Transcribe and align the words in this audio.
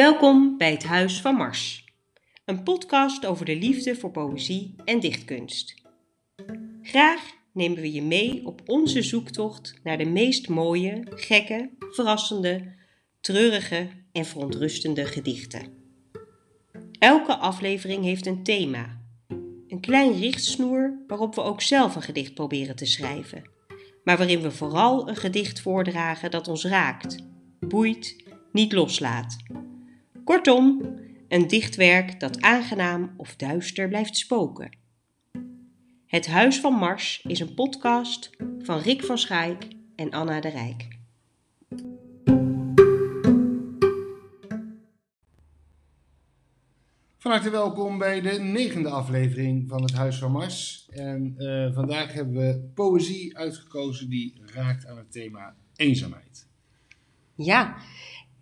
Welkom 0.00 0.56
bij 0.56 0.70
het 0.70 0.84
Huis 0.84 1.20
van 1.20 1.34
Mars, 1.34 1.84
een 2.44 2.62
podcast 2.62 3.26
over 3.26 3.44
de 3.44 3.56
liefde 3.56 3.96
voor 3.96 4.10
poëzie 4.10 4.74
en 4.84 5.00
dichtkunst. 5.00 5.74
Graag 6.82 7.20
nemen 7.52 7.80
we 7.80 7.92
je 7.92 8.02
mee 8.02 8.46
op 8.46 8.60
onze 8.66 9.02
zoektocht 9.02 9.74
naar 9.82 9.98
de 9.98 10.04
meest 10.04 10.48
mooie, 10.48 11.02
gekke, 11.10 11.70
verrassende, 11.78 12.74
treurige 13.20 13.88
en 14.12 14.24
verontrustende 14.24 15.04
gedichten. 15.04 15.66
Elke 16.98 17.36
aflevering 17.36 18.04
heeft 18.04 18.26
een 18.26 18.42
thema, 18.42 19.00
een 19.68 19.80
klein 19.80 20.18
richtsnoer 20.18 21.04
waarop 21.06 21.34
we 21.34 21.42
ook 21.42 21.62
zelf 21.62 21.94
een 21.94 22.02
gedicht 22.02 22.34
proberen 22.34 22.76
te 22.76 22.86
schrijven, 22.86 23.42
maar 24.04 24.16
waarin 24.16 24.40
we 24.40 24.50
vooral 24.50 25.08
een 25.08 25.16
gedicht 25.16 25.60
voordragen 25.60 26.30
dat 26.30 26.48
ons 26.48 26.64
raakt, 26.64 27.16
boeit, 27.58 28.24
niet 28.52 28.72
loslaat. 28.72 29.36
Kortom, 30.24 30.80
een 31.28 31.46
dichtwerk 31.46 32.20
dat 32.20 32.40
aangenaam 32.40 33.14
of 33.16 33.36
duister 33.36 33.88
blijft 33.88 34.16
spoken. 34.16 34.76
Het 36.06 36.26
Huis 36.26 36.60
van 36.60 36.72
Mars 36.72 37.24
is 37.26 37.40
een 37.40 37.54
podcast 37.54 38.30
van 38.58 38.78
Rick 38.78 39.04
van 39.04 39.18
Schaik 39.18 39.66
en 39.96 40.10
Anna 40.10 40.40
de 40.40 40.48
Rijk. 40.48 40.88
Van 47.18 47.30
harte 47.30 47.50
welkom 47.50 47.98
bij 47.98 48.20
de 48.20 48.38
negende 48.38 48.88
aflevering 48.88 49.68
van 49.68 49.82
het 49.82 49.92
Huis 49.92 50.18
van 50.18 50.32
Mars. 50.32 50.88
En 50.90 51.34
eh, 51.36 51.74
vandaag 51.74 52.12
hebben 52.12 52.34
we 52.34 52.70
poëzie 52.74 53.36
uitgekozen 53.38 54.08
die 54.08 54.40
raakt 54.54 54.86
aan 54.86 54.96
het 54.96 55.12
thema 55.12 55.54
eenzaamheid. 55.76 56.48
Ja, 57.34 57.76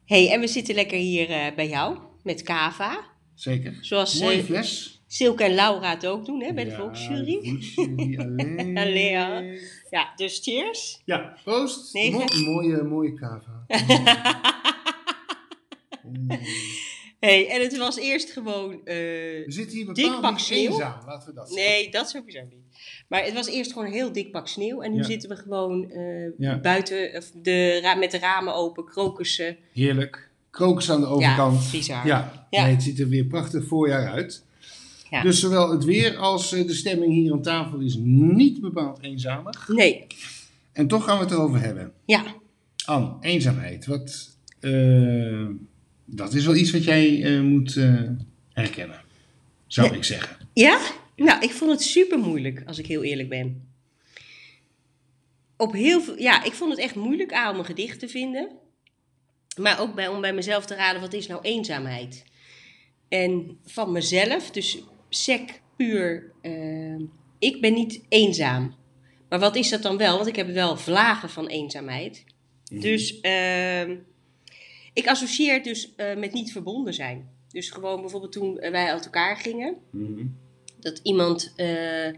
hey, 0.08 0.30
en 0.32 0.40
we 0.40 0.46
zitten 0.46 0.74
lekker 0.74 0.98
hier 0.98 1.30
eh, 1.30 1.54
bij 1.56 1.68
jou 1.68 1.98
met 2.22 2.42
Kava. 2.42 3.00
Zeker. 3.34 3.78
Zoals 3.80 4.20
Mooie 4.20 4.38
eh, 4.38 4.44
fles. 4.44 5.00
Silke 5.06 5.44
en 5.44 5.54
Laura 5.54 5.90
het 5.90 6.06
ook 6.06 6.24
doen 6.26 6.42
hè, 6.42 6.52
bij 6.52 6.64
de 6.64 6.70
Ja, 6.70 6.76
volksjury. 6.76 7.24
de 7.42 7.48
volksjury, 7.48 8.18
alleen. 8.20 8.78
Allee, 8.78 9.10
ja. 9.10 9.42
Ja, 9.90 10.12
dus 10.16 10.40
cheers. 10.42 11.02
Ja, 11.04 11.36
proost. 11.44 11.94
Mo- 11.94 12.24
mooie, 12.44 12.82
mooie 12.82 13.14
kava. 13.14 13.64
Hey, 17.20 17.48
en 17.48 17.60
het 17.60 17.76
was 17.78 17.98
eerst 17.98 18.30
gewoon. 18.30 18.80
We 18.84 19.44
zitten 19.46 19.76
hier 19.76 19.94
Dik 19.94 20.20
pak 20.20 20.38
sneeuw. 20.38 20.70
eenzaam, 20.70 21.00
laten 21.06 21.28
we 21.28 21.34
dat 21.34 21.48
zeggen. 21.52 21.70
nee, 21.72 21.90
dat 21.90 22.08
sowieso 22.10 22.40
niet. 22.40 22.78
Maar 23.08 23.24
het 23.24 23.34
was 23.34 23.48
eerst 23.48 23.72
gewoon 23.72 23.86
een 23.88 23.92
heel 23.94 24.12
dik 24.12 24.30
pak 24.30 24.48
sneeuw. 24.48 24.82
En 24.82 24.92
nu 24.92 24.98
Ja. 24.98 25.04
zitten 25.04 25.28
we 25.28 25.36
gewoon 25.36 25.90
eh, 25.90 26.38
Ja. 26.38 26.58
buiten 26.60 27.10
of 27.16 27.30
de, 27.42 27.94
met 27.98 28.10
de 28.10 28.18
ramen 28.18 28.54
open, 28.54 28.84
krokussen. 28.84 29.56
Heerlijk. 29.72 30.30
Krokus 30.50 30.90
aan 30.90 31.00
de 31.00 31.06
overkant. 31.06 31.64
Ja, 31.64 31.70
bizar. 31.70 32.06
Ja, 32.06 32.46
Ja. 32.50 32.62
Nee, 32.64 32.74
het 32.74 32.82
ziet 32.82 33.00
er 33.00 33.08
weer 33.08 33.24
prachtig 33.24 33.64
voorjaar 33.66 34.08
uit. 34.08 34.44
Ja. 35.10 35.22
Dus 35.22 35.40
zowel 35.40 35.70
het 35.70 35.84
weer 35.84 36.16
als 36.16 36.52
eh, 36.52 36.66
de 36.66 36.74
stemming 36.74 37.12
hier 37.12 37.32
aan 37.32 37.42
tafel 37.42 37.78
is 37.80 37.96
niet 38.02 38.60
bepaald 38.60 39.02
eenzamig. 39.02 39.68
Nee, 39.68 40.06
En 40.72 40.86
toch 40.88 41.04
gaan 41.04 41.16
we 41.18 41.24
het 41.24 41.32
erover 41.32 41.60
hebben. 41.60 41.92
ja. 42.04 42.24
Anne, 42.84 43.12
eenzaamheid. 43.20 43.86
Wat, 43.86 44.36
eh, 44.60 45.46
dat 46.10 46.34
is 46.34 46.44
wel 46.46 46.54
iets 46.56 46.70
wat 46.70 46.84
jij 46.84 47.22
eh, 47.24 47.40
moet 47.40 47.76
eh, 47.76 48.02
herkennen, 48.52 49.00
zou 49.66 49.88
Ja. 49.90 49.94
ik 49.96 50.04
zeggen. 50.04 50.36
Ja? 50.52 50.80
Nou, 51.16 51.42
ik 51.42 51.50
vond 51.50 51.70
het 51.70 51.82
super 51.82 52.18
moeilijk, 52.18 52.62
als 52.66 52.78
ik 52.78 52.86
heel 52.86 53.02
eerlijk 53.02 53.28
ben. 53.28 53.66
Op 55.56 55.72
heel 55.72 56.00
veel, 56.00 56.18
ja, 56.18 56.44
ik 56.44 56.52
vond 56.52 56.70
het 56.70 56.80
echt 56.80 56.94
moeilijk 56.94 57.32
aan 57.32 57.52
om 57.52 57.58
een 57.58 57.64
gedicht 57.64 57.98
te 58.00 58.08
vinden. 58.08 58.50
Maar 59.60 59.80
ook 59.80 59.94
bij, 59.94 60.08
om 60.08 60.20
bij 60.20 60.32
mezelf 60.34 60.66
te 60.66 60.74
raden, 60.74 61.00
wat 61.00 61.12
is 61.12 61.26
nou 61.26 61.40
eenzaamheid? 61.42 62.24
En 63.08 63.58
van 63.64 63.92
mezelf, 63.92 64.50
dus 64.50 64.78
sec, 65.08 65.60
puur, 65.76 66.32
eh, 66.42 66.96
ik 67.38 67.60
ben 67.60 67.72
niet 67.74 68.00
eenzaam. 68.08 68.74
Maar 69.28 69.38
wat 69.38 69.56
is 69.56 69.68
dat 69.68 69.82
dan 69.82 69.96
wel? 69.96 70.16
Want 70.16 70.28
ik 70.28 70.36
heb 70.36 70.48
wel 70.52 70.76
vlagen 70.76 71.30
van 71.30 71.46
eenzaamheid. 71.46 72.24
Dus 72.72 73.20
ehm, 73.20 73.96
ik 74.98 75.06
associeer 75.08 75.52
het 75.52 75.64
dus 75.64 75.94
eh, 75.96 76.16
met 76.16 76.32
niet 76.32 76.52
verbonden 76.52 76.94
zijn. 76.94 77.28
Dus 77.48 77.70
gewoon 77.70 78.00
bijvoorbeeld 78.00 78.32
toen 78.32 78.54
wij 78.54 78.92
uit 78.92 79.04
elkaar 79.04 79.36
gingen 79.36 79.76
Mhm. 79.90 80.26
dat 80.80 81.00
iemand, 81.02 81.52
eh, 81.56 82.12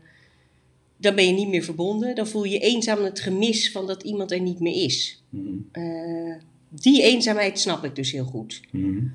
dan 0.96 1.14
ben 1.14 1.26
je 1.26 1.32
niet 1.32 1.48
meer 1.48 1.62
verbonden. 1.62 2.14
Dan 2.14 2.26
voel 2.26 2.44
je 2.44 2.58
eenzaam 2.58 3.04
het 3.04 3.20
gemis 3.20 3.72
van 3.72 3.86
dat 3.86 4.02
iemand 4.02 4.32
er 4.32 4.40
niet 4.40 4.60
meer 4.60 4.84
is. 4.84 5.22
Mhm. 5.28 5.56
Eh, 5.72 6.34
die 6.68 7.02
eenzaamheid 7.02 7.58
snap 7.58 7.84
ik 7.84 7.94
dus 7.94 8.12
heel 8.12 8.24
goed. 8.24 8.60
Mhm. 8.70 9.06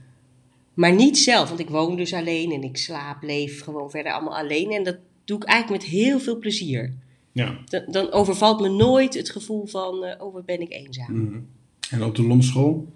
Maar 0.74 0.94
niet 0.94 1.18
zelf, 1.18 1.48
want 1.48 1.60
ik 1.60 1.70
woon 1.70 1.96
dus 1.96 2.14
alleen 2.14 2.52
en 2.52 2.64
ik 2.64 2.78
slaap, 2.78 3.24
leef 3.24 3.62
gewoon 3.62 3.90
verder 3.90 4.12
allemaal 4.12 4.38
alleen. 4.38 4.72
En 4.72 4.84
dat 4.84 4.98
doe 5.26 5.38
ik 5.38 5.44
eigenlijk 5.44 5.82
met 5.84 5.92
heel 5.92 6.20
veel 6.20 6.38
plezier. 6.40 6.94
Ja. 7.32 7.60
Dan, 7.66 7.84
dan 7.88 8.12
overvalt 8.12 8.62
me 8.62 8.70
nooit 8.70 9.14
het 9.14 9.30
gevoel 9.30 9.66
van, 9.66 10.04
eh, 10.04 10.26
oh 10.26 10.34
wat 10.34 10.46
ben 10.46 10.62
ik 10.62 10.72
eenzaam. 10.72 11.48
En 11.90 12.04
op 12.04 12.16
de 12.16 12.24
Lomschool, 12.24 12.88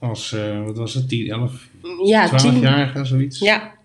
als, 0.00 0.32
eh, 0.32 0.64
wat 0.64 0.76
was 0.76 0.94
het, 0.94 1.08
10, 1.08 1.30
11, 1.30 1.68
Ja, 2.04 2.28
12-jarige, 2.28 3.04
zoiets? 3.04 3.38
Ja. 3.38 3.78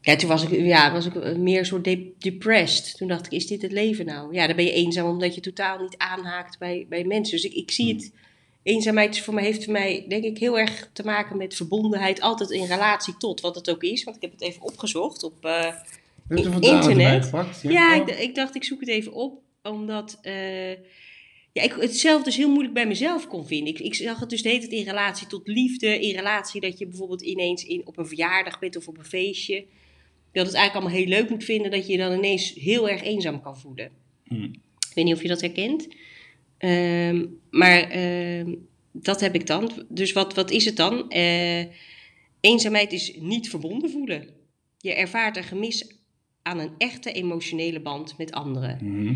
Ja, 0.00 0.16
toen 0.16 0.28
was 0.28 0.42
ik, 0.42 0.50
ja, 0.64 0.92
was 0.92 1.06
ik 1.06 1.36
meer 1.36 1.64
zo 1.64 1.80
de- 1.80 2.12
depressed. 2.18 2.96
Toen 2.96 3.08
dacht 3.08 3.26
ik, 3.26 3.32
is 3.32 3.46
dit 3.46 3.62
het 3.62 3.72
leven 3.72 4.06
nou? 4.06 4.34
Ja, 4.34 4.46
dan 4.46 4.56
ben 4.56 4.64
je 4.64 4.72
eenzaam 4.72 5.06
omdat 5.08 5.34
je 5.34 5.40
totaal 5.40 5.78
niet 5.78 5.94
aanhaakt 5.96 6.58
bij, 6.58 6.86
bij 6.88 7.04
mensen. 7.04 7.36
Dus 7.36 7.44
ik, 7.44 7.52
ik 7.54 7.70
zie 7.70 7.94
het, 7.94 8.12
eenzaamheid 8.62 9.14
is 9.14 9.22
voor 9.22 9.34
mij, 9.34 9.44
heeft 9.44 9.64
voor 9.64 9.72
mij 9.72 10.04
denk 10.08 10.24
ik 10.24 10.38
heel 10.38 10.58
erg 10.58 10.90
te 10.92 11.04
maken 11.04 11.36
met 11.36 11.54
verbondenheid. 11.54 12.20
Altijd 12.20 12.50
in 12.50 12.64
relatie 12.66 13.16
tot 13.16 13.40
wat 13.40 13.54
het 13.54 13.70
ook 13.70 13.82
is. 13.82 14.04
Want 14.04 14.16
ik 14.16 14.22
heb 14.22 14.32
het 14.32 14.42
even 14.42 14.62
opgezocht 14.62 15.22
op... 15.22 15.44
eh, 15.44 15.64
er 16.28 16.62
Internet. 16.62 17.24
gepakt? 17.24 17.60
ja, 17.62 17.94
ik, 17.94 18.06
d- 18.06 18.20
ik 18.20 18.34
dacht, 18.34 18.54
ik 18.54 18.64
zoek 18.64 18.80
het 18.80 18.88
even 18.88 19.12
op, 19.12 19.40
omdat 19.62 20.18
eh, 20.22 20.32
ja, 21.56 21.62
ik 21.62 21.72
het 21.72 21.96
zelf 21.96 22.22
dus 22.22 22.36
heel 22.36 22.48
moeilijk 22.48 22.74
bij 22.74 22.86
mezelf 22.86 23.28
kon 23.28 23.46
vinden. 23.46 23.74
Ik, 23.74 23.78
ik 23.78 23.94
zag 23.94 24.20
het 24.20 24.30
dus 24.30 24.42
de 24.42 24.48
hele 24.48 24.60
tijd 24.60 24.72
in 24.72 24.84
relatie 24.84 25.26
tot 25.26 25.48
liefde, 25.48 26.00
in 26.00 26.14
relatie 26.14 26.60
dat 26.60 26.78
je 26.78 26.86
bijvoorbeeld 26.86 27.22
ineens 27.22 27.64
in, 27.64 27.86
op 27.86 27.98
een 27.98 28.06
verjaardag 28.06 28.58
bent 28.58 28.76
of 28.76 28.88
op 28.88 28.98
een 28.98 29.04
feestje. 29.04 29.64
Dat 30.32 30.46
het 30.46 30.54
eigenlijk 30.54 30.74
allemaal 30.74 31.02
heel 31.02 31.18
leuk 31.18 31.30
moet 31.30 31.44
vinden, 31.44 31.70
dat 31.70 31.86
je 31.86 31.92
je 31.92 31.98
dan 31.98 32.12
ineens 32.12 32.54
heel 32.54 32.88
erg 32.88 33.02
eenzaam 33.02 33.40
kan 33.42 33.58
voelen. 33.58 33.90
Hmm. 34.24 34.44
Ik 34.88 34.94
weet 34.94 35.04
niet 35.04 35.14
of 35.14 35.22
je 35.22 35.28
dat 35.28 35.40
herkent. 35.40 35.88
Ehm, 36.58 37.26
maar 37.50 37.90
ehm, 37.90 38.54
dat 38.92 39.20
heb 39.20 39.34
ik 39.34 39.46
dan. 39.46 39.70
Dus 39.88 40.12
wat, 40.12 40.34
wat 40.34 40.50
is 40.50 40.64
het 40.64 40.76
dan? 40.76 41.10
Eh, 41.10 41.64
eenzaamheid 42.40 42.92
is 42.92 43.16
niet 43.18 43.50
verbonden 43.50 43.90
voelen. 43.90 44.28
Je 44.78 44.94
ervaart 44.94 45.36
een 45.36 45.44
gemis 45.44 45.94
aan 46.42 46.58
een 46.58 46.72
echte 46.78 47.12
emotionele 47.12 47.80
band 47.80 48.18
met 48.18 48.32
anderen. 48.32 48.78
Mhm. 48.82 49.14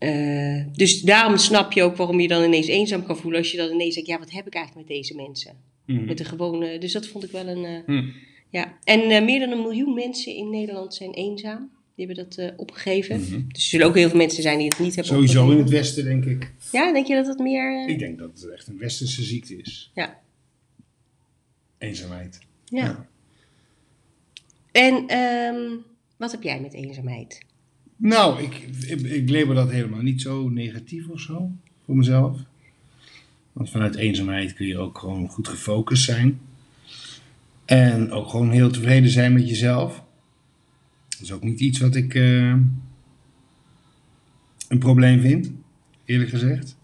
Eh, 0.00 0.64
dus 0.72 1.00
daarom 1.02 1.36
snap 1.36 1.72
je 1.72 1.82
ook 1.82 1.96
waarom 1.96 2.20
je 2.20 2.28
dan 2.28 2.42
ineens 2.44 2.66
eenzaam 2.66 3.04
kan 3.06 3.16
voelen. 3.16 3.40
Als 3.40 3.50
je 3.50 3.56
dan 3.56 3.70
ineens 3.72 3.94
denkt, 3.94 4.08
ja, 4.10 4.18
wat 4.18 4.30
heb 4.30 4.46
ik 4.46 4.54
eigenlijk 4.54 4.88
met 4.88 4.96
deze 4.96 5.14
mensen? 5.14 5.56
Mhm. 5.86 6.04
Met 6.04 6.18
de 6.18 6.24
gewone... 6.24 6.78
Dus 6.78 6.92
dat 6.92 7.06
vond 7.06 7.24
ik 7.24 7.30
wel 7.30 7.46
een... 7.48 7.64
eh, 7.64 7.86
Mhm. 7.86 8.08
ja. 8.50 8.78
En 8.84 9.00
eh, 9.00 9.24
meer 9.24 9.40
dan 9.40 9.50
een 9.50 9.60
miljoen 9.62 9.94
mensen 9.94 10.34
in 10.34 10.50
Nederland 10.50 10.94
zijn 10.94 11.12
eenzaam. 11.12 11.70
Die 11.94 12.06
hebben 12.06 12.26
dat 12.28 12.52
opgegeven. 12.56 13.20
Mhm. 13.20 13.30
Dus 13.30 13.62
er 13.62 13.68
zullen 13.68 13.86
ook 13.86 13.94
heel 13.94 14.08
veel 14.08 14.18
mensen 14.18 14.42
zijn 14.42 14.58
die 14.58 14.66
het 14.68 14.78
niet 14.78 14.94
hebben 14.94 15.14
Sowieso 15.14 15.50
in 15.50 15.58
het 15.58 15.68
Westen, 15.70 16.04
denk 16.04 16.24
ik. 16.24 16.52
Ja, 16.72 16.92
denk 16.92 17.06
je 17.06 17.14
dat 17.14 17.26
het 17.26 17.38
meer... 17.38 17.88
Ik 17.88 17.98
denk 17.98 18.18
dat 18.18 18.30
het 18.40 18.50
echt 18.52 18.66
een 18.68 18.78
Westerse 18.78 19.22
ziekte 19.22 19.56
is. 19.56 19.90
Ja. 19.94 20.20
Eenzaamheid. 21.78 22.38
ja. 22.64 22.84
Ja. 22.84 23.08
En 24.72 25.06
ehm, 25.06 25.76
wat 26.16 26.30
heb 26.30 26.42
jij 26.42 26.60
met 26.60 26.72
eenzaamheid? 26.74 27.40
Nou, 28.02 28.42
ik, 28.42 28.54
ik, 28.86 29.00
ik 29.00 29.30
label 29.30 29.54
dat 29.54 29.70
helemaal 29.70 30.00
niet 30.02 30.20
zo 30.20 30.48
negatief 30.48 31.08
of 31.08 31.20
zo, 31.20 31.50
voor 31.84 31.96
mezelf. 31.96 32.38
Want 33.52 33.70
vanuit 33.70 33.96
eenzaamheid 33.96 34.54
kun 34.54 34.66
je 34.66 34.78
ook 34.78 34.98
gewoon 34.98 35.28
goed 35.28 35.48
gefocust 35.48 36.04
zijn. 36.04 36.40
En 37.64 38.10
ook 38.10 38.28
gewoon 38.28 38.50
heel 38.50 38.70
tevreden 38.70 39.10
zijn 39.10 39.32
met 39.32 39.48
jezelf. 39.48 40.02
Dat 41.08 41.20
is 41.20 41.32
ook 41.32 41.42
niet 41.42 41.60
iets 41.60 41.78
wat 41.80 41.94
ik 41.94 42.14
eh, 42.14 42.54
een 44.68 44.78
probleem 44.78 45.20
vind, 45.20 45.50
eerlijk 46.04 46.30
gezegd. 46.30 46.76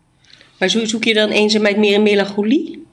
Maar 0.58 0.68
zo- 0.68 0.84
zoek 0.84 1.04
je 1.04 1.14
dan 1.14 1.28
eenzaamheid 1.30 1.76
meer 1.78 1.92
in 1.94 2.02
melancholie? 2.02 2.84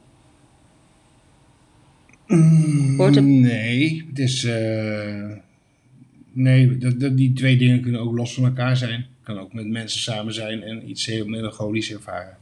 Hoort 2.98 3.16
het- 3.16 3.24
Nee, 3.26 4.06
het 4.10 4.20
is. 4.20 4.44
eh, 4.44 5.32
nee, 6.34 6.78
dat, 6.78 7.00
dat, 7.00 7.18
die 7.18 7.34
twee 7.34 7.58
dingen 7.58 7.82
kunnen 7.82 8.02
ook 8.02 8.18
los 8.18 8.34
van 8.34 8.46
elkaar 8.46 8.78
zijn. 8.78 9.06
Kan 9.24 9.40
ook 9.40 9.54
met 9.54 9.68
mensen 9.68 10.00
samen 10.02 10.34
zijn 10.34 10.64
en 10.64 10.90
iets 10.90 11.06
heel 11.06 11.28
melancholisch 11.28 11.92
ervaren. 11.92 12.38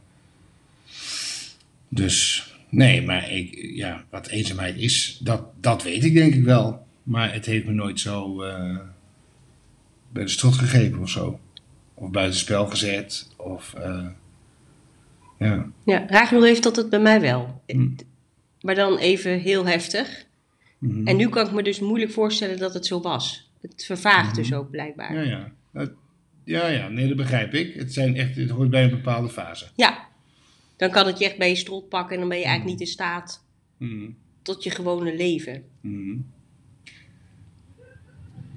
Dus 1.88 2.46
nee, 2.68 3.02
maar 3.02 3.32
ik, 3.32 3.70
ja, 3.74 4.04
wat 4.10 4.26
eenzaamheid 4.26 4.76
is, 4.76 5.20
dat, 5.22 5.44
dat 5.60 5.82
weet 5.82 6.04
ik 6.04 6.14
denk 6.14 6.34
ik 6.34 6.44
wel. 6.44 6.86
Maar 7.02 7.32
het 7.32 7.46
heeft 7.46 7.66
me 7.66 7.72
nooit 7.72 8.00
zo 8.00 8.42
eh, 8.42 8.78
bij 10.12 10.22
de 10.22 10.30
strot 10.30 10.54
gegrepen 10.54 11.00
of 11.00 11.10
zo. 11.10 11.40
Of 11.94 12.10
buitenspel 12.10 12.66
gezet. 12.66 13.28
Of, 13.36 13.74
eh, 13.74 14.06
ja. 15.38 15.70
Ja, 15.84 16.04
Rachel 16.08 16.42
heeft 16.42 16.62
dat 16.62 16.76
het 16.76 16.90
bij 16.90 17.00
mij 17.00 17.20
wel. 17.20 17.62
Hm. 17.66 17.88
maar 18.60 18.74
dan 18.74 18.98
even 18.98 19.38
heel 19.38 19.66
heftig. 19.66 20.26
Mhm. 20.78 21.06
En 21.06 21.16
nu 21.16 21.28
kan 21.28 21.46
ik 21.46 21.52
me 21.52 21.62
dus 21.62 21.80
moeilijk 21.80 22.10
voorstellen 22.10 22.58
dat 22.58 22.74
het 22.74 22.86
zo 22.86 23.00
was. 23.00 23.51
Het 23.62 23.84
vervaagt 23.84 24.26
Mhm. 24.32 24.36
dus 24.36 24.52
ook 24.54 24.70
blijkbaar. 24.70 25.14
Ja, 25.14 25.52
ja. 25.72 25.90
Ja, 26.44 26.66
ja, 26.68 26.88
nee, 26.88 27.08
dat 27.08 27.16
begrijp 27.16 27.54
ik. 27.54 27.74
Het, 27.74 27.92
zijn 27.92 28.16
echt, 28.16 28.36
het 28.36 28.50
hoort 28.50 28.70
bij 28.70 28.84
een 28.84 28.90
bepaalde 28.90 29.28
fase. 29.28 29.66
Ja, 29.76 30.06
dan 30.76 30.90
kan 30.90 31.06
het 31.06 31.18
je 31.18 31.24
echt 31.24 31.38
bij 31.38 31.48
je 31.48 31.56
strot 31.56 31.88
pakken 31.88 32.12
en 32.14 32.20
dan 32.20 32.28
ben 32.28 32.38
je 32.38 32.44
Mhm. 32.44 32.52
eigenlijk 32.52 32.78
niet 32.80 32.88
in 32.88 32.94
staat 32.94 33.44
Mhm. 33.76 34.10
tot 34.42 34.62
je 34.64 34.70
gewone 34.70 35.16
leven. 35.16 35.64
Mhm. 35.80 36.16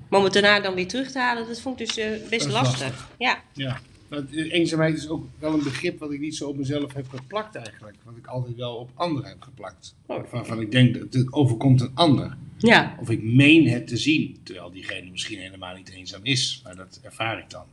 Maar 0.10 0.20
om 0.20 0.24
het 0.26 0.34
daarna 0.34 0.60
dan 0.60 0.74
weer 0.76 0.88
terug 0.88 1.12
te 1.12 1.20
halen, 1.20 1.48
dat 1.48 1.62
vond 1.62 1.80
ik 1.80 1.88
dus 1.88 1.98
eh, 1.98 2.30
best 2.30 2.50
lastig. 2.52 2.80
lastig. 2.82 3.10
Ja. 3.18 3.42
Ja, 3.54 3.80
dat, 4.10 4.32
eenzaamheid 4.32 4.98
is 4.98 5.08
ook 5.10 5.26
wel 5.40 5.54
een 5.54 5.64
begrip 5.64 6.00
wat 6.00 6.12
ik 6.12 6.20
niet 6.20 6.36
zo 6.36 6.48
op 6.50 6.58
mezelf 6.58 6.94
heb 6.94 7.10
geplakt 7.10 7.56
eigenlijk. 7.56 7.98
Wat 8.04 8.18
ik 8.18 8.28
altijd 8.28 8.56
wel 8.56 8.76
op 8.76 8.90
anderen 8.94 9.30
heb 9.30 9.42
geplakt. 9.42 9.96
Oh. 10.06 10.32
Waarvan 10.32 10.62
ik 10.62 10.72
denk 10.72 10.94
dat 10.94 11.14
het 11.14 11.34
overkomt 11.34 11.82
een 11.82 11.92
ander. 11.94 12.38
Ja, 12.58 12.96
Of 13.00 13.10
ik 13.10 13.24
meen 13.24 13.68
het 13.68 13.88
te 13.88 13.98
zien. 13.98 14.38
Terwijl 14.44 14.72
diegene 14.72 15.12
misschien 15.12 15.40
helemaal 15.40 15.76
niet 15.76 15.90
eenzaam 15.90 16.24
is. 16.24 16.62
Maar 16.64 16.76
dat 16.76 17.00
ervaar 17.04 17.40
ik 17.40 17.50
dan. 17.50 17.66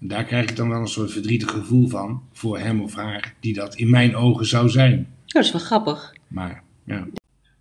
En 0.00 0.08
daar 0.08 0.24
krijg 0.24 0.50
ik 0.50 0.56
dan 0.56 0.68
wel 0.68 0.80
een 0.80 0.88
soort 0.88 1.12
verdrietig 1.12 1.50
gevoel 1.50 1.88
van. 1.88 2.22
Voor 2.32 2.58
hem 2.58 2.80
of 2.80 2.94
haar. 2.94 3.34
Die 3.40 3.54
dat 3.54 3.74
in 3.74 3.90
mijn 3.90 4.16
ogen 4.16 4.46
zou 4.46 4.68
zijn. 4.68 5.08
Dat 5.26 5.44
is 5.44 5.52
wel 5.52 5.60
grappig. 5.60 6.14
Maar, 6.28 6.62
ja. 6.84 7.08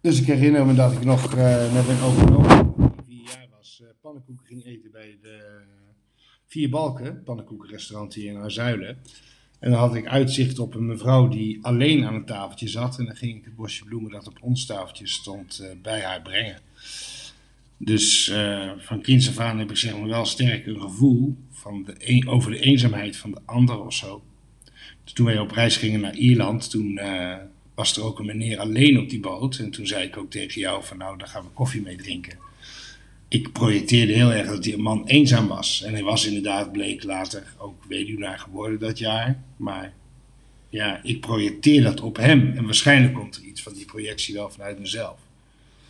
Dus 0.02 0.20
ik 0.20 0.26
herinner 0.26 0.66
me 0.66 0.74
dat 0.74 0.92
ik 0.92 1.04
nog 1.04 1.36
eh, 1.36 1.74
met 1.74 1.88
een 1.88 2.02
overnomen, 2.02 2.74
toen 2.76 2.86
ik 2.86 3.04
vier 3.08 3.24
jaar 3.24 3.48
was, 3.58 3.82
eh, 3.84 3.88
pannenkoeken 4.02 4.46
ging 4.46 4.66
eten 4.66 4.92
bij 4.92 5.18
de 5.22 5.62
Vier 6.50 6.70
Balken, 6.70 7.24
pannenkoekenrestaurant 7.24 8.14
hier 8.14 8.32
in 8.32 8.38
Arzuilen. 8.38 8.98
En 9.60 9.72
dan 9.72 9.80
had 9.80 9.96
ik 9.96 10.08
uitzicht 10.08 10.60
op 10.60 10.76
een 10.76 10.86
mevrouw 10.86 11.28
die 11.28 11.60
alleen 11.62 12.06
aan 12.06 12.14
een 12.14 12.26
tafeltje 12.26 12.68
zat. 12.68 13.00
En 13.00 13.06
dan 13.06 13.16
ging 13.16 13.38
ik 13.38 13.46
het 13.46 13.56
bosje 13.56 13.84
bloemen 13.84 14.12
dat 14.12 14.28
op 14.28 14.38
ons 14.42 14.66
tafeltje 14.66 15.08
stond 15.08 15.60
eh, 15.60 15.70
bij 15.82 16.02
haar 16.02 16.22
brengen. 16.22 16.60
Dus 17.78 18.30
eh, 18.30 18.72
van 18.78 19.02
kinds 19.02 19.30
af 19.30 19.40
aan 19.40 19.60
heb 19.60 19.70
ik 19.70 19.78
zeg 19.78 19.98
maar 19.98 20.08
wel 20.08 20.26
sterk 20.26 20.66
een 20.66 20.82
gevoel 20.82 21.36
van 21.52 21.84
de 21.84 22.24
over 22.28 22.52
de 22.52 22.60
eenzaamheid 22.60 23.18
van 23.18 23.32
de 23.32 23.40
ander 23.46 23.86
of 23.86 23.94
zo. 23.94 24.24
Toen 25.14 25.26
wij 25.26 25.40
op 25.40 25.52
reis 25.52 25.78
gingen 25.78 26.00
naar 26.00 26.16
Ierland, 26.16 26.70
toen 26.70 26.98
eh, 26.98 27.36
was 27.76 27.98
er 27.98 28.04
ook 28.04 28.20
een 28.20 28.26
meneer 28.26 28.58
alleen 28.58 29.00
op 29.00 29.10
die 29.10 29.20
boot. 29.20 29.58
En 29.58 29.70
toen 29.70 29.88
zei 29.88 30.04
ik 30.04 30.18
ook 30.18 30.32
tegen 30.32 30.62
jou 30.62 30.84
van 30.84 30.98
nou, 30.98 31.18
daar 31.18 31.28
gaan 31.28 31.44
we 31.44 31.50
koffie 31.50 31.82
mee 31.82 31.98
drinken. 31.98 32.49
Ik 33.30 33.52
projecteerde 33.52 34.14
heel 34.14 34.32
erg 34.32 34.48
dat 34.48 34.64
die 34.64 34.78
man 34.78 35.06
eenzaam 35.08 35.48
was. 35.48 35.82
En 35.84 35.94
hij 35.94 36.04
was 36.04 36.26
inderdaad, 36.28 36.72
bleek 36.72 37.04
later 37.04 37.54
ook 37.58 37.84
weduwnaar 37.88 38.40
geworden 38.40 38.80
dat 38.80 38.98
jaar. 38.98 39.44
Maar 39.58 39.94
ja, 40.70 41.00
ik 41.04 41.20
projecteer 41.22 41.84
dat 41.84 42.02
op 42.02 42.18
hem. 42.18 42.54
En 42.56 42.66
waarschijnlijk 42.66 43.14
komt 43.14 43.36
er 43.36 43.44
iets 43.44 43.62
van 43.62 43.74
die 43.74 43.86
projectie 43.86 44.34
wel 44.34 44.50
vanuit 44.50 44.80
mezelf. 44.80 45.18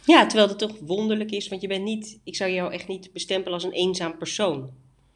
Ja, 0.05 0.25
terwijl 0.25 0.49
het 0.49 0.59
toch 0.59 0.75
wonderlijk 0.85 1.31
is, 1.31 1.47
want 1.47 1.61
je 1.61 1.67
bent 1.67 1.83
niet, 1.83 2.19
ik 2.23 2.35
zou 2.35 2.51
jou 2.51 2.73
echt 2.73 2.87
niet 2.87 3.09
bestempelen 3.13 3.53
als 3.53 3.63
een 3.63 3.71
eenzaam 3.71 4.17
persoon. 4.17 4.69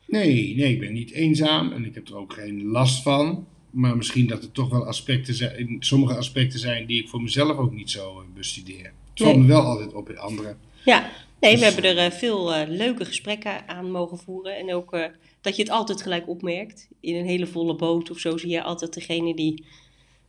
Nee, 0.07 0.55
nee, 0.55 0.73
ik 0.73 0.79
ben 0.79 0.93
niet 0.93 1.11
eenzaam 1.11 1.71
en 1.71 1.85
ik 1.85 1.95
heb 1.95 2.07
er 2.07 2.17
ook 2.17 2.33
geen 2.33 2.63
last 2.63 3.01
van. 3.03 3.47
Maar 3.69 3.97
misschien 3.97 4.27
dat 4.27 4.43
er 4.43 4.51
toch 4.51 4.69
wel 4.69 4.85
aspecten 4.85 5.33
zijn, 5.33 5.75
sommige 5.79 6.15
aspecten 6.15 6.59
zijn 6.59 6.85
die 6.85 7.01
ik 7.01 7.09
voor 7.09 7.21
mezelf 7.21 7.57
ook 7.57 7.73
niet 7.73 7.89
zo 7.91 8.19
eh, 8.19 8.25
bestudeer. 8.35 8.83
Het 8.83 8.93
valt 9.23 9.35
Nee. 9.35 9.41
me 9.41 9.47
wel 9.47 9.61
altijd 9.61 9.93
op 9.93 10.09
in 10.09 10.17
anderen. 10.17 10.57
Ja, 10.85 11.11
nee, 11.43 11.53
we 11.59 11.65
Dus- 11.65 11.73
hebben 11.73 11.97
er 11.97 12.05
eh, 12.11 12.11
veel 12.17 12.53
eh, 12.53 12.67
leuke 12.69 13.05
gesprekken 13.05 13.67
aan 13.67 13.91
mogen 13.91 14.17
voeren. 14.17 14.57
En 14.57 14.73
ook 14.73 14.93
eh, 14.93 15.05
dat 15.41 15.55
je 15.55 15.61
het 15.61 15.71
altijd 15.71 16.01
gelijk 16.01 16.27
opmerkt. 16.29 16.87
In 16.99 17.15
een 17.15 17.25
hele 17.25 17.47
volle 17.47 17.75
boot 17.75 18.11
of 18.11 18.19
zo 18.19 18.37
zie 18.37 18.49
je 18.49 18.63
altijd 18.63 18.93
degene 18.93 19.35
die 19.35 19.65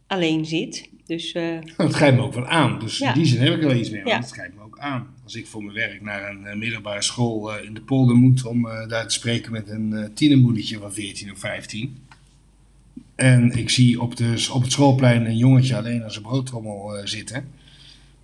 alleen 0.06 0.44
zit. 0.46 0.88
Dus 1.06 1.32
Dat 1.76 1.92
grijpt 1.94 2.16
me 2.16 2.22
ook 2.22 2.34
wel 2.34 2.46
aan. 2.46 2.78
Dus 2.78 2.98
Ja. 2.98 3.08
in 3.08 3.14
die 3.14 3.26
zin 3.26 3.40
heb 3.40 3.54
ik 3.54 3.62
er 3.62 3.68
wel 3.68 3.76
iets 3.76 3.90
mee. 3.90 4.02
Want 4.02 4.14
Ja. 4.14 4.20
het 4.20 4.30
grijpt 4.32 4.54
me 4.54 4.62
ook 4.62 4.78
aan. 4.78 5.14
Als 5.24 5.34
ik 5.34 5.46
voor 5.46 5.62
mijn 5.62 5.74
werk 5.76 6.00
naar 6.02 6.30
een 6.30 6.58
middelbare 6.58 7.02
school 7.02 7.58
in 7.58 7.74
de 7.74 7.80
polder 7.80 8.16
moet 8.16 8.46
om 8.46 8.62
daar 8.62 9.08
te 9.08 9.14
spreken 9.14 9.52
met 9.52 9.68
een 9.68 10.10
tienermoedertje 10.14 10.78
van 10.78 10.92
14 10.92 11.32
of 11.32 11.38
15. 11.38 11.98
En 13.14 13.50
ik 13.50 13.70
zie 13.70 14.00
op, 14.00 14.16
de, 14.16 14.48
op 14.52 14.62
het 14.62 14.72
schoolplein 14.72 15.26
een 15.26 15.36
jongetje 15.36 15.76
alleen 15.76 16.02
aan 16.02 16.10
zijn 16.10 16.24
broodtrommel 16.24 17.06
zitten. 17.06 17.48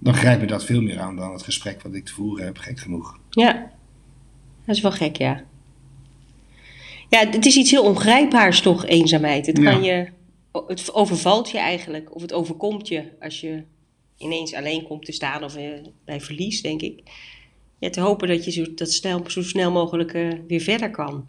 Dan 0.02 0.14
grijpt 0.14 0.40
me 0.40 0.46
dat 0.46 0.64
veel 0.64 0.82
meer 0.82 0.98
aan 0.98 1.16
dan 1.16 1.32
het 1.32 1.42
gesprek 1.42 1.82
wat 1.82 1.94
ik 1.94 2.04
te 2.04 2.12
voeren 2.12 2.44
heb, 2.44 2.58
gek 2.58 2.78
genoeg. 2.78 3.18
ja, 3.30 3.70
dat 4.66 4.76
is 4.76 4.82
wel 4.82 4.92
gek, 4.92 5.16
ja. 5.16 5.42
Ja, 7.08 7.18
het 7.30 7.46
is 7.46 7.56
iets 7.56 7.70
heel 7.70 7.84
ongrijpbaars 7.84 8.60
toch, 8.60 8.86
eenzaamheid. 8.86 9.46
Het, 9.46 9.58
Ja. 9.58 9.70
kan 9.72 9.82
je, 9.82 10.08
het 10.66 10.94
overvalt 10.94 11.50
je 11.50 11.58
eigenlijk, 11.58 12.14
of 12.14 12.22
het 12.22 12.32
overkomt 12.32 12.88
je 12.88 13.04
als 13.20 13.40
je 13.40 13.62
ineens 14.16 14.54
alleen 14.54 14.82
komt 14.82 15.04
te 15.04 15.12
staan 15.12 15.44
of 15.44 15.56
eh, 15.56 15.68
bij 16.04 16.20
verlies, 16.20 16.62
denk 16.62 16.80
ik. 16.82 17.00
Ja, 17.78 17.90
te 17.90 18.00
hopen 18.00 18.28
dat 18.28 18.44
je 18.44 18.50
zo, 18.50 18.74
dat 18.74 18.92
snel, 18.92 19.22
zo 19.26 19.42
snel 19.42 19.70
mogelijk 19.70 20.12
eh, 20.14 20.28
weer 20.48 20.60
verder 20.60 20.90
kan. 20.90 21.28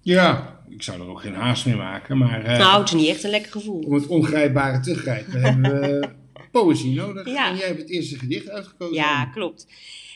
Ja, 0.00 0.58
ik 0.68 0.82
zou 0.82 1.00
er 1.00 1.08
ook 1.08 1.20
geen 1.20 1.34
haast 1.34 1.66
mee 1.66 1.76
maken, 1.76 2.18
maar 2.18 2.44
eh, 2.44 2.58
nou, 2.58 2.78
het 2.80 2.88
is 2.88 2.94
niet 2.94 3.08
echt 3.08 3.24
een 3.24 3.30
lekker 3.30 3.52
gevoel. 3.52 3.80
om 3.80 3.92
het 3.94 4.06
ongrijpbare 4.06 4.80
te 4.80 4.94
grijpen 4.94 5.42
hebben 5.42 5.80
we 5.80 6.08
poëzie 6.50 6.94
nodig. 6.94 7.26
Ja. 7.26 7.50
En 7.50 7.56
jij 7.56 7.66
hebt 7.66 7.78
het 7.80 7.90
eerste 7.90 8.18
gedicht 8.18 8.48
uitgekozen. 8.48 8.94
Ja, 8.94 9.24
klopt. 9.26 9.66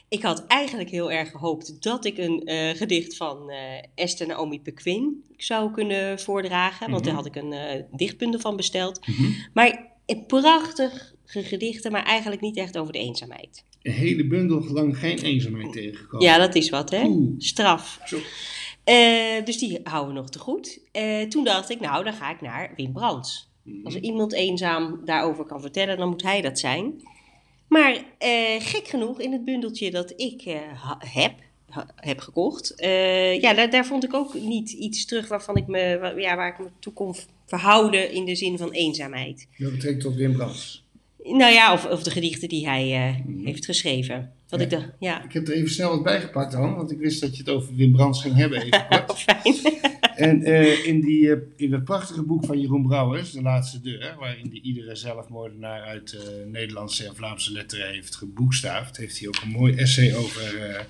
Ik 0.09 0.23
had 0.23 0.47
eigenlijk 0.47 0.91
heel 0.91 1.11
erg 1.13 1.31
gehoopt 1.31 1.83
dat 1.83 2.05
ik 2.05 2.19
een 2.19 2.43
eh, 2.45 2.77
gedicht 2.77 3.17
van 3.17 3.51
eh, 3.51 3.59
Esther 3.95 4.27
Naomi 4.27 4.61
Pequin 4.61 5.25
zou 5.37 5.71
kunnen 5.71 6.19
voordragen. 6.21 6.91
Want 6.91 7.05
daar 7.05 7.15
Mhm. 7.15 7.23
had 7.23 7.37
ik 7.37 7.43
een 7.43 7.53
eh, 7.53 7.83
dichtbundel 7.93 8.41
van 8.41 8.57
besteld. 8.57 9.07
Mhm. 9.07 9.31
Maar 9.53 9.93
prachtige 10.27 11.13
gedichten, 11.25 11.93
maar 11.93 12.05
eigenlijk 12.05 12.41
niet 12.43 12.57
echt 12.57 12.79
over 12.79 12.93
de 12.93 12.99
eenzaamheid. 12.99 13.65
Een 13.83 13.93
hele 13.93 14.27
bundel 14.27 14.65
lang 14.65 14.99
geen 14.99 15.19
eenzaamheid 15.19 15.73
tegengekomen. 15.73 16.27
Ja, 16.27 16.39
dat 16.39 16.55
is 16.55 16.71
wat, 16.71 16.91
hè? 16.91 17.05
Oeh. 17.05 17.35
Straf. 17.39 18.01
Zo. 18.05 18.19
Dus 19.45 19.59
die 19.59 19.81
houden 19.83 20.15
we 20.15 20.21
nog 20.21 20.31
te 20.31 20.39
goed. 20.39 20.81
Toen 21.29 21.45
dacht 21.45 21.71
ik, 21.71 21.81
nou, 21.81 22.05
dan 22.05 22.13
ga 22.13 22.31
ik 22.31 22.41
naar 22.41 22.73
Wim 22.77 22.93
Brands. 22.93 23.49
Mhm. 23.65 23.85
Als 23.85 23.95
er 23.95 24.03
iemand 24.03 24.33
eenzaam 24.33 25.01
daarover 25.05 25.45
kan 25.45 25.61
vertellen, 25.61 25.97
dan 25.97 26.09
moet 26.09 26.23
hij 26.23 26.41
dat 26.41 26.59
zijn. 26.59 27.03
Maar 27.69 28.05
eh, 28.19 28.31
gek 28.59 28.87
genoeg, 28.89 29.21
in 29.21 29.33
het 29.33 29.45
bundeltje 29.45 29.91
dat 29.91 30.13
ik 30.17 30.43
eh, 30.43 30.57
heb, 30.99 31.33
heb 31.97 32.19
gekocht, 32.19 32.75
eh, 32.75 33.41
ja, 33.41 33.55
daar, 33.55 33.71
daar 33.71 33.87
vond 33.87 34.05
ik 34.05 34.15
ook 34.15 34.35
niet 34.35 34.71
iets 34.71 35.05
terug 35.05 35.29
waarvan 35.29 35.57
ik 35.57 35.67
me, 35.67 36.15
ja, 36.17 36.37
waar 36.37 36.49
ik 36.49 36.59
me 36.59 36.69
toe 36.79 36.93
kon 36.93 37.15
verhouden 37.47 38.11
in 38.13 38.25
de 38.25 38.35
zin 38.35 38.59
van 38.59 38.71
eenzaamheid. 38.71 39.49
Dat 39.59 39.71
betrekt 39.73 40.01
tot 40.01 40.15
Wim 40.15 40.33
Brands. 40.33 40.83
Nou 41.23 41.53
ja, 41.53 41.73
of, 41.73 41.85
of 41.87 42.03
de 42.03 42.11
gedichten 42.11 42.49
die 42.49 42.69
hij 42.69 42.83
eh, 42.95 43.27
Mhm. 43.27 43.45
heeft 43.47 43.65
geschreven. 43.65 44.33
Ja. 44.59 44.65
ik 44.65 44.71
dacht, 44.71 44.91
ja, 44.99 45.25
Ik 45.25 45.33
heb 45.33 45.49
er 45.49 45.55
even 45.55 45.71
snel 45.71 45.91
wat 45.91 46.03
bijgepakt 46.03 46.53
dan, 46.53 46.75
want 46.75 46.91
ik 46.91 46.99
wist 46.99 47.21
dat 47.21 47.37
je 47.37 47.43
het 47.43 47.51
over 47.51 47.75
Wim 47.75 47.93
Brands 47.93 48.23
ging 48.23 48.35
hebben. 48.35 48.63
Even 48.63 48.87
kort. 49.07 49.19
fijn. 49.19 49.83
en 50.17 50.43
eh, 50.43 50.87
in, 50.87 51.01
die, 51.01 51.33
eh, 51.33 51.39
in 51.57 51.71
dat 51.71 51.85
prachtige 51.85 52.23
boek 52.23 52.45
van 52.45 52.61
Jeroen 52.61 52.83
Brouwers, 52.87 53.33
De 53.33 53.43
Laatste 53.43 53.81
Deur, 53.81 54.15
waarin 54.19 54.49
die 54.49 54.63
iedere 54.63 54.95
zelfmoordenaar 54.95 55.83
uit 55.83 56.13
eh, 56.13 56.51
Nederlandse 56.53 57.07
en 57.07 57.17
Vlaamse 57.17 57.53
letteren 57.53 57.89
heeft 57.89 58.17
geboekstaafd, 58.17 58.97
heeft 58.97 59.19
hij 59.19 59.29
ook 59.29 59.39
een 59.43 59.51
mooi 59.51 59.75
essay 59.75 60.15
over, 60.15 60.87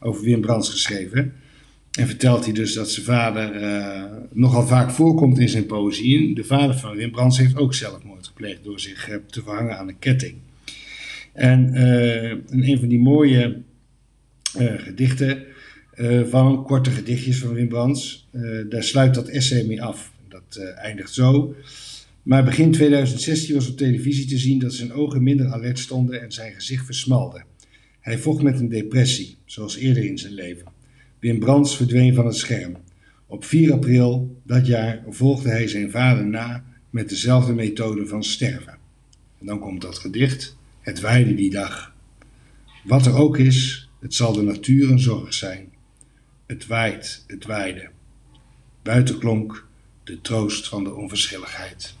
over 0.00 0.24
Wim 0.24 0.40
Brands 0.40 0.70
geschreven. 0.70 1.34
En 1.98 2.06
vertelt 2.06 2.44
hij 2.44 2.54
dus 2.54 2.74
dat 2.74 2.90
zijn 2.90 3.06
vader 3.06 3.50
nogal 4.30 4.66
vaak 4.66 4.90
voorkomt 4.90 5.38
in 5.38 5.48
zijn 5.48 5.66
poëzie. 5.66 6.34
De 6.34 6.44
vader 6.44 6.78
van 6.78 6.96
Wim 6.96 7.10
Brands 7.10 7.38
heeft 7.38 7.56
ook 7.56 7.74
zelfmoord 7.74 8.26
gepleegd 8.26 8.64
door 8.64 8.80
zich 8.80 9.18
te 9.26 9.42
verhangen 9.42 9.78
aan 9.78 9.88
een 9.88 9.98
ketting. 9.98 10.34
En 11.32 11.74
eh, 11.74 12.30
een 12.46 12.78
van 12.78 12.88
die 12.88 12.98
mooie 12.98 13.62
eh, 14.58 14.72
gedichten 14.76 15.44
eh, 15.92 16.22
van 16.22 16.64
korte 16.64 16.90
gedichtjes 16.90 17.38
van 17.38 17.54
Wim 17.54 17.68
Brands, 17.68 18.28
daar 18.68 18.82
sluit 18.82 19.14
dat 19.14 19.28
essay 19.28 19.66
mee 19.66 19.82
af. 19.82 20.12
Dat 20.28 20.56
eindigt 20.74 21.12
zo. 21.12 21.54
Maar 22.22 22.44
begin 22.44 22.70
2016 22.70 23.54
was 23.54 23.70
op 23.70 23.76
televisie 23.76 24.26
te 24.26 24.38
zien 24.38 24.58
dat 24.58 24.72
zijn 24.72 24.92
ogen 24.92 25.22
minder 25.22 25.46
alert 25.46 25.78
stonden 25.78 26.22
en 26.22 26.32
zijn 26.32 26.52
gezicht 26.52 26.84
versmalde. 26.84 27.44
Hij 28.00 28.18
vocht 28.18 28.42
met 28.42 28.60
een 28.60 28.68
depressie, 28.68 29.36
zoals 29.44 29.76
eerder 29.76 30.04
in 30.04 30.18
zijn 30.18 30.32
leven. 30.32 30.66
Wim 31.18 31.38
Brands 31.38 31.76
verdween 31.76 32.14
van 32.14 32.26
het 32.26 32.36
scherm. 32.36 32.76
Op 33.26 33.44
4 33.44 33.72
april 33.72 34.40
dat 34.42 34.66
jaar 34.66 35.04
volgde 35.08 35.48
hij 35.48 35.68
zijn 35.68 35.90
vader 35.90 36.26
na 36.26 36.64
met 36.90 37.08
dezelfde 37.08 37.52
methode 37.54 38.06
van 38.06 38.24
sterven. 38.24 38.78
En 39.40 39.46
dan 39.46 39.58
komt 39.58 39.80
dat 39.80 39.98
gedicht. 39.98 40.56
Het 40.82 41.00
waaide 41.00 41.34
die 41.34 41.50
dag. 41.50 41.94
Wat 42.84 43.06
er 43.06 43.14
ook 43.14 43.38
is, 43.38 43.88
het 44.00 44.14
zal 44.14 44.32
de 44.32 44.42
natuur 44.42 44.90
een 44.90 45.00
zorg 45.00 45.34
zijn. 45.34 45.72
Het 46.46 46.66
waait, 46.66 47.24
het 47.26 47.44
waaide. 47.44 47.90
Buiten 48.82 49.18
klonk 49.18 49.66
de 50.04 50.20
troost 50.20 50.68
van 50.68 50.84
de 50.84 50.94
onverschilligheid. 50.94 51.94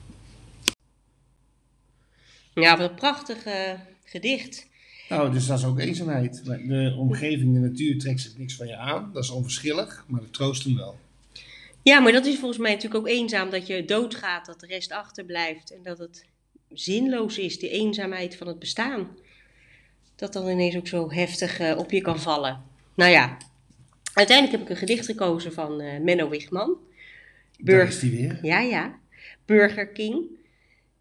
Ja, 2.54 2.78
wat 2.78 2.90
een 2.90 2.96
prachtig 2.96 3.44
eh, 3.44 3.72
gedicht. 4.04 4.68
Nou, 5.08 5.32
dus 5.32 5.46
dat 5.46 5.58
is 5.58 5.64
ook 5.64 5.78
eenzaamheid. 5.78 6.44
De 6.44 6.94
omgeving, 6.98 7.54
de 7.54 7.60
natuur 7.60 7.98
trekt 7.98 8.20
zich 8.20 8.38
niks 8.38 8.56
van 8.56 8.66
je 8.66 8.76
aan. 8.76 9.10
Dat 9.12 9.24
is 9.24 9.30
onverschillig, 9.30 10.04
maar 10.08 10.20
de 10.20 10.30
troost 10.30 10.64
hem 10.64 10.76
wel. 10.76 10.98
Ja, 11.82 12.00
maar 12.00 12.12
dat 12.12 12.26
is 12.26 12.38
volgens 12.38 12.60
mij 12.60 12.72
natuurlijk 12.72 13.00
ook 13.00 13.10
eenzaam 13.10 13.50
dat 13.50 13.66
je 13.66 13.84
doodgaat, 13.84 14.46
dat 14.46 14.60
de 14.60 14.66
rest 14.66 14.92
achterblijft 14.92 15.74
en 15.74 15.82
dat 15.82 15.98
het 15.98 16.24
zinloos 16.74 17.38
is, 17.38 17.58
de 17.58 17.68
eenzaamheid 17.68 18.36
van 18.36 18.46
het 18.46 18.58
bestaan. 18.58 19.16
Dat 20.16 20.32
dan 20.32 20.48
ineens 20.48 20.76
ook 20.76 20.86
zo 20.86 21.12
heftig 21.12 21.58
eh, 21.58 21.78
op 21.78 21.90
je 21.90 22.00
kan 22.00 22.20
vallen. 22.20 22.62
Nou 22.94 23.10
ja, 23.10 23.36
uiteindelijk 24.14 24.58
heb 24.58 24.66
ik 24.66 24.70
een 24.70 24.88
gedicht 24.88 25.06
gekozen 25.06 25.52
van 25.52 25.80
eh, 25.80 26.00
Menno 26.00 26.28
Wichman. 26.28 26.76
Daar 27.58 27.86
is 27.86 27.98
die 27.98 28.10
weer. 28.10 28.38
Ja, 28.42 28.60
ja. 28.60 28.98
Burger 29.44 29.88
King. 29.88 30.24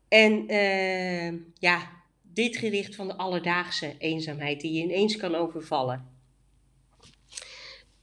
En 0.07 0.47
eh, 0.47 1.33
ja, 1.59 1.91
dit 2.21 2.57
gedicht 2.57 2.95
van 2.95 3.07
de 3.07 3.15
alledaagse 3.15 3.95
eenzaamheid 3.97 4.61
die 4.61 4.73
je 4.73 4.83
ineens 4.83 5.17
kan 5.17 5.35
overvallen. 5.35 6.05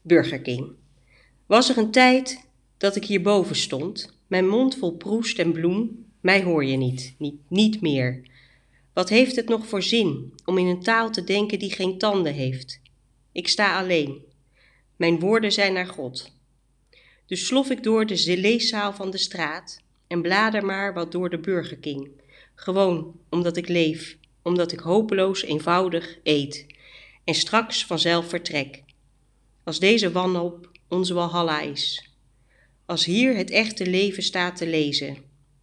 Burger 0.03 0.41
King. 0.41 0.73
Was 1.47 1.69
er 1.69 1.79
een 1.79 1.91
tijd 1.91 2.47
dat 2.77 2.97
ik 2.97 3.05
hierboven 3.05 3.57
stond, 3.57 4.19
mijn 4.27 4.49
mond 4.49 4.77
vol 4.77 4.97
proest 4.97 5.39
en 5.39 5.53
bloem, 5.53 6.07
mij 6.21 6.43
hoor 6.43 6.65
je 6.65 6.77
niet, 6.77 7.15
niet, 7.19 7.41
niet 7.49 7.81
meer. 7.81 8.23
Wat 8.93 9.09
heeft 9.09 9.37
het 9.37 9.49
nog 9.49 9.67
voor 9.67 9.83
zin 9.83 10.33
om 10.45 10.59
in 10.59 10.67
een 10.67 10.83
taal 10.83 11.11
te 11.11 11.25
denken 11.25 11.59
die 11.59 11.73
geen 11.73 11.99
tanden 11.99 12.35
heeft? 12.35 12.81
Ik 13.33 13.49
sta 13.49 13.79
alleen. 13.79 14.23
Mijn 14.97 15.19
woorden 15.19 15.53
zijn 15.53 15.73
naar 15.73 15.87
God. 15.87 16.33
Dus 17.27 17.47
slof 17.47 17.71
ik 17.71 17.83
door 17.83 18.07
de 18.07 18.37
leeszaal 18.39 18.93
van 18.93 19.11
de 19.11 19.19
straat 19.19 19.83
en 20.07 20.23
blader 20.23 20.65
maar 20.65 20.95
wat 20.95 21.13
door 21.13 21.31
de 21.31 21.39
Burger 21.39 21.77
King. 21.77 22.09
Gewoon 22.55 23.21
omdat 23.29 23.57
ik 23.57 23.69
leef, 23.69 24.17
omdat 24.43 24.73
ik 24.73 24.79
hopeloos 24.79 25.43
eenvoudig 25.43 26.19
eet 26.23 26.67
en 27.25 27.35
straks 27.35 27.85
vanzelf 27.85 28.29
vertrek. 28.29 28.83
Als 29.65 29.79
deze 29.79 30.13
wanhoop 30.13 30.71
onze 30.89 31.15
walhalla 31.15 31.61
is. 31.61 32.13
Als 32.87 33.05
hier 33.05 33.37
het 33.37 33.51
echte 33.51 33.87
leven 33.87 34.23
staat 34.23 34.57
te 34.57 34.67
lezen. 34.67 35.17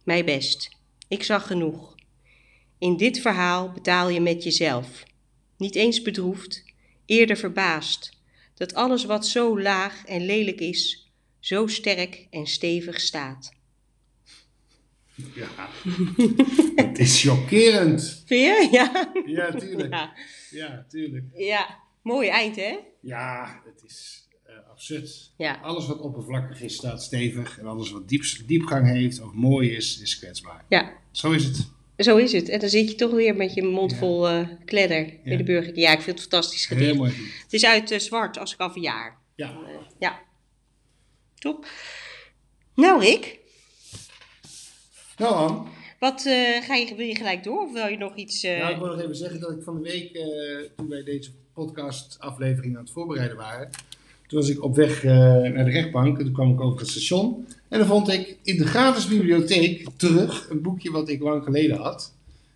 Mij 0.06 0.24
best, 0.24 0.76
ik 1.08 1.22
zag 1.22 1.46
genoeg. 1.46 1.94
In 2.78 2.96
dit 2.96 3.20
verhaal 3.20 3.72
betaal 3.72 4.08
je 4.08 4.20
met 4.20 4.42
jezelf. 4.42 5.04
Niet 5.56 5.74
eens 5.74 6.02
bedroefd, 6.02 6.64
eerder 7.06 7.36
verbaasd. 7.36 8.18
Dat 8.54 8.74
alles 8.74 9.04
wat 9.04 9.26
zo 9.26 9.60
laag 9.60 10.04
en 10.04 10.24
lelijk 10.26 10.60
is, 10.60 11.10
zo 11.40 11.66
sterk 11.66 12.26
en 12.30 12.46
stevig 12.46 13.00
staat. 13.00 13.52
Ja, 15.14 15.68
het 16.86 16.98
is 16.98 17.22
chockerend. 17.22 18.22
Vind 18.26 18.42
je? 18.44 18.68
Ja. 18.70 19.12
Ja, 19.26 19.50
tuurlijk. 19.58 19.92
Ja, 19.92 20.12
Ja, 20.50 20.86
tuurlijk. 20.88 21.24
ja. 21.36 21.80
mooi 22.02 22.28
eind 22.28 22.56
hè? 22.56 22.78
Ja, 23.00 23.62
het 23.64 23.82
is 23.86 24.25
absurd. 24.76 25.30
Ja. 25.36 25.58
Alles 25.62 25.86
wat 25.86 25.98
oppervlakkig 26.00 26.60
is, 26.62 26.74
staat 26.74 27.02
stevig. 27.02 27.58
En 27.58 27.66
alles 27.66 27.90
wat 27.90 28.08
diep, 28.08 28.22
diepgang 28.46 28.86
heeft 28.88 29.20
of 29.22 29.32
mooi 29.32 29.70
is, 29.76 30.00
is 30.00 30.18
kwetsbaar. 30.18 30.64
Ja, 30.68 30.92
Zo 31.10 31.30
is 31.30 31.44
het. 31.44 31.66
zo 31.98 32.16
is 32.16 32.32
het. 32.32 32.48
En 32.48 32.60
dan 32.60 32.68
zit 32.68 32.90
je 32.90 32.94
toch 32.94 33.10
weer 33.10 33.36
met 33.36 33.54
je 33.54 33.62
mond 33.62 33.90
Ja. 33.90 33.96
vol 33.96 34.28
eh 34.28 34.48
kledder 34.64 35.04
bij 35.04 35.20
Ja. 35.24 35.36
de 35.36 35.44
burger. 35.44 35.78
Ja, 35.78 35.92
ik 35.92 36.00
vind 36.00 36.18
het 36.20 36.28
fantastisch 36.28 36.66
gedicht. 36.66 36.86
Heel 36.86 36.96
mooi. 36.96 37.12
Het 37.42 37.52
is 37.52 37.64
uit 37.64 37.90
eh, 37.90 37.98
zwart 37.98 38.38
als 38.38 38.52
ik 38.52 38.60
al 38.60 38.70
verjaar. 38.70 39.18
Ja. 39.34 39.50
Eh, 39.50 39.74
ja. 39.98 40.20
Top. 41.38 41.66
Nou 42.74 43.00
Rick, 43.00 43.38
Nou, 45.16 45.34
Anne. 45.34 45.68
wat 45.98 46.26
eh, 46.26 46.62
ga 46.62 46.74
je, 46.74 46.94
wil 46.96 47.06
je 47.06 47.14
gelijk 47.16 47.44
door 47.44 47.62
of 47.62 47.72
wil 47.72 47.86
je 47.86 47.96
nog 47.96 48.16
iets... 48.16 48.42
eh, 48.42 48.58
Nou, 48.58 48.72
ik 48.72 48.78
wil 48.78 48.86
nog 48.86 49.00
even 49.00 49.16
zeggen 49.16 49.40
dat 49.40 49.50
ik 49.50 49.62
van 49.62 49.74
de 49.82 49.82
week, 49.82 50.12
eh, 50.14 50.70
toen 50.76 50.88
wij 50.88 51.02
deze 51.02 51.30
podcast-aflevering 51.54 52.76
aan 52.76 52.82
het 52.82 52.92
voorbereiden 52.92 53.36
waren, 53.36 53.70
toen 54.26 54.38
was 54.40 54.48
ik 54.48 54.62
op 54.62 54.76
weg 54.76 55.04
eh, 55.04 55.12
naar 55.12 55.64
de 55.64 55.70
rechtbank 55.70 56.18
en 56.18 56.24
toen 56.24 56.34
kwam 56.34 56.52
ik 56.52 56.60
over 56.60 56.78
het 56.78 56.88
station. 56.88 57.46
En 57.68 57.78
dan 57.78 57.88
vond 57.88 58.08
ik 58.08 58.36
in 58.42 58.56
de 58.56 58.66
gratis 58.66 59.06
bibliotheek 59.06 59.88
terug 59.96 60.50
een 60.50 60.62
boekje 60.62 60.90
wat 60.90 61.08
ik 61.08 61.22
lang 61.22 61.44
geleden 61.44 61.76
had. 61.76 62.14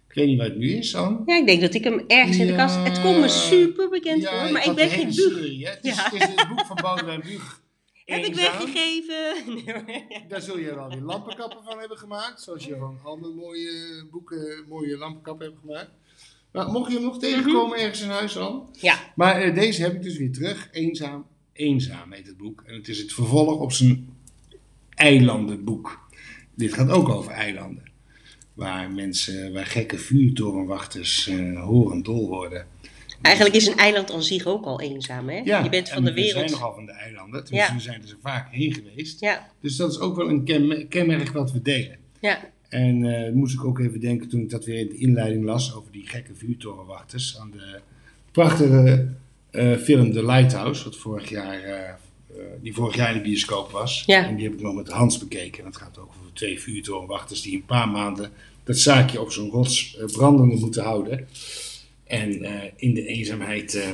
Ik 0.08 0.14
weet 0.14 0.26
niet 0.26 0.38
waar 0.38 0.46
het 0.46 0.56
nu 0.56 0.72
is, 0.72 0.94
Anne. 0.94 1.22
Ja, 1.26 1.36
ik 1.36 1.46
denk 1.46 1.60
dat 1.60 1.74
ik 1.74 1.84
hem 1.84 2.04
ergens 2.06 2.38
in 2.38 2.46
de 2.46 2.54
kast... 2.54 2.76
Het 2.84 3.00
komt 3.00 3.20
me 3.20 3.28
super 3.28 3.88
bekend 3.88 4.22
Ja, 4.22 4.42
voor, 4.42 4.52
maar 4.52 4.66
ik 4.66 4.74
ben 4.74 4.88
geen 4.88 5.14
buug. 5.14 5.34
Het 5.34 5.84
is, 5.84 6.02
het 6.02 6.12
is 6.12 6.20
het 6.20 6.48
boek 6.48 6.66
van 6.66 6.78
Boudewijn 6.82 7.20
Buug. 7.20 7.60
Heb 8.04 8.24
ik 8.24 8.34
weggegeven? 8.34 9.34
Nee. 9.86 10.24
Daar 10.28 10.40
zul 10.40 10.58
je 10.58 10.74
wel 10.74 10.88
weer 10.88 11.00
lampenkappen 11.00 11.64
van 11.64 11.78
hebben 11.78 11.98
gemaakt. 11.98 12.42
Zoals 12.42 12.64
je 12.64 12.76
van 12.76 12.98
andere 13.02 13.34
mooie 13.34 13.70
boeken 14.10 14.64
mooie 14.68 14.96
lampenkappen 14.96 15.46
hebt 15.46 15.58
gemaakt. 15.60 15.90
Maar 16.52 16.70
mocht 16.70 16.90
je 16.90 16.96
hem 16.96 17.06
nog 17.06 17.18
tegenkomen 17.18 17.78
ergens 17.78 18.02
in 18.02 18.08
huis 18.08 18.32
dan? 18.32 18.68
Ja, 18.72 18.94
Maar 19.14 19.40
eh, 19.40 19.54
deze 19.54 19.82
heb 19.82 19.94
ik 19.94 20.02
dus 20.02 20.18
weer 20.18 20.32
terug. 20.32 20.68
Eenzaam, 20.72 21.26
eenzaam 21.60 22.12
heet 22.12 22.26
het 22.26 22.36
boek. 22.36 22.62
En 22.66 22.74
het 22.74 22.88
is 22.88 22.98
het 22.98 23.12
vervolg 23.12 23.60
op 23.60 23.72
zijn 23.72 24.08
eilandenboek. 24.94 26.08
Dit 26.54 26.72
gaat 26.74 26.90
ook 26.90 27.08
over 27.08 27.32
eilanden. 27.32 27.88
Waar 28.54 28.90
mensen, 28.90 29.52
waar 29.52 29.66
gekke 29.66 29.98
vuurtorenwachters 29.98 31.30
horend 31.54 32.04
dol 32.04 32.28
worden. 32.28 32.66
eigenlijk 33.22 33.54
is 33.56 33.66
een 33.66 33.76
eiland 33.76 34.12
aan 34.12 34.22
zich 34.22 34.46
ook 34.46 34.64
al 34.64 34.80
eenzaam, 34.80 35.28
hè? 35.28 35.36
je 35.62 35.68
bent 35.70 35.88
van 35.88 36.04
de 36.04 36.12
We 36.12 36.20
zijn 36.22 36.32
wereld. 36.34 36.50
nogal 36.50 36.74
van 36.74 36.86
de 36.86 36.92
eilanden. 36.92 37.44
Tenminste, 37.44 37.72
Ja. 37.72 37.78
we 37.78 37.82
zijn 37.84 38.02
er 38.02 38.08
zo 38.08 38.16
vaak 38.22 38.52
heen 38.52 38.74
geweest. 38.74 39.20
Ja, 39.20 39.50
Dus 39.60 39.76
dat 39.76 39.90
is 39.90 39.98
ook 39.98 40.16
wel 40.16 40.28
een 40.28 40.44
kenme- 40.44 40.86
kenmerk 40.86 41.30
wat 41.30 41.52
we 41.52 41.62
delen. 41.62 41.98
ja, 42.20 42.50
En 42.68 43.04
eh 43.04 43.32
moest 43.32 43.54
ik 43.54 43.64
ook 43.64 43.78
even 43.78 44.00
denken 44.00 44.28
toen 44.28 44.40
ik 44.40 44.50
dat 44.50 44.64
weer 44.64 44.78
in 44.78 44.88
de 44.88 44.96
inleiding 44.96 45.44
las 45.44 45.74
over 45.74 45.92
die 45.92 46.06
gekke 46.08 46.34
vuurtorenwachters. 46.34 47.38
Aan 47.38 47.50
de 47.50 47.80
prachtige 48.32 49.08
film 49.80 50.12
The 50.12 50.24
Lighthouse, 50.24 50.84
wat 50.84 50.96
vorig 50.96 51.28
jaar, 51.28 51.62
eh, 51.62 51.88
eh, 51.88 51.94
die 52.62 52.74
vorig 52.74 52.96
jaar 52.96 53.10
in 53.10 53.16
de 53.16 53.28
bioscoop 53.28 53.70
was. 53.70 54.02
Ja. 54.06 54.26
En 54.26 54.36
die 54.36 54.44
heb 54.44 54.54
ik 54.54 54.60
nog 54.60 54.74
met 54.74 54.88
Hans 54.88 55.18
bekeken. 55.18 55.58
En 55.58 55.70
dat 55.70 55.80
gaat 55.80 55.98
ook 55.98 56.12
over 56.18 56.32
twee 56.32 56.60
vuurtorenwachters 56.60 57.42
die 57.42 57.54
een 57.54 57.64
paar 57.64 57.88
maanden 57.88 58.30
dat 58.64 58.78
zaakje 58.78 59.20
op 59.20 59.32
zo'n 59.32 59.50
rots 59.50 59.96
eh, 59.96 60.04
brandende 60.04 60.54
moeten 60.54 60.82
houden. 60.82 61.28
En 62.10 62.42
eh, 62.42 62.70
in 62.76 62.94
de 62.94 63.06
eenzaamheid 63.06 63.74
eh, 63.74 63.88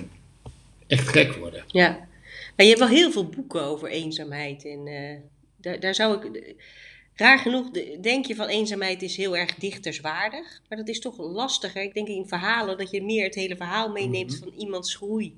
echt 0.87 1.09
gek 1.09 1.33
worden. 1.33 1.65
ja. 1.67 2.09
Maar 2.57 2.67
je 2.67 2.73
hebt 2.73 2.85
wel 2.89 2.99
heel 2.99 3.13
veel 3.13 3.29
boeken 3.29 3.63
over 3.63 3.89
eenzaamheid. 3.89 4.65
En 4.65 4.87
eh, 4.87 5.17
daar, 5.57 5.81
daar 5.81 5.95
zou 5.95 6.27
ik... 6.27 6.55
Raar 7.17 7.39
genoeg 7.39 7.71
de- 7.71 7.99
denk 8.01 8.27
je 8.27 8.35
van 8.35 8.47
eenzaamheid 8.49 9.03
is 9.03 9.17
heel 9.17 9.37
erg 9.37 9.55
dichterswaardig. 9.55 10.61
Maar 10.69 10.79
dat 10.79 10.89
is 10.89 11.01
toch 11.01 11.19
lastiger. 11.19 11.83
Ik 11.83 11.95
denk 11.95 12.09
in 12.09 12.27
verhalen 12.27 12.79
dat 12.79 12.91
je 12.91 13.03
meer 13.03 13.25
het 13.25 13.35
hele 13.35 13.57
verhaal 13.57 13.89
meeneemt 13.93 14.31
Mhm. 14.31 14.39
van 14.39 14.53
iemands 14.59 14.95
groei. 14.95 15.35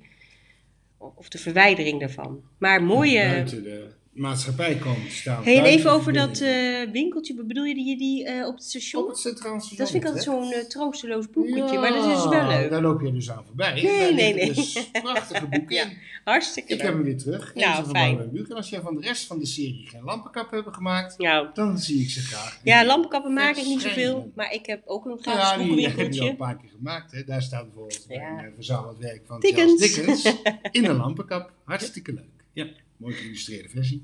Of 0.98 1.28
de 1.28 1.38
verwijdering 1.38 2.00
daarvan. 2.00 2.42
Maar 2.58 2.82
mooie... 2.82 3.44
De 3.44 3.96
maatschappij 4.18 4.74
komen 4.76 5.04
te 5.08 5.14
staan. 5.14 5.42
Hey, 5.44 5.62
even 5.62 5.90
over 5.90 6.12
dat 6.12 6.40
eh, 6.40 6.90
winkeltje. 6.92 7.34
Bedoel 7.34 7.64
je 7.64 7.74
die, 7.74 7.98
die 7.98 8.24
eh, 8.24 8.46
op 8.46 8.54
het 8.54 8.64
station? 8.64 9.02
Op 9.02 9.08
het 9.08 9.18
Centraal 9.18 9.58
Station. 9.60 9.78
Dat 9.78 9.90
vind 9.90 10.02
ik 10.02 10.08
altijd 10.08 10.24
zo'n 10.24 10.52
eh, 10.52 10.60
troosteloos 10.60 11.30
boeketje. 11.30 11.72
Ja, 11.72 11.80
maar 11.80 11.92
dat 11.92 12.04
is 12.04 12.14
dus 12.22 12.28
wel 12.28 12.46
leuk. 12.46 12.70
Daar 12.70 12.82
loop 12.82 13.00
je 13.00 13.12
dus 13.12 13.30
aan 13.30 13.44
voorbij. 13.46 13.72
Nee, 13.74 13.82
Daar 13.84 14.14
nee, 14.14 14.34
liggen 14.34 14.36
nee. 14.36 14.52
Dus 14.54 14.88
prachtige 15.02 15.46
boeken 15.46 15.76
Ja, 15.76 15.82
in. 15.82 15.96
Hartstikke 16.24 16.72
Ik 16.72 16.80
heb 16.80 16.86
leuk. 16.88 16.96
hem 16.96 17.04
weer 17.04 17.18
terug. 17.18 17.54
Nou, 17.54 17.74
van 17.84 17.90
fijn. 17.94 18.18
En 18.48 18.56
als 18.56 18.68
jij 18.68 18.80
van 18.80 18.94
de 18.94 19.00
rest 19.00 19.26
van 19.26 19.38
de 19.38 19.46
serie 19.46 19.86
geen 19.90 20.02
lampenkap 20.04 20.50
hebben 20.50 20.74
gemaakt, 20.74 21.16
dan 21.54 21.78
zie 21.78 22.02
ik 22.02 22.10
ze 22.10 22.20
graag. 22.20 22.60
ja, 22.64 22.84
lampenkappen 22.84 23.32
maak 23.32 23.56
ik 23.56 23.64
niet 23.66 23.80
zoveel. 23.82 24.32
Maar 24.34 24.52
ik 24.52 24.66
heb 24.66 24.82
ook 24.84 25.04
een 25.04 25.18
gratis 25.20 25.42
Ja, 25.42 25.56
die 25.56 25.66
heb 25.66 25.78
je 25.78 25.84
al 25.86 25.88
boekenwinkeltje. 25.88 26.30
een 26.30 26.36
paar 26.36 26.56
keer 26.56 26.70
gemaakt. 26.76 27.12
Hè. 27.12 27.24
Daar 27.24 27.42
staat 27.42 27.64
bijvoorbeeld 27.64 28.04
Ja. 28.08 28.38
een 28.38 28.44
uh, 28.44 28.50
verzameld 28.54 28.98
werk 28.98 29.22
van 29.26 29.40
Dickens. 29.40 29.94
Charles 29.94 30.22
Dickens 30.22 30.36
in 30.78 30.84
een 30.84 30.96
lampenkap. 30.96 31.52
Hartstikke 31.64 32.12
leuk. 32.12 32.24
Ja, 32.52 32.66
mooi 32.98 33.14
geïllustreerde 33.14 33.68
versie. 33.68 34.02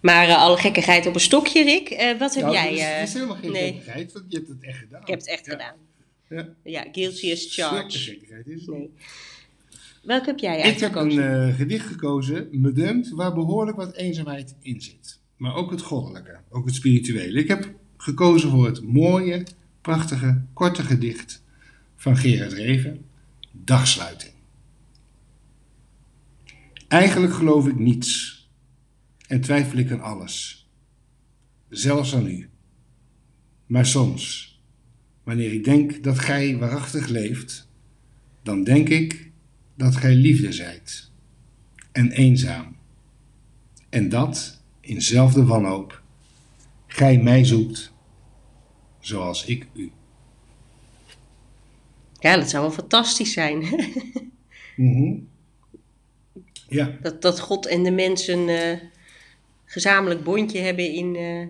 Maar 0.00 0.28
eh, 0.28 0.36
alle 0.36 0.56
gekkigheid 0.56 1.06
op 1.06 1.14
een 1.14 1.20
stokje, 1.20 1.64
Rick. 1.64 1.88
Eh, 1.88 2.18
wat 2.18 2.34
heb 2.34 2.42
Nou, 2.44 2.54
jij? 2.54 2.68
Het 2.68 2.78
is, 2.78 2.84
eh, 2.84 3.02
is 3.02 3.12
helemaal 3.12 3.36
geen 3.36 3.52
nee. 3.52 3.72
gekkigheid, 3.72 4.12
want 4.12 4.24
je 4.28 4.36
hebt 4.36 4.48
het 4.48 4.62
echt 4.62 4.78
gedaan. 4.78 5.00
ik 5.00 5.06
heb 5.08 5.18
het 5.18 5.28
echt 5.28 5.46
Ja. 5.46 5.52
gedaan. 5.52 5.74
Ja. 6.28 6.48
Ja, 6.64 6.86
guilty 6.92 7.32
as 7.32 7.54
Zulke 7.54 7.70
charged. 7.74 7.94
gekkigheid 8.00 8.46
is 8.46 8.60
het. 8.60 8.76
Nee. 8.76 8.90
Welke 10.02 10.26
heb 10.26 10.38
jij 10.38 10.60
Ik 10.62 10.78
heb 10.80 10.94
een 10.94 11.54
gedicht 11.54 11.86
gekozen, 11.86 12.48
me 12.50 12.72
dunkt, 12.72 13.10
waar 13.10 13.34
behoorlijk 13.34 13.76
wat 13.76 13.94
eenzaamheid 13.96 14.54
in 14.62 14.80
zit. 14.80 15.18
Maar 15.36 15.54
ook 15.54 15.70
het 15.70 15.80
goddelijke, 15.82 16.38
ook 16.50 16.66
het 16.66 16.74
spirituele. 16.74 17.38
Ik 17.40 17.48
heb 17.48 17.70
gekozen 17.96 18.50
voor 18.50 18.66
het 18.66 18.82
mooie, 18.82 19.46
prachtige, 19.80 20.42
korte 20.52 20.82
gedicht 20.82 21.42
van 21.96 22.16
Gerard 22.16 22.52
Reven, 22.52 23.04
Dagsluiting. 23.52 24.32
Eigenlijk 26.90 27.32
geloof 27.32 27.66
ik 27.66 27.78
niets 27.78 28.38
en 29.26 29.40
twijfel 29.40 29.78
ik 29.78 29.90
aan 29.90 30.00
alles, 30.00 30.68
zelfs 31.68 32.14
aan 32.14 32.26
u. 32.26 32.50
Maar 33.66 33.86
soms, 33.86 34.54
wanneer 35.22 35.52
ik 35.52 35.64
denk 35.64 36.02
dat 36.02 36.18
gij 36.18 36.58
waarachtig 36.58 37.08
leeft, 37.08 37.68
dan 38.42 38.64
denk 38.64 38.88
ik 38.88 39.30
dat 39.74 39.96
gij 39.96 40.14
liefde 40.14 40.52
zijt 40.52 41.10
en 41.92 42.10
eenzaam. 42.10 42.76
En 43.88 44.08
dat 44.08 44.62
in 44.80 45.02
zelfde 45.02 45.44
wanhoop 45.44 46.02
gij 46.86 47.18
mij 47.18 47.44
zoekt, 47.44 47.92
zoals 49.00 49.44
ik 49.44 49.66
u. 49.74 49.92
Ja, 52.18 52.36
dat 52.36 52.50
zou 52.50 52.62
wel 52.62 52.72
fantastisch 52.72 53.32
zijn. 53.32 53.64
Mhm. 54.76 55.29
Ja, 56.70 56.96
dat, 57.02 57.22
dat 57.22 57.40
God 57.40 57.66
en 57.66 57.82
de 57.82 57.90
mens 57.90 58.26
een 58.26 58.48
eh, 58.48 58.78
gezamenlijk 59.64 60.24
bondje 60.24 60.58
hebben 60.58 60.92
in, 60.92 61.16
eh, 61.16 61.40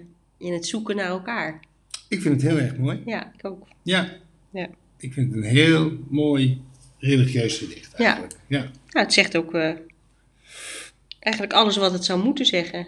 in 0.46 0.52
het 0.52 0.66
zoeken 0.66 0.96
naar 0.96 1.08
elkaar. 1.08 1.60
Ik 2.08 2.20
vind 2.22 2.42
het 2.42 2.50
heel 2.52 2.60
erg 2.60 2.76
mooi. 2.76 3.02
Ja, 3.06 3.32
ik 3.38 3.44
ook. 3.46 3.66
Ja. 3.82 4.12
Ja. 4.50 4.68
Ik 4.98 5.12
vind 5.12 5.34
het 5.34 5.44
een 5.44 5.50
heel 5.50 5.92
mooi 6.08 6.60
religieus 6.98 7.58
gedicht 7.58 7.92
Ja. 7.96 8.04
eigenlijk. 8.04 8.34
Ja. 8.46 8.58
Nou, 8.60 9.04
het 9.04 9.12
zegt 9.12 9.36
ook 9.36 9.54
eh, 9.54 9.72
eigenlijk 11.18 11.52
alles 11.54 11.76
wat 11.76 11.92
het 11.92 12.04
zou 12.04 12.22
moeten 12.22 12.46
zeggen. 12.46 12.86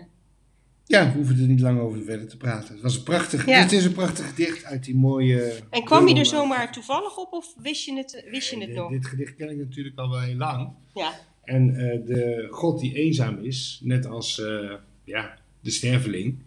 Ja, 0.86 1.06
we 1.06 1.12
hoeven 1.16 1.40
er 1.40 1.46
niet 1.46 1.60
lang 1.60 1.80
over 1.80 2.02
verder 2.02 2.28
te 2.28 2.36
praten. 2.36 2.72
Het 2.74 2.82
was 2.82 2.96
een 2.96 3.02
prachtig, 3.02 3.46
Ja. 3.46 3.58
het 3.60 3.72
is 3.72 3.84
een 3.84 3.92
prachtig 3.92 4.28
gedicht 4.28 4.64
uit 4.64 4.84
die 4.84 4.94
mooie... 4.96 5.60
En 5.70 5.84
kwam 5.84 6.08
je 6.08 6.14
er 6.14 6.26
zomaar 6.26 6.72
toevallig 6.72 7.16
op 7.16 7.32
of 7.32 7.54
wist 7.62 7.84
je 7.84 7.96
het, 7.96 8.24
wist 8.30 8.50
je 8.50 8.56
het 8.58 8.66
Dit- 8.66 8.76
nog? 8.76 8.90
Dit 8.90 9.06
gedicht 9.06 9.34
ken 9.34 9.50
ik 9.50 9.56
natuurlijk 9.56 9.98
al 9.98 10.10
wel 10.10 10.20
heel 10.20 10.36
lang. 10.36 10.70
Ja. 10.94 11.12
En 11.44 11.76
eh, 11.76 12.06
de 12.06 12.46
God 12.50 12.80
die 12.80 12.94
eenzaam 12.94 13.38
is, 13.44 13.80
net 13.82 14.06
als 14.06 14.40
eh, 14.40 14.72
ja, 15.04 15.38
de 15.60 15.70
sterveling, 15.70 16.38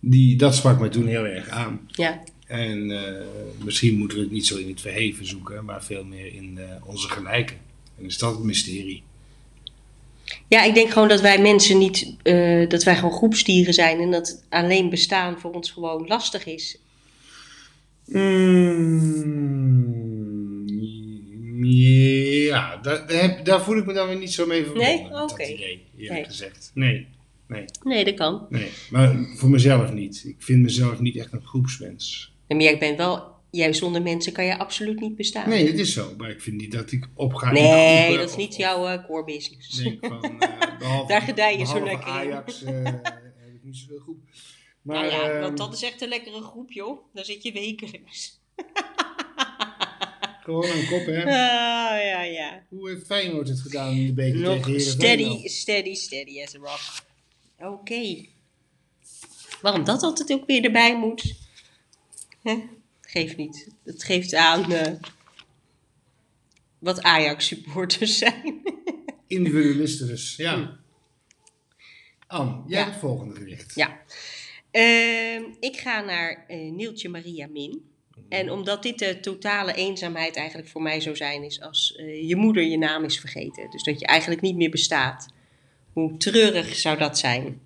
die, 0.00 0.36
dat 0.36 0.54
sprak 0.54 0.80
mij 0.80 0.88
toen 0.88 1.06
heel 1.06 1.26
erg 1.26 1.48
aan. 1.48 1.80
Ja. 1.86 2.22
En 2.46 2.90
eh, 2.90 3.24
misschien 3.64 3.98
moeten 3.98 4.16
we 4.16 4.22
het 4.22 4.32
niet 4.32 4.46
zo 4.46 4.56
in 4.56 4.68
het 4.68 4.80
verheven 4.80 5.26
zoeken, 5.26 5.64
maar 5.64 5.84
veel 5.84 6.04
meer 6.04 6.34
in 6.34 6.58
eh, 6.58 6.88
onze 6.88 7.08
gelijken. 7.08 7.56
En 7.98 8.04
is 8.04 8.18
dat 8.18 8.34
het 8.34 8.44
mysterie? 8.44 9.02
ja, 10.48 10.62
ik 10.62 10.74
denk 10.74 10.90
gewoon 10.90 11.08
dat 11.08 11.20
wij 11.20 11.40
mensen 11.40 11.78
niet, 11.78 12.14
eh, 12.22 12.68
dat 12.68 12.82
wij 12.84 12.96
gewoon 12.96 13.12
groepsdieren 13.12 13.74
zijn 13.74 14.00
en 14.00 14.10
dat 14.10 14.44
alleen 14.48 14.90
bestaan 14.90 15.38
voor 15.38 15.52
ons 15.52 15.70
gewoon 15.70 16.06
lastig 16.06 16.46
is. 16.46 16.78
Mm, 18.04 19.76
ja, 21.66 22.76
daar, 22.76 23.44
daar, 23.44 23.62
voel 23.62 23.76
ik 23.76 23.86
me 23.86 23.92
dan 23.92 24.08
weer 24.08 24.18
niet 24.18 24.32
zo 24.32 24.46
mee 24.46 24.64
verbonden. 24.64 25.10
Nee? 25.10 25.22
Oké. 25.22 25.42
idee, 25.42 25.84
eerlijk 25.96 26.12
Nee. 26.12 26.24
gezegd. 26.24 26.70
Nee, 26.74 27.06
nee, 27.48 27.64
Nee, 27.82 28.04
dat 28.04 28.14
kan. 28.14 28.46
nee. 28.50 28.68
Maar 28.90 29.16
voor 29.36 29.50
mezelf 29.50 29.92
niet. 29.92 30.24
Ik 30.26 30.36
vind 30.38 30.62
mezelf 30.62 31.00
niet 31.00 31.16
echt 31.16 31.32
een 31.32 31.46
groepsmens. 31.46 32.34
Maar 32.48 32.60
jij 32.60 32.78
bent 32.78 32.96
wel, 32.96 33.34
juist 33.50 33.78
zonder 33.78 34.02
mensen 34.02 34.32
kan 34.32 34.44
je 34.44 34.58
absoluut 34.58 35.00
niet 35.00 35.16
bestaan. 35.16 35.48
Nee, 35.48 35.66
dat 35.66 35.74
is 35.74 35.92
zo. 35.92 36.14
Maar 36.16 36.30
ik 36.30 36.40
vind 36.40 36.56
niet 36.56 36.72
dat 36.72 36.92
ik 36.92 37.08
opga 37.14 37.48
in 37.48 37.54
Nee, 37.54 38.16
dat 38.16 38.30
is 38.30 38.36
niet 38.36 38.48
of 38.50 38.56
jouw 38.56 38.86
eh, 38.86 39.04
core 39.04 39.24
business. 39.24 39.82
Van, 40.00 40.22
eh, 40.40 40.78
behalve, 40.78 41.08
Daar 41.12 41.22
gedij 41.22 41.58
je 41.58 41.66
zo 41.66 41.84
lekker 41.84 42.06
in. 42.06 42.12
Ajax 42.12 42.62
eh, 42.64 42.84
heb 42.84 43.54
ik 43.54 43.60
niet 43.62 43.76
zoveel 43.76 43.98
groep. 43.98 44.18
Maar, 44.82 44.96
nou 44.96 45.10
ja, 45.10 45.30
ehm, 45.30 45.40
want 45.40 45.58
dat 45.58 45.74
is 45.74 45.82
echt 45.82 46.02
een 46.02 46.08
lekkere 46.08 46.42
groep, 46.42 46.72
joh. 46.72 46.98
Daar 47.12 47.24
zit 47.24 47.42
je 47.42 47.52
wekelijks. 47.52 48.40
Gewoon 50.46 50.70
een 50.70 50.86
kop, 50.88 51.06
hè. 51.06 51.18
Ah, 51.24 52.00
ja, 52.12 52.22
ja. 52.22 52.62
Hoe 52.68 52.88
heeft 52.88 53.06
Feyenoord 53.06 53.48
het 53.48 53.60
gedaan 53.60 53.92
in 53.94 54.06
de 54.06 54.12
beker 54.12 54.40
Nog 54.40 54.64
tegen 54.64 54.80
steady, 54.80 55.46
steady, 55.48 55.94
steady 55.94 56.42
as 56.42 56.54
a 56.54 56.58
rock. 56.58 56.80
Oké. 57.72 58.24
Waarom 59.62 59.84
dat 59.84 60.02
altijd 60.02 60.32
ook 60.32 60.46
weer 60.46 60.64
erbij 60.64 60.98
moet? 60.98 61.34
Hè? 62.42 62.62
Geeft 63.00 63.36
niet. 63.36 63.68
Het 63.84 64.04
geeft 64.04 64.34
aan 64.34 64.72
eh, 64.72 64.92
wat 66.78 67.02
Ajax-supporters 67.02 68.18
zijn. 68.24 68.62
Individualisten 69.26 70.06
dus, 70.06 70.36
ja. 70.36 70.76
Anne, 72.26 72.52
jij 72.52 72.62
Ja. 72.66 72.76
hebt 72.78 72.90
het 72.90 73.00
volgende 73.00 73.34
gedicht. 73.34 73.74
ja. 73.74 74.00
Ehm, 74.70 75.42
ik 75.60 75.76
ga 75.76 76.00
naar 76.00 76.44
eh 76.48 76.70
Nieltje 76.72 77.08
Maria 77.08 77.46
Min. 77.46 77.90
En 78.28 78.50
omdat 78.50 78.82
dit 78.82 78.98
de 78.98 79.20
totale 79.20 79.74
eenzaamheid 79.74 80.36
eigenlijk 80.36 80.68
voor 80.68 80.82
mij 80.82 81.00
zou 81.00 81.16
zijn, 81.16 81.42
is 81.42 81.60
als 81.60 81.94
eh, 81.96 82.28
je 82.28 82.36
moeder 82.36 82.62
je 82.62 82.78
naam 82.78 83.04
is 83.04 83.20
vergeten. 83.20 83.70
Dus 83.70 83.82
dat 83.82 84.00
je 84.00 84.06
eigenlijk 84.06 84.40
niet 84.40 84.56
meer 84.56 84.70
bestaat. 84.70 85.28
Hoe 85.92 86.16
treurig 86.16 86.76
zou 86.76 86.98
dat 86.98 87.18
zijn? 87.18 87.60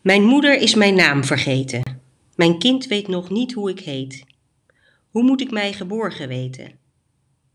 Mijn 0.00 0.24
moeder 0.24 0.58
is 0.58 0.74
mijn 0.74 0.94
naam 0.94 1.24
vergeten. 1.24 2.00
Mijn 2.36 2.58
kind 2.58 2.86
weet 2.86 3.08
nog 3.08 3.30
niet 3.30 3.52
hoe 3.52 3.70
ik 3.70 3.80
heet. 3.80 4.24
Hoe 5.10 5.22
moet 5.22 5.40
ik 5.40 5.50
mij 5.50 5.72
geborgen 5.72 6.28
weten? 6.28 6.78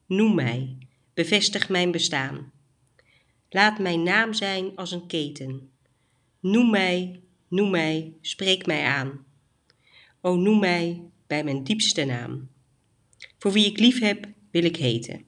Noem 0.05 0.35
mij, 0.35 0.77
bevestig 1.13 1.69
mijn 1.69 1.91
bestaan. 1.91 2.51
Laat 3.49 3.79
mijn 3.79 4.03
naam 4.03 4.33
zijn 4.33 4.75
als 4.75 4.91
een 4.91 5.07
keten. 5.07 5.69
Noem 6.39 6.69
mij, 6.69 7.19
noem 7.47 7.69
mij, 7.69 8.13
spreek 8.21 8.65
mij 8.65 8.85
aan. 8.85 9.25
O 10.21 10.35
noem 10.35 10.59
mij 10.59 11.01
bij 11.27 11.43
mijn 11.43 11.63
diepste 11.63 12.03
naam. 12.05 12.49
Voor 13.37 13.51
wie 13.51 13.65
ik 13.65 13.79
lief 13.79 13.99
heb, 13.99 14.27
wil 14.51 14.63
ik 14.63 14.75
heten. 14.75 15.21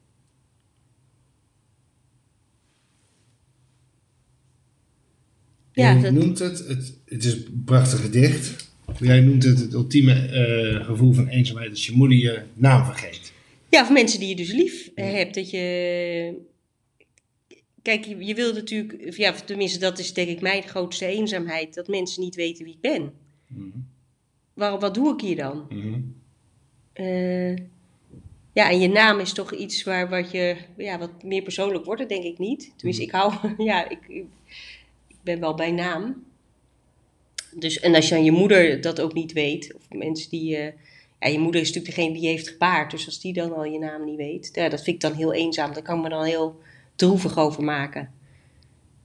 Ja, 5.73 6.01
dat- 6.01 6.11
noemt 6.13 6.39
het, 6.39 6.67
het, 6.67 6.97
het 7.05 7.23
is 7.25 7.33
een 7.33 7.61
prachtig 7.65 8.01
gedicht. 8.01 8.71
Jij 8.99 9.19
noemt 9.21 9.43
het 9.43 9.59
het 9.59 9.73
ultieme 9.73 10.13
eh, 10.13 10.85
gevoel 10.85 11.13
van 11.13 11.27
eenzaamheid 11.27 11.69
als 11.69 11.85
je 11.85 11.91
moeder 11.91 12.17
je 12.17 12.41
naam 12.53 12.85
vergeet. 12.85 13.31
Ja, 13.69 13.81
of 13.81 13.91
mensen 13.91 14.19
die 14.19 14.29
je 14.29 14.35
dus 14.35 14.51
lief 14.51 14.89
eh, 14.95 15.11
hebt. 15.11 15.35
Dat 15.35 15.49
je. 15.49 16.33
Kijk, 17.81 18.05
je, 18.05 18.25
je 18.25 18.35
wil 18.35 18.53
natuurlijk. 18.53 19.17
Ja, 19.17 19.31
tenminste, 19.31 19.79
dat 19.79 19.99
is 19.99 20.13
denk 20.13 20.29
ik 20.29 20.41
mijn 20.41 20.63
grootste 20.63 21.05
eenzaamheid. 21.05 21.73
Dat 21.73 21.87
mensen 21.87 22.21
niet 22.23 22.35
weten 22.35 22.65
wie 22.65 22.73
ik 22.73 22.81
ben. 22.81 23.11
Mhm. 23.47 23.67
Waarom, 24.53 24.79
wat 24.79 24.93
doe 24.93 25.13
ik 25.13 25.21
hier 25.21 25.35
dan? 25.35 25.65
Mhm. 25.69 25.99
Eh, 26.93 27.55
ja, 28.53 28.69
en 28.69 28.79
je 28.79 28.87
naam 28.89 29.19
is 29.19 29.33
toch 29.33 29.53
iets 29.53 29.83
waar 29.83 30.09
wat 30.09 30.31
je. 30.31 30.55
Ja, 30.77 30.97
wat 30.99 31.23
meer 31.23 31.41
persoonlijk 31.41 31.85
wordt 31.85 31.99
het 31.99 32.09
denk 32.09 32.23
ik 32.23 32.37
niet. 32.37 32.71
Tenminste, 32.75 33.03
ik 33.03 33.11
hou. 33.11 33.33
Ja, 33.57 33.89
ik, 33.89 33.99
ik 34.07 35.17
ben 35.21 35.39
wel 35.39 35.53
bij 35.55 35.71
naam. 35.71 36.23
Dus, 37.55 37.79
en 37.79 37.95
als 37.95 38.09
je 38.09 38.15
aan 38.15 38.23
je 38.23 38.31
moeder 38.31 38.81
dat 38.81 39.01
ook 39.01 39.13
niet 39.13 39.31
weet. 39.33 39.73
Of 39.75 39.81
mensen 39.97 40.29
die. 40.29 40.55
eh, 40.57 40.73
ja, 41.19 41.29
je 41.29 41.39
moeder 41.39 41.61
is 41.61 41.67
natuurlijk 41.67 41.95
degene 41.95 42.13
die 42.13 42.23
je 42.23 42.29
heeft 42.29 42.47
gebaard. 42.49 42.91
Dus 42.91 43.05
als 43.05 43.21
die 43.21 43.33
dan 43.33 43.55
al 43.55 43.63
je 43.65 43.79
naam 43.79 44.05
niet 44.05 44.17
weet. 44.17 44.49
Ja, 44.53 44.69
dat 44.69 44.83
vind 44.83 44.95
ik 44.95 45.01
dan 45.01 45.13
heel 45.13 45.33
eenzaam. 45.33 45.73
Daar 45.73 45.83
kan 45.83 45.97
ik 45.97 46.03
me 46.03 46.09
dan 46.09 46.23
heel 46.23 46.59
droevig 46.95 47.37
over 47.37 47.63
maken. 47.63 48.11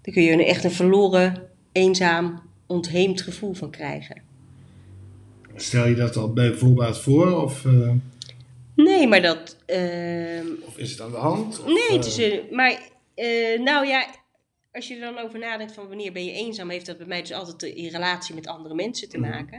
Dan 0.03 0.15
kun 0.15 0.23
je 0.23 0.33
een, 0.33 0.41
echt 0.45 0.65
een 0.65 0.71
verloren, 0.71 1.49
eenzaam, 1.73 2.43
ontheemd 2.67 3.21
gevoel 3.21 3.53
van 3.55 3.71
krijgen. 3.71 4.23
Stel 5.63 5.87
je 5.87 5.95
dat 5.95 6.17
al 6.17 6.33
bij 6.33 6.53
voorbaat 6.53 7.01
voor 7.01 7.43
of, 7.43 7.65
eh, 7.65 7.91
Nee, 8.75 9.07
maar 9.07 9.23
dat. 9.23 9.57
ehm, 9.67 10.47
of 10.67 10.79
is 10.79 10.91
het 10.91 11.01
aan 11.01 11.11
de 11.11 11.17
hand? 11.17 11.59
Of, 11.61 11.67
Nee, 11.67 11.97
het 11.99 12.07
is, 12.07 12.19
eh, 12.19 12.35
eh, 12.37 12.51
maar 12.51 12.81
eh, 13.15 13.61
nou 13.61 13.87
ja, 13.87 14.07
als 14.73 14.89
je 14.89 14.95
er 14.95 15.01
dan 15.01 15.19
over 15.19 15.39
nadenkt 15.39 15.73
van 15.73 15.89
wanneer 15.89 16.13
ben 16.13 16.25
je 16.25 16.33
eenzaam, 16.33 16.71
heeft 16.71 16.87
dat 16.87 16.99
bij 16.99 17.07
mij 17.07 17.21
dus 17.21 17.33
altijd 17.33 17.63
in 17.75 17.89
relatie 17.89 18.35
met 18.35 18.47
andere 18.47 18.75
mensen 18.75 19.09
te 19.09 19.19
Mhm. 19.19 19.31
maken. 19.31 19.57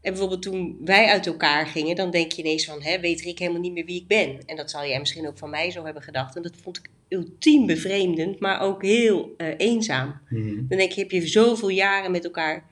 En 0.00 0.10
bijvoorbeeld 0.12 0.42
toen 0.42 0.76
wij 0.84 1.06
uit 1.06 1.26
elkaar 1.26 1.66
gingen, 1.66 1.96
dan 1.96 2.10
denk 2.10 2.32
je 2.32 2.42
ineens 2.42 2.64
van, 2.64 2.82
hè, 2.82 3.00
weet 3.00 3.24
ik 3.24 3.38
helemaal 3.38 3.60
niet 3.60 3.72
meer 3.72 3.84
wie 3.84 4.00
ik 4.00 4.06
ben. 4.06 4.38
En 4.46 4.56
dat 4.56 4.70
zal 4.70 4.86
jij 4.86 4.98
misschien 4.98 5.26
ook 5.28 5.38
van 5.38 5.50
mij 5.50 5.70
zo 5.70 5.84
hebben 5.84 6.02
gedacht. 6.02 6.36
En 6.36 6.42
dat 6.42 6.54
vond 6.62 6.76
ik 6.76 6.90
ultiem 7.08 7.66
bevreemdend, 7.66 8.40
maar 8.40 8.60
ook 8.60 8.82
heel 8.82 9.34
eenzaam. 9.56 10.20
mhm. 10.30 10.54
Dan 10.68 10.78
denk 10.78 10.90
je, 10.92 11.00
heb 11.00 11.10
je 11.10 11.26
zoveel 11.26 11.68
jaren 11.68 12.10
met 12.10 12.24
elkaar 12.24 12.64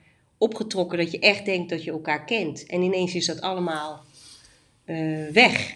opgetrokken 0.43 0.97
dat 0.97 1.11
je 1.11 1.19
echt 1.19 1.45
denkt 1.45 1.69
dat 1.69 1.83
je 1.83 1.91
elkaar 1.91 2.25
kent. 2.25 2.65
En 2.65 2.81
ineens 2.81 3.15
is 3.15 3.25
dat 3.25 3.41
allemaal 3.41 4.03
eh, 4.85 5.27
weg. 5.31 5.75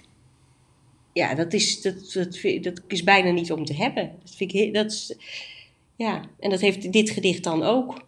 Ja, 1.14 1.36
dat 1.36 1.54
is, 1.54 1.82
dat, 1.82 2.14
dat, 2.62 2.82
is 2.88 3.04
bijna 3.04 3.32
niet 3.32 3.52
om 3.52 3.66
te 3.66 3.74
hebben. 3.74 4.12
Dat 4.24 4.36
vind 4.36 4.54
ik, 4.54 4.74
dat 4.74 4.92
is, 4.92 5.16
ja, 5.96 6.30
en 6.40 6.50
dat 6.50 6.60
heeft 6.60 6.92
dit 6.92 7.10
gedicht 7.10 7.44
dan 7.44 7.64
ook. 7.64 8.06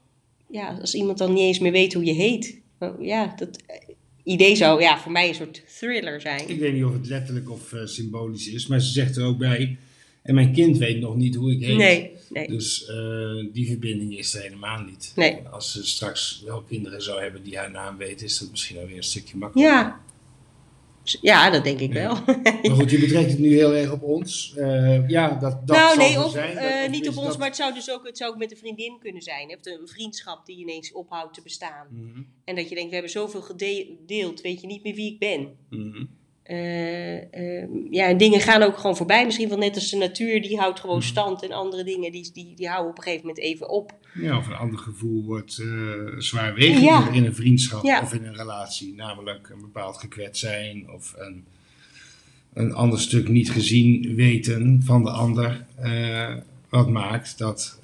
Ja, 0.52 0.78
als 0.82 0.94
iemand 0.94 1.18
dan 1.18 1.34
niet 1.34 1.44
eens 1.44 1.60
meer 1.60 1.72
weet 1.72 1.94
hoe 1.94 2.06
je 2.06 2.14
heet. 2.14 2.60
Ja, 3.00 3.34
dat 3.38 3.60
eh, 3.66 3.76
idee 4.24 4.56
zou 4.56 4.82
ja, 4.82 5.00
voor 5.00 5.12
mij 5.12 5.28
een 5.28 5.36
soort 5.36 5.64
thriller 5.78 6.22
zijn. 6.22 6.50
Ik 6.50 6.60
weet 6.60 6.74
niet 6.74 6.84
of 6.84 6.94
het 6.94 7.08
letterlijk 7.08 7.50
of 7.50 7.74
eh, 7.74 7.86
symbolisch 7.86 8.48
is, 8.48 8.68
maar 8.68 8.80
ze 8.82 8.92
zegt 8.92 9.18
er 9.18 9.26
ook 9.26 9.38
bij. 9.38 9.78
En 10.22 10.36
mijn 10.36 10.54
kind 10.54 10.78
weet 10.78 11.00
nog 11.00 11.16
niet 11.16 11.36
hoe 11.36 11.52
ik 11.52 11.66
heet. 11.66 11.78
Nee, 11.78 12.12
nee. 12.30 12.48
Dus 12.48 12.86
eh, 12.86 13.46
die 13.54 13.68
verbinding 13.68 14.18
is 14.18 14.34
er 14.36 14.42
helemaal 14.42 14.82
niet. 14.84 15.12
Nee. 15.16 15.48
Als 15.52 15.72
ze 15.72 15.86
straks 15.86 16.42
wel 16.46 16.62
kinderen 16.64 17.02
zou 17.02 17.22
hebben 17.22 17.44
die 17.44 17.58
haar 17.58 17.72
naam 17.72 17.98
weten, 17.98 18.26
is 18.26 18.38
dat 18.40 18.50
misschien 18.50 18.78
alweer 18.78 18.98
een 18.98 19.04
stukje 19.04 19.38
makkelijker. 19.38 19.74
Ja. 19.76 20.00
Ja, 21.22 21.50
dat 21.50 21.64
denk 21.64 21.80
ik 21.80 21.94
Ja. 21.94 22.24
wel. 22.26 22.36
Maar 22.44 22.72
goed, 22.76 22.92
je 22.92 23.00
betrekt 23.00 23.30
het 23.30 23.40
nu 23.40 23.54
heel 23.54 23.74
erg 23.76 23.92
op 23.92 24.04
ons. 24.04 24.54
Eh, 24.56 25.10
ja, 25.10 25.30
dat, 25.30 25.68
dat 25.68 25.78
nou, 25.78 25.98
nee, 25.98 26.12
zijn. 26.30 26.56
Dat- 26.56 26.84
of 26.86 26.90
niet 26.90 27.08
op 27.10 27.18
ons, 27.18 27.28
dat- 27.28 27.38
maar 27.38 27.48
het 27.48 27.56
zou 27.56 27.74
dus 27.74 27.92
ook, 27.92 28.06
het 28.08 28.18
zou 28.18 28.32
ook 28.32 28.38
met 28.38 28.52
een 28.52 28.58
vriendin 28.58 28.98
kunnen 29.00 29.22
zijn. 29.22 29.48
Of 29.48 29.66
een 29.82 29.88
vriendschap 29.88 30.46
die 30.46 30.58
ineens 30.58 30.92
ophoudt 30.94 31.34
te 31.34 31.42
bestaan. 31.42 31.88
Mhm, 31.92 32.22
En 32.46 32.56
dat 32.56 32.70
je 32.70 32.76
denkt, 32.76 32.88
we 32.90 32.94
hebben 32.96 33.12
zoveel 33.12 33.42
gedeeld, 33.42 34.42
weet 34.42 34.62
je 34.62 34.68
niet 34.68 34.84
meer 34.84 34.96
wie 34.96 35.12
ik 35.14 35.20
ben. 35.20 35.56
mhm. 35.70 36.06
Eh, 36.50 37.34
ehm, 37.34 37.70
ja, 37.92 38.06
en 38.08 38.18
dingen 38.18 38.40
gaan 38.40 38.62
ook 38.62 38.78
gewoon 38.78 38.96
voorbij. 38.98 39.26
Misschien 39.26 39.50
wel 39.50 39.58
net 39.58 39.76
als 39.76 39.90
de 39.90 39.98
natuur, 39.98 40.42
die 40.42 40.58
houdt 40.58 40.80
gewoon 40.80 40.98
Mhm. 40.98 41.06
stand. 41.06 41.44
En 41.44 41.52
andere 41.52 41.84
dingen, 41.84 42.12
die, 42.12 42.32
die, 42.34 42.54
die 42.56 42.68
houden 42.68 42.90
op 42.92 42.98
een 42.98 43.04
gegeven 43.04 43.28
moment 43.28 43.46
even 43.46 43.70
op. 43.70 43.94
Ja, 44.14 44.38
of 44.38 44.48
een 44.48 44.56
ander 44.56 44.80
gevoel 44.80 45.24
wordt 45.24 45.58
eh 45.60 45.68
zwaarwegend 46.18 46.84
Ja. 46.84 47.10
in 47.12 47.26
een 47.26 47.36
vriendschap 47.36 47.84
Ja. 47.84 48.02
of 48.02 48.14
in 48.14 48.26
een 48.26 48.36
relatie. 48.36 48.94
Namelijk 48.96 49.50
een 49.50 49.62
bepaald 49.62 49.98
gekwetst 49.98 50.42
zijn 50.42 50.90
of 50.92 51.14
een, 51.18 51.46
een 52.54 52.74
ander 52.74 53.00
stuk 53.00 53.28
niet 53.28 53.52
gezien 53.52 54.16
weten 54.16 54.82
van 54.84 55.04
de 55.04 55.10
ander. 55.12 55.66
eh, 55.76 56.36
wat 56.70 56.90
maakt 56.90 57.38
dat... 57.38 57.80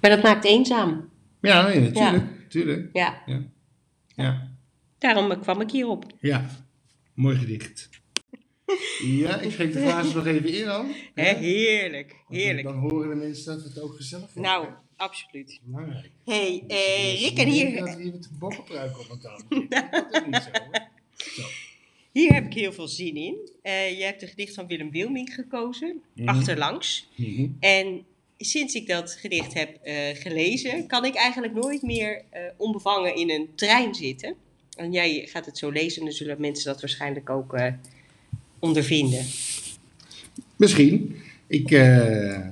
Maar 0.00 0.10
dat 0.10 0.22
maakt 0.22 0.44
eenzaam. 0.44 1.08
ja, 1.40 1.66
nee, 1.66 1.80
natuurlijk. 1.80 2.24
natuurlijk. 2.42 2.88
Ja. 2.92 3.22
Ja. 3.26 3.42
Ja, 4.16 4.48
Daarom 4.98 5.40
kwam 5.40 5.60
ik 5.60 5.70
hierop. 5.70 6.04
ja. 6.20 6.46
Mooi 7.14 7.36
gedicht. 7.36 7.90
Ja, 9.02 9.40
ik 9.40 9.50
schenk 9.52 9.72
de 9.72 9.80
glazen 9.80 10.16
nog 10.16 10.26
even 10.26 10.52
in 10.54 10.64
dan. 10.64 10.94
Hè, 11.14 11.34
heerlijk, 11.34 12.16
heerlijk. 12.28 12.66
Dan 12.66 12.78
horen 12.78 13.08
de 13.08 13.14
mensen 13.14 13.54
dat 13.54 13.64
het 13.64 13.80
ook 13.80 13.96
gezellig 13.96 14.30
vinden. 14.30 14.50
Nou, 14.50 14.68
absoluut. 14.96 15.60
belangrijk. 15.62 16.10
hey, 16.24 16.64
eh, 16.68 17.20
Rick, 17.20 17.38
en 17.38 17.44
Dat 17.44 17.54
hier, 17.54 17.84
we 17.84 18.02
hier 18.02 18.12
met 18.12 18.24
een 18.30 18.38
bokkenpruik 18.38 18.98
op 18.98 19.08
het 19.08 19.24
zitten. 19.24 19.44
Dat 19.68 20.12
is 20.12 20.20
niet 20.26 20.42
zo. 20.42 20.50
hoor. 20.50 20.90
Zo. 21.34 21.42
hier 22.12 22.32
heb 22.32 22.46
ik 22.46 22.52
heel 22.54 22.72
veel 22.72 22.88
zin 22.88 23.16
in. 23.16 23.50
Eh, 23.62 23.98
je 23.98 24.04
hebt 24.04 24.22
een 24.22 24.28
gedicht 24.28 24.54
van 24.54 24.66
Willem 24.66 24.90
Wilming 24.90 25.34
gekozen, 25.34 26.02
Mhm. 26.14 26.28
Achterlangs. 26.28 27.08
Mhm. 27.16 27.48
En 27.60 28.04
sinds 28.38 28.74
ik 28.74 28.86
dat 28.86 29.12
gedicht 29.12 29.54
heb 29.54 29.76
eh, 29.82 29.94
gelezen, 30.16 30.86
kan 30.86 31.04
ik 31.04 31.14
eigenlijk 31.14 31.54
nooit 31.54 31.82
meer 31.82 32.24
eh, 32.30 32.42
onbevangen 32.56 33.14
in 33.14 33.30
een 33.30 33.48
trein 33.54 33.94
zitten. 33.94 34.34
En 34.82 34.92
jij 34.92 35.26
gaat 35.30 35.46
het 35.46 35.58
zo 35.58 35.70
lezen, 35.70 36.04
dan 36.04 36.12
zullen 36.12 36.40
mensen 36.40 36.64
dat 36.64 36.80
waarschijnlijk 36.80 37.30
ook 37.30 37.54
eh, 37.54 37.72
ondervinden. 38.58 39.24
Misschien. 40.56 41.16
Ik 41.46 41.70
eh, 41.70 42.48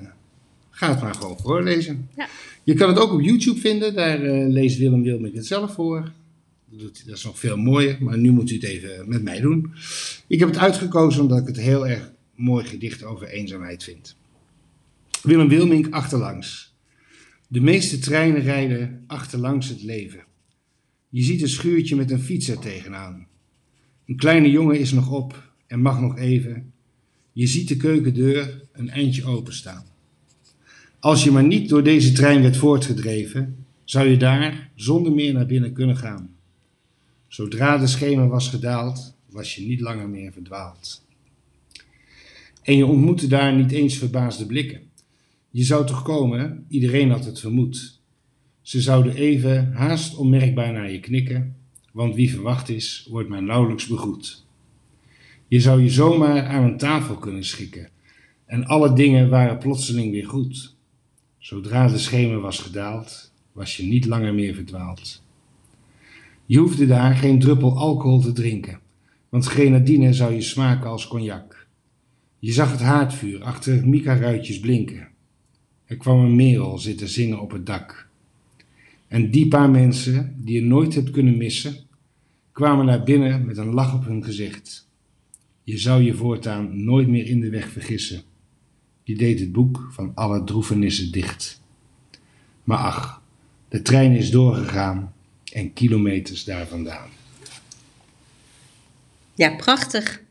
ga 0.71 0.89
het 0.91 1.01
maar 1.01 1.15
gewoon 1.15 1.39
voorlezen. 1.39 2.09
Ja. 2.17 2.29
Je 2.65 2.75
kan 2.75 2.89
het 2.89 2.99
ook 2.99 3.13
op 3.13 3.21
YouTube 3.21 3.61
vinden. 3.61 3.95
Daar 3.95 4.23
eh, 4.23 4.49
leest 4.49 4.79
Willem 4.79 5.03
Wilming 5.03 5.35
het 5.35 5.47
zelf 5.47 5.75
voor. 5.75 6.13
Dat, 6.71 6.79
doet 6.81 6.97
hij- 6.97 7.07
dat 7.07 7.17
is 7.17 7.25
nog 7.25 7.39
veel 7.39 7.57
mooier. 7.57 7.97
Maar 8.01 8.19
nu 8.19 8.31
moet 8.31 8.51
u 8.51 8.55
het 8.55 8.65
even 8.65 9.09
met 9.09 9.23
mij 9.23 9.41
doen. 9.41 9.73
Ik 10.27 10.39
heb 10.39 10.49
het 10.49 10.59
uitgekozen 10.59 11.23
omdat 11.23 11.39
ik 11.39 11.47
het 11.47 11.57
heel 11.61 11.87
erg 11.89 12.11
mooi 12.35 12.65
gedicht 12.65 13.03
over 13.03 13.29
eenzaamheid 13.29 13.85
vind. 13.85 14.17
Willem 15.23 15.49
Wilming 15.49 15.91
achterlangs. 15.93 16.75
De 17.49 17.61
meeste 17.61 17.99
treinen 17.99 18.43
rijden 18.43 19.05
achterlangs 19.07 19.69
het 19.69 19.83
leven. 19.83 20.29
Je 21.11 21.23
ziet 21.23 21.43
een 21.43 21.49
schuurtje 21.49 21.97
met 21.97 22.11
een 22.11 22.21
fiets 22.21 22.49
er 22.49 22.59
tegenaan. 22.59 23.27
Een 24.07 24.17
kleine 24.17 24.51
jongen 24.51 24.79
is 24.79 24.93
nog 24.93 25.11
op 25.11 25.53
en 25.67 25.83
mag 25.83 26.01
nog 26.01 26.19
even. 26.19 26.73
Je 27.33 27.47
ziet 27.47 27.69
de 27.69 27.77
keukendeur 27.77 28.63
een 28.73 28.91
eindje 28.91 29.25
openstaan. 29.25 29.85
Als 30.99 31.25
je 31.25 31.31
maar 31.31 31.47
niet 31.47 31.69
door 31.69 31.83
deze 31.83 32.13
trein 32.13 32.43
werd 32.43 32.57
voortgedreven, 32.57 33.65
zou 33.85 34.09
je 34.09 34.17
daar 34.17 34.71
zonder 34.75 35.13
meer 35.13 35.33
naar 35.33 35.47
binnen 35.47 35.73
kunnen 35.73 35.97
gaan. 35.97 36.35
Zodra 37.29 37.79
de 37.79 37.87
schemer 37.87 38.29
was 38.29 38.49
gedaald, 38.49 39.15
was 39.31 39.55
je 39.55 39.67
niet 39.67 39.81
langer 39.81 40.09
meer 40.09 40.33
verdwaald. 40.33 41.05
En 42.63 42.77
je 42.77 42.87
ontmoette 42.87 43.27
daar 43.27 43.57
niet 43.57 43.71
eens 43.71 43.97
verbaasde 43.97 44.47
blikken. 44.47 44.81
Je 45.51 45.65
zou 45.65 45.87
toch 45.87 46.03
komen, 46.03 46.65
iedereen 46.69 47.11
had 47.11 47.25
het 47.25 47.41
vermoed. 47.41 48.00
Ze 48.63 48.81
zouden 48.81 49.15
even 49.15 49.73
haast 49.73 50.17
onmerkbaar 50.17 50.73
naar 50.73 50.91
je 50.91 51.01
knikken, 51.01 51.57
want 51.93 52.15
wie 52.15 52.31
verwacht 52.31 52.69
is, 52.69 53.07
wordt 53.11 53.29
maar 53.29 53.43
nauwelijks 53.43 53.87
begroet. 53.87 54.47
Je 55.49 55.61
zou 55.61 55.83
je 55.83 55.91
zomaar 55.91 56.47
aan 56.47 56.65
een 56.65 56.79
tafel 56.79 57.17
kunnen 57.17 57.45
schikken 57.45 57.89
en 58.47 58.65
alle 58.65 58.93
dingen 58.93 59.29
waren 59.29 59.59
plotseling 59.59 60.11
weer 60.11 60.27
goed. 60.27 60.77
Zodra 61.39 61.89
de 61.89 61.99
schemer 61.99 62.41
was 62.41 62.59
gedaald, 62.59 63.33
was 63.53 63.77
je 63.77 63.83
niet 63.83 64.07
langer 64.07 64.35
meer 64.35 64.55
verdwaald. 64.55 65.23
Je 66.47 66.59
hoefde 66.59 66.87
daar 66.87 67.15
geen 67.15 67.39
druppel 67.39 67.77
alcohol 67.77 68.21
te 68.21 68.33
drinken, 68.33 68.81
want 69.29 69.47
grenadine 69.47 70.13
zou 70.13 70.35
je 70.35 70.43
smaken 70.43 70.91
als 70.91 71.09
cognac. 71.09 71.67
Je 72.39 72.53
zag 72.53 72.71
het 72.71 72.81
haardvuur 72.81 73.43
achter 73.43 73.89
Mika-ruitjes 73.89 74.61
blinken. 74.61 75.09
Er 75.85 75.97
kwam 75.97 76.19
een 76.19 76.37
merel 76.37 76.79
zitten 76.79 77.09
zingen 77.09 77.41
op 77.41 77.51
het 77.51 77.67
dak. 77.67 78.10
En 79.11 79.31
die 79.31 79.49
paar 79.49 79.71
mensen, 79.71 80.35
die 80.45 80.55
je 80.55 80.67
nooit 80.67 80.95
hebt 80.95 81.11
kunnen 81.11 81.37
missen, 81.37 81.77
kwamen 82.53 82.87
naar 82.87 83.03
binnen 83.03 83.45
met 83.45 83.57
een 83.57 83.75
lach 83.75 83.95
op 83.95 84.05
hun 84.05 84.25
gezicht. 84.25 84.89
Je 85.63 85.79
zou 85.79 86.03
je 86.03 86.15
voortaan 86.15 86.85
nooit 86.85 87.09
meer 87.09 87.27
in 87.27 87.41
de 87.41 87.51
weg 87.51 87.69
vergissen. 87.69 88.23
Je 89.03 89.17
deed 89.17 89.41
het 89.41 89.53
boek 89.53 89.89
van 89.93 90.13
alle 90.15 90.45
droevenissen 90.45 91.13
dicht. 91.13 91.63
Maar 92.65 92.79
ach, 92.79 93.23
de 93.69 93.83
trein 93.83 94.13
is 94.13 94.31
doorgegaan 94.31 95.15
en 95.53 95.73
kilometers 95.73 96.45
daar 96.45 96.67
vandaan. 96.67 97.09
Ja, 99.35 99.57
prachtig. 99.57 100.23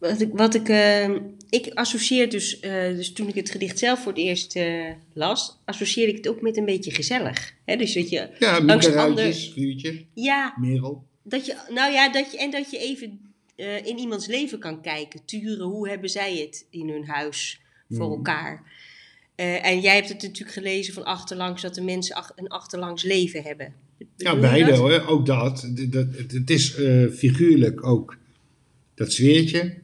Wat 0.00 0.20
ik, 0.20 0.28
wat 0.32 0.54
ik, 0.54 0.68
eh, 0.68 1.08
ik 1.50 1.70
associeer 1.74 2.30
dus, 2.30 2.60
eh, 2.60 2.72
dus 2.96 3.12
toen 3.12 3.28
ik 3.28 3.34
het 3.34 3.50
gedicht 3.50 3.78
zelf 3.78 4.02
voor 4.02 4.12
het 4.12 4.20
eerst 4.20 4.56
eh, 4.56 4.84
las, 5.12 5.58
associeerde 5.64 6.10
ik 6.12 6.16
het 6.16 6.28
ook 6.28 6.40
met 6.40 6.56
een 6.56 6.64
beetje 6.64 6.90
gezellig. 6.90 7.52
Hè? 7.64 7.76
Dus 7.76 7.92
dat 7.94 8.08
je, 8.10 8.28
Ja, 8.38 8.62
Langs 8.64 8.84
de 8.86 8.90
Mika-ruitjes, 8.92 9.50
vuurtje, 9.54 10.04
ja, 10.14 10.54
merel. 10.60 11.04
dat 11.22 11.46
je, 11.46 11.56
nou 11.74 11.92
ja, 11.92 12.12
dat 12.12 12.32
je, 12.32 12.38
en 12.38 12.50
dat 12.50 12.70
je 12.70 12.78
even 12.78 13.20
eh, 13.56 13.86
in 13.86 13.98
iemands 13.98 14.26
leven 14.26 14.58
kan 14.58 14.82
kijken, 14.82 15.20
turen, 15.24 15.66
hoe 15.66 15.88
hebben 15.88 16.10
zij 16.10 16.36
het 16.36 16.66
in 16.70 16.88
hun 16.88 17.04
huis 17.06 17.60
voor 17.90 18.06
Mhm. 18.06 18.16
elkaar. 18.16 18.78
En 19.62 19.80
jij 19.80 19.94
hebt 19.94 20.08
het 20.08 20.22
natuurlijk 20.22 20.52
gelezen 20.56 20.94
van 20.94 21.04
achterlangs, 21.04 21.62
dat 21.62 21.74
de 21.74 21.82
mensen 21.82 22.14
ach- 22.16 22.32
een 22.36 22.48
achterlangs 22.48 23.02
leven 23.02 23.42
hebben. 23.42 23.74
Ja, 23.98 24.06
Bedoel 24.34 24.40
beide 24.40 24.74
hoor, 24.76 25.06
ook 25.06 25.26
dat. 25.26 25.70
Dat 25.90 26.06
het, 26.32 26.50
is 26.50 26.70
figuurlijk 27.16 27.84
ook 27.86 28.16
dat 28.94 29.12
sfeertje. 29.12 29.74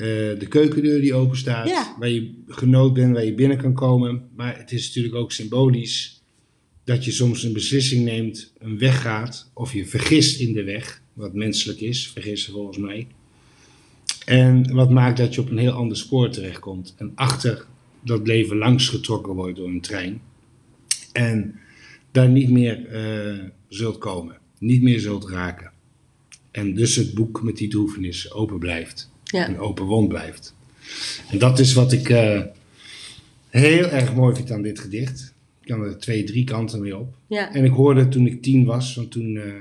Eh, 0.00 0.06
de 0.38 0.46
keukendeur 0.48 1.00
die 1.00 1.14
open 1.14 1.36
staat, 1.36 1.68
Ja. 1.68 1.96
waar 1.98 2.08
je 2.08 2.30
genood 2.46 2.92
bent, 2.94 3.12
waar 3.14 3.24
je 3.24 3.34
binnen 3.34 3.58
kan 3.58 3.74
komen. 3.74 4.28
Maar 4.36 4.58
het 4.58 4.72
is 4.72 4.86
natuurlijk 4.86 5.14
ook 5.14 5.32
symbolisch 5.32 6.22
dat 6.84 7.04
je 7.04 7.10
soms 7.10 7.42
een 7.42 7.52
beslissing 7.52 8.04
neemt, 8.04 8.52
een 8.58 8.78
weg 8.78 9.00
gaat, 9.02 9.50
of 9.54 9.72
je 9.72 9.86
vergist 9.86 10.40
in 10.40 10.52
de 10.52 10.64
weg, 10.64 11.02
wat 11.12 11.34
menselijk 11.34 11.80
is, 11.80 12.08
vergissen 12.08 12.52
volgens 12.52 12.78
mij. 12.78 13.06
En 14.24 14.74
wat 14.74 14.90
maakt 14.90 15.16
dat 15.18 15.34
je 15.34 15.40
op 15.40 15.50
een 15.50 15.58
heel 15.58 15.72
ander 15.72 15.96
spoor 15.96 16.30
terechtkomt. 16.30 16.94
En 16.98 17.12
achter 17.14 17.66
dat 18.04 18.26
leven 18.26 18.56
langs 18.56 18.88
getrokken 18.88 19.34
wordt 19.34 19.56
door 19.56 19.68
een 19.68 19.80
trein. 19.80 20.20
En 21.12 21.54
daar 22.10 22.28
niet 22.28 22.50
meer 22.50 22.86
eh, 22.86 23.44
zult 23.68 23.98
komen, 23.98 24.38
niet 24.58 24.82
meer 24.82 25.00
zult 25.00 25.28
raken. 25.28 25.72
En 26.50 26.74
dus 26.74 26.96
het 26.96 27.14
boek 27.14 27.42
met 27.42 27.56
die 27.56 27.68
droefenis 27.68 28.32
open 28.32 28.58
blijft, 28.58 29.10
Ja. 29.30 29.48
een 29.48 29.58
open 29.58 29.84
wond 29.84 30.08
blijft. 30.08 30.54
En 31.30 31.38
dat 31.38 31.58
is 31.58 31.72
wat 31.72 31.92
ik 31.92 32.08
eh, 32.08 32.40
heel 33.48 33.84
erg 33.88 34.14
mooi 34.14 34.34
vind 34.34 34.50
aan 34.50 34.62
dit 34.62 34.78
gedicht. 34.78 35.34
Ik 35.60 35.66
kan 35.68 35.82
er 35.84 35.98
twee, 35.98 36.24
drie 36.24 36.44
kanten 36.44 36.80
mee 36.80 36.96
op. 36.96 37.14
Ja. 37.26 37.52
En 37.54 37.64
ik 37.64 37.70
hoorde 37.72 38.08
toen 38.08 38.26
ik 38.26 38.42
tien 38.42 38.64
was, 38.64 38.94
want 38.94 39.10
toen, 39.10 39.36
eh, 39.36 39.52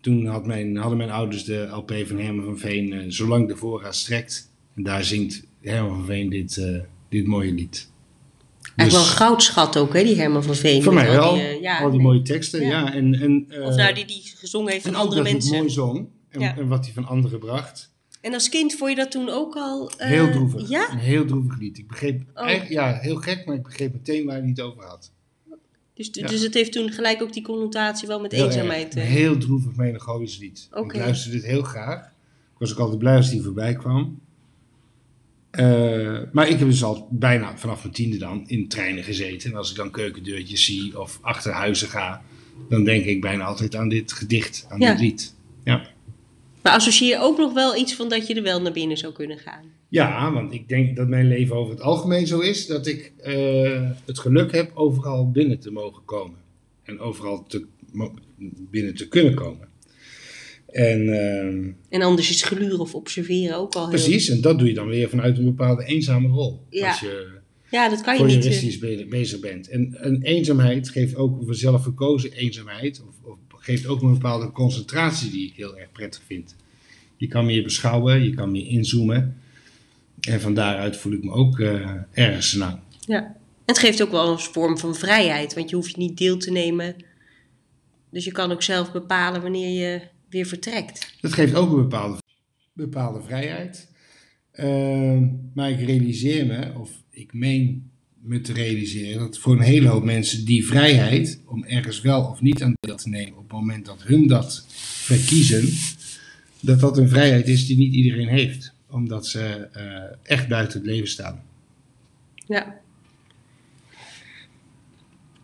toen 0.00 0.26
had 0.26 0.46
mijn, 0.46 0.76
hadden 0.76 0.96
mijn 0.98 1.10
ouders 1.10 1.44
de 1.44 1.68
LP 1.70 1.92
van 2.06 2.18
Herman 2.18 2.44
van 2.44 2.58
Veen, 2.58 2.92
eh, 2.92 3.04
Zolang 3.08 3.48
de 3.48 3.56
voorraad 3.56 3.96
strekt. 3.96 4.50
En 4.76 4.82
daar 4.82 5.04
zingt 5.04 5.46
Herman 5.60 5.96
van 5.96 6.06
Veen 6.06 6.28
dit, 6.30 6.62
dit 7.08 7.26
mooie 7.26 7.52
lied. 7.52 7.90
Eigenlijk 8.76 8.90
wel 8.90 9.00
Dus- 9.00 9.10
een 9.10 9.16
goudschat 9.26 9.76
ook, 9.78 9.94
hè, 9.94 10.02
die 10.04 10.16
Herman 10.16 10.42
van 10.42 10.54
Veen. 10.54 10.82
voor 10.82 10.94
mij 10.94 11.10
wel. 11.10 11.34
die, 11.34 11.60
ja, 11.60 11.78
al 11.80 11.90
die 11.90 12.00
mooie 12.00 12.22
teksten. 12.22 12.60
Ja. 12.60 12.68
Ja. 12.68 12.92
en, 12.94 13.14
en, 13.14 13.46
Of 13.62 13.76
nou, 13.76 13.94
die 13.94 14.04
die 14.06 14.22
gezongen 14.36 14.72
heeft 14.72 14.84
van 14.84 14.92
en 14.94 14.98
ook 14.98 15.04
andere 15.04 15.22
dat 15.22 15.32
mensen. 15.32 15.50
het 15.52 15.60
mooi 15.60 15.72
zong. 15.72 16.06
En, 16.28 16.40
en 16.56 16.68
wat 16.68 16.84
hij 16.84 16.94
van 16.94 17.06
anderen 17.06 17.38
bracht. 17.38 17.94
En 18.26 18.34
als 18.34 18.48
kind 18.48 18.74
vond 18.74 18.90
je 18.90 18.96
dat 18.96 19.10
toen 19.10 19.28
ook 19.28 19.54
al... 19.56 19.90
eh, 19.96 20.08
Heel 20.08 20.30
droevig. 20.30 20.68
Ja? 20.68 20.90
Een 20.92 20.98
heel 20.98 21.24
droevig 21.26 21.58
lied. 21.58 21.78
Ik 21.78 21.86
begreep, 21.88 22.22
Oh. 22.34 22.42
eigenlijk, 22.44 22.72
ja, 22.72 22.98
heel 22.98 23.16
gek, 23.16 23.46
maar 23.46 23.54
ik 23.56 23.62
begreep 23.62 23.92
meteen 23.92 24.26
waar 24.26 24.38
hij 24.38 24.48
het 24.48 24.60
over 24.60 24.84
had. 24.84 25.12
Dus, 25.94 26.08
Ja. 26.12 26.26
dus 26.26 26.40
het 26.42 26.54
heeft 26.54 26.72
toen 26.72 26.90
gelijk 26.90 27.22
ook 27.22 27.32
die 27.32 27.42
connotatie 27.42 28.08
wel 28.08 28.20
met 28.20 28.32
Heel 28.32 28.44
eenzaamheid. 28.44 28.84
erg. 28.94 29.04
eh. 29.04 29.10
Een 29.10 29.16
heel 29.16 29.38
droevig 29.38 29.76
melancholisch 29.76 30.38
lied. 30.38 30.68
Ik 30.84 30.94
luisterde 30.96 31.36
dit 31.36 31.46
heel 31.46 31.62
graag. 31.62 32.04
Ik 32.06 32.58
was 32.58 32.72
ook 32.72 32.78
altijd 32.78 32.98
blij 32.98 33.16
als 33.16 33.30
die 33.30 33.42
voorbij 33.42 33.74
kwam. 33.74 34.20
Eh, 35.50 36.18
maar 36.32 36.48
ik 36.48 36.58
heb 36.58 36.68
dus 36.68 36.84
al 36.84 37.08
bijna 37.10 37.56
vanaf 37.58 37.82
mijn 37.82 37.94
tiende 37.94 38.16
dan 38.16 38.44
in 38.48 38.68
treinen 38.68 39.04
gezeten. 39.04 39.50
En 39.50 39.56
als 39.56 39.70
ik 39.70 39.76
dan 39.76 39.90
keukendeurtjes 39.90 40.64
zie 40.64 41.00
of 41.00 41.18
achter 41.22 41.52
huizen 41.52 41.88
ga, 41.88 42.22
dan 42.68 42.84
denk 42.84 43.04
ik 43.04 43.20
bijna 43.20 43.44
altijd 43.44 43.74
aan 43.76 43.88
dit 43.88 44.12
gedicht, 44.12 44.66
aan 44.68 44.80
Ja. 44.80 44.90
dit 44.90 45.00
lied. 45.00 45.34
Maar 46.66 46.74
associeer 46.74 47.16
je 47.16 47.22
ook 47.22 47.38
nog 47.38 47.52
wel 47.52 47.76
iets 47.76 47.94
van 47.94 48.08
dat 48.08 48.26
je 48.26 48.34
er 48.34 48.42
wel 48.42 48.62
naar 48.62 48.72
binnen 48.72 48.96
zou 48.96 49.12
kunnen 49.12 49.38
gaan? 49.38 49.64
Ja, 49.88 50.32
want 50.32 50.52
ik 50.52 50.68
denk 50.68 50.96
dat 50.96 51.08
mijn 51.08 51.28
leven 51.28 51.56
over 51.56 51.72
het 51.72 51.82
algemeen 51.82 52.26
zo 52.26 52.38
is 52.40 52.66
dat 52.66 52.86
ik 52.86 53.12
eh, 53.18 53.90
het 54.04 54.18
geluk 54.18 54.52
heb 54.52 54.70
overal 54.74 55.30
binnen 55.30 55.58
te 55.58 55.70
mogen 55.70 56.04
komen. 56.04 56.38
En 56.82 57.00
overal 57.00 57.44
te, 57.46 57.66
binnen 58.70 58.94
te 58.94 59.08
kunnen 59.08 59.34
komen. 59.34 59.68
En 60.66 61.08
ehm, 61.08 61.70
En 61.88 62.02
anders 62.02 62.30
is 62.30 62.42
geluren 62.42 62.80
of 62.80 62.94
observeren 62.94 63.56
ook 63.56 63.74
al 63.74 63.80
heel... 63.80 63.90
precies, 63.90 64.28
en 64.28 64.40
dat 64.40 64.58
doe 64.58 64.68
je 64.68 64.74
dan 64.74 64.88
weer 64.88 65.08
vanuit 65.08 65.38
een 65.38 65.44
bepaalde 65.44 65.84
eenzame 65.84 66.28
rol. 66.28 66.66
Ja. 66.70 66.88
Als 66.88 67.00
je 67.00 67.28
Ja, 67.70 67.88
dat 67.88 68.00
kan 68.00 68.16
je 68.16 68.24
niet... 68.24 68.82
eh, 68.82 69.08
bezig 69.08 69.40
bent. 69.40 69.68
En 69.68 69.96
een 69.98 70.22
eenzaamheid 70.22 70.88
geeft 70.88 71.16
ook, 71.16 71.48
een 71.48 71.54
zelfverkozen 71.54 72.32
eenzaamheid, 72.32 73.02
of, 73.08 73.30
of 73.30 73.38
geeft 73.66 73.86
ook 73.86 74.02
een 74.02 74.12
bepaalde 74.12 74.52
concentratie 74.52 75.30
die 75.30 75.46
ik 75.48 75.56
heel 75.56 75.78
erg 75.78 75.92
prettig 75.92 76.22
vind. 76.26 76.56
Je 77.16 77.28
kan 77.28 77.46
meer 77.46 77.62
beschouwen, 77.62 78.22
je 78.22 78.34
kan 78.34 78.50
meer 78.50 78.66
inzoomen. 78.66 79.36
En 80.20 80.40
van 80.40 80.54
daaruit 80.54 80.96
voel 80.96 81.12
ik 81.12 81.24
me 81.24 81.30
ook 81.30 81.60
eh, 81.60 81.90
ergens 82.12 82.54
lang. 82.54 82.78
Ja. 83.00 83.36
Het 83.64 83.78
geeft 83.78 84.02
ook 84.02 84.10
wel 84.10 84.32
een 84.32 84.38
vorm 84.38 84.78
van 84.78 84.94
vrijheid, 84.94 85.54
want 85.54 85.70
je 85.70 85.76
hoeft 85.76 85.96
niet 85.96 86.18
deel 86.18 86.36
te 86.36 86.50
nemen 86.50 86.96
Dus 88.10 88.24
je 88.24 88.32
kan 88.32 88.52
ook 88.52 88.62
zelf 88.62 88.92
bepalen 88.92 89.42
wanneer 89.42 89.82
je 89.82 90.00
weer 90.28 90.46
vertrekt. 90.46 91.16
Dat 91.20 91.32
geeft 91.32 91.54
ook 91.54 91.70
een 91.70 91.82
bepaalde, 91.82 92.18
bepaalde 92.72 93.22
vrijheid. 93.22 93.88
Uh, 94.54 95.22
maar 95.54 95.70
ik 95.70 95.80
realiseer 95.86 96.46
me, 96.46 96.72
of 96.78 96.90
ik 97.10 97.32
meen 97.32 97.90
me 98.26 98.40
te 98.40 98.52
realiseren, 98.52 99.18
dat 99.18 99.38
voor 99.38 99.52
een 99.52 99.60
hele 99.60 99.88
hoop 99.88 100.04
mensen 100.04 100.44
die 100.44 100.66
vrijheid 100.66 101.40
om 101.46 101.64
ergens 101.64 102.00
wel 102.00 102.24
of 102.24 102.40
niet 102.40 102.62
aan 102.62 102.74
deel 102.80 102.96
te 102.96 103.08
nemen 103.08 103.36
op 103.36 103.42
het 103.42 103.52
moment 103.52 103.86
dat 103.86 104.02
hun 104.02 104.26
dat 104.26 104.64
verkiezen, 105.02 105.68
dat 106.60 106.80
dat 106.80 106.98
een 106.98 107.08
vrijheid 107.08 107.48
is 107.48 107.66
die 107.66 107.76
niet 107.76 107.94
iedereen 107.94 108.28
heeft. 108.28 108.74
Omdat 108.90 109.26
ze 109.26 109.68
uh, 109.76 110.16
echt 110.22 110.48
buiten 110.48 110.78
het 110.78 110.86
leven 110.86 111.08
staan. 111.08 111.42
Ja. 112.46 112.80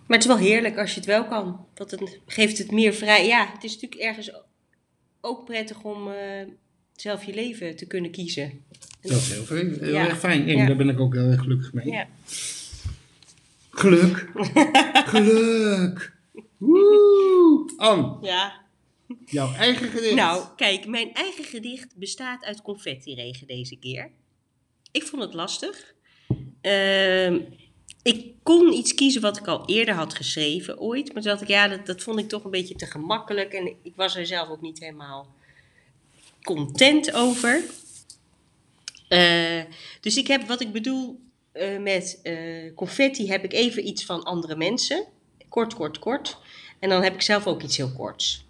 Maar 0.06 0.20
het 0.20 0.30
is 0.30 0.36
wel 0.36 0.48
heerlijk 0.48 0.78
als 0.78 0.90
je 0.90 0.96
het 0.96 1.08
wel 1.08 1.24
kan. 1.24 1.66
Want 1.74 1.90
het 1.90 2.18
geeft 2.26 2.58
het 2.58 2.70
meer 2.70 2.92
vrij. 2.92 3.26
Ja, 3.26 3.50
het 3.54 3.64
is 3.64 3.74
natuurlijk 3.74 4.02
ergens 4.02 4.32
ook 5.20 5.44
prettig 5.44 5.82
om 5.82 6.08
uh, 6.08 6.14
zelf 6.96 7.24
je 7.24 7.34
leven 7.34 7.76
te 7.76 7.86
kunnen 7.86 8.10
kiezen. 8.10 8.52
Dat 9.00 9.10
is 9.12 9.32
heel, 9.32 9.46
heel, 9.46 9.78
heel 9.80 9.92
ja. 9.92 10.08
erg 10.08 10.18
fijn. 10.18 10.46
Ja, 10.46 10.52
ja. 10.52 10.66
Daar 10.66 10.76
ben 10.76 10.88
ik 10.88 11.00
ook 11.00 11.14
heel 11.14 11.30
erg 11.30 11.40
gelukkig 11.40 11.72
mee. 11.72 11.90
Ja. 11.90 12.06
Geluk. 13.72 14.30
Geluk. 15.12 16.12
Woe. 16.58 17.72
Anne. 17.76 18.16
Ja. 18.20 18.60
Jouw 19.26 19.52
eigen 19.54 19.88
gedicht. 19.88 20.14
Nou, 20.14 20.44
kijk, 20.56 20.86
mijn 20.86 21.14
eigen 21.14 21.44
gedicht 21.44 21.96
bestaat 21.96 22.44
uit 22.44 22.62
confetti-regen 22.62 23.46
deze 23.46 23.76
keer. 23.76 24.10
Ik 24.90 25.02
vond 25.02 25.22
het 25.22 25.34
lastig. 25.34 25.94
Uh, 26.62 27.32
ik 28.02 28.34
kon 28.42 28.72
iets 28.72 28.94
kiezen 28.94 29.22
wat 29.22 29.36
ik 29.36 29.46
al 29.46 29.66
eerder 29.66 29.94
had 29.94 30.14
geschreven 30.14 30.78
ooit. 30.78 31.12
Maar 31.12 31.22
toen 31.22 31.30
dacht 31.30 31.42
ik, 31.42 31.48
ja, 31.48 31.68
dat, 31.68 31.86
dat 31.86 32.02
vond 32.02 32.18
ik 32.18 32.28
toch 32.28 32.44
een 32.44 32.50
beetje 32.50 32.74
te 32.74 32.86
gemakkelijk. 32.86 33.52
En 33.52 33.74
ik 33.82 33.92
was 33.96 34.16
er 34.16 34.26
zelf 34.26 34.48
ook 34.48 34.60
niet 34.60 34.78
helemaal 34.78 35.34
content 36.42 37.12
over. 37.12 37.62
Uh, 39.08 39.62
dus 40.00 40.16
ik 40.16 40.26
heb, 40.26 40.46
wat 40.46 40.60
ik 40.60 40.72
bedoel 40.72 41.20
uh, 41.54 41.78
met 41.78 42.20
uh, 42.22 42.74
confetti, 42.74 43.28
heb 43.28 43.44
ik 43.44 43.52
even 43.52 43.86
iets 43.86 44.04
van 44.04 44.22
andere 44.22 44.56
mensen. 44.56 45.04
Kort, 45.48 45.74
kort, 45.74 45.98
kort. 45.98 46.38
En 46.78 46.88
dan 46.88 47.02
heb 47.02 47.14
ik 47.14 47.22
zelf 47.22 47.46
ook 47.46 47.62
iets 47.62 47.76
heel 47.76 47.92
korts. 47.92 48.46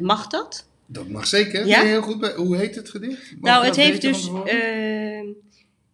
mag 0.00 0.26
dat? 0.26 0.66
Dat 0.86 1.08
mag 1.08 1.26
zeker. 1.26 1.66
Ja? 1.66 1.82
heel 1.82 2.02
goed 2.02 2.20
bij. 2.20 2.34
Hoe 2.34 2.56
heet 2.56 2.74
het 2.74 2.90
gedicht? 2.90 3.32
Mag 3.38 3.50
nou, 3.50 3.64
het 3.64 3.76
heeft 3.76 4.00
dus... 4.00 4.30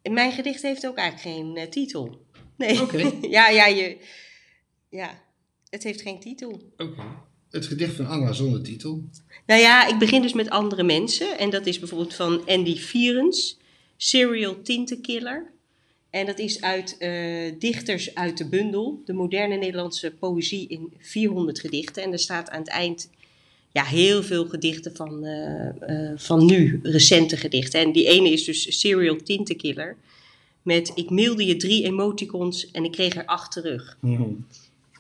mijn 0.02 0.32
gedicht 0.32 0.62
heeft 0.62 0.86
ook 0.86 0.96
eigenlijk 0.96 1.36
geen 1.36 1.70
titel. 1.70 2.24
Nee. 2.56 2.82
Oké. 2.82 3.12
ja, 3.36 3.48
ja, 3.48 3.66
je, 3.66 3.96
ja, 4.88 5.22
het 5.70 5.82
heeft 5.82 6.00
geen 6.00 6.20
titel. 6.20 6.72
Oké. 6.76 7.02
Het 7.50 7.66
gedicht 7.66 7.96
van 7.96 8.06
Anna 8.06 8.32
zonder 8.32 8.62
titel. 8.62 9.08
Nou 9.46 9.60
ja, 9.60 9.86
ik 9.88 9.98
begin 9.98 10.22
dus 10.22 10.32
met 10.32 10.50
andere 10.50 10.82
mensen. 10.82 11.38
En 11.38 11.50
dat 11.50 11.66
is 11.66 11.78
bijvoorbeeld 11.78 12.14
van 12.14 12.46
Andy 12.46 12.76
Vierens, 12.76 13.58
Serial 13.96 14.62
Tintenkiller. 14.62 15.52
En 16.16 16.26
dat 16.26 16.38
is 16.38 16.60
uit 16.60 16.96
uh, 16.98 17.52
dichters 17.58 18.14
uit 18.14 18.38
de 18.38 18.48
bundel, 18.48 19.02
de 19.04 19.12
moderne 19.12 19.56
Nederlandse 19.56 20.10
poëzie 20.10 20.68
in 20.68 20.92
400 20.98 21.60
gedichten. 21.60 22.02
En 22.02 22.12
er 22.12 22.18
staat 22.18 22.50
aan 22.50 22.58
het 22.58 22.68
eind 22.68 23.10
ja, 23.72 23.84
heel 23.84 24.22
veel 24.22 24.48
gedichten 24.48 24.96
van, 24.96 25.24
uh, 25.24 25.68
uh, 25.88 26.12
van 26.16 26.44
nu, 26.44 26.80
recente 26.82 27.36
gedichten. 27.36 27.80
En 27.80 27.92
die 27.92 28.08
ene 28.08 28.30
is 28.30 28.44
dus 28.44 28.78
Serial 28.78 29.16
Tintenkiller 29.16 29.96
met 30.62 30.92
ik 30.94 31.10
mailde 31.10 31.46
je 31.46 31.56
drie 31.56 31.84
emoticons 31.84 32.70
en 32.70 32.84
ik 32.84 32.92
kreeg 32.92 33.16
er 33.16 33.26
acht 33.26 33.52
terug. 33.52 33.98
Mm 34.00 34.46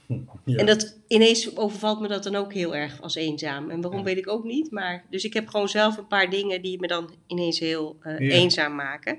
ja. 0.44 0.56
En 0.56 0.66
dat 0.66 0.98
ineens 1.06 1.56
overvalt 1.56 2.00
me 2.00 2.08
dat 2.08 2.22
dan 2.22 2.34
ook 2.34 2.52
heel 2.52 2.76
erg 2.76 3.00
als 3.00 3.14
eenzaam. 3.14 3.70
En 3.70 3.80
waarom 3.80 4.04
weet 4.04 4.16
ik 4.16 4.28
ook 4.28 4.44
niet. 4.44 4.70
Maar, 4.70 5.04
dus 5.10 5.24
ik 5.24 5.34
heb 5.34 5.48
gewoon 5.48 5.68
zelf 5.68 5.96
een 5.96 6.06
paar 6.06 6.30
dingen 6.30 6.62
die 6.62 6.80
me 6.80 6.86
dan 6.86 7.14
ineens 7.26 7.58
heel 7.58 7.96
uh, 8.02 8.18
ja. 8.18 8.34
eenzaam 8.34 8.74
maken. 8.74 9.18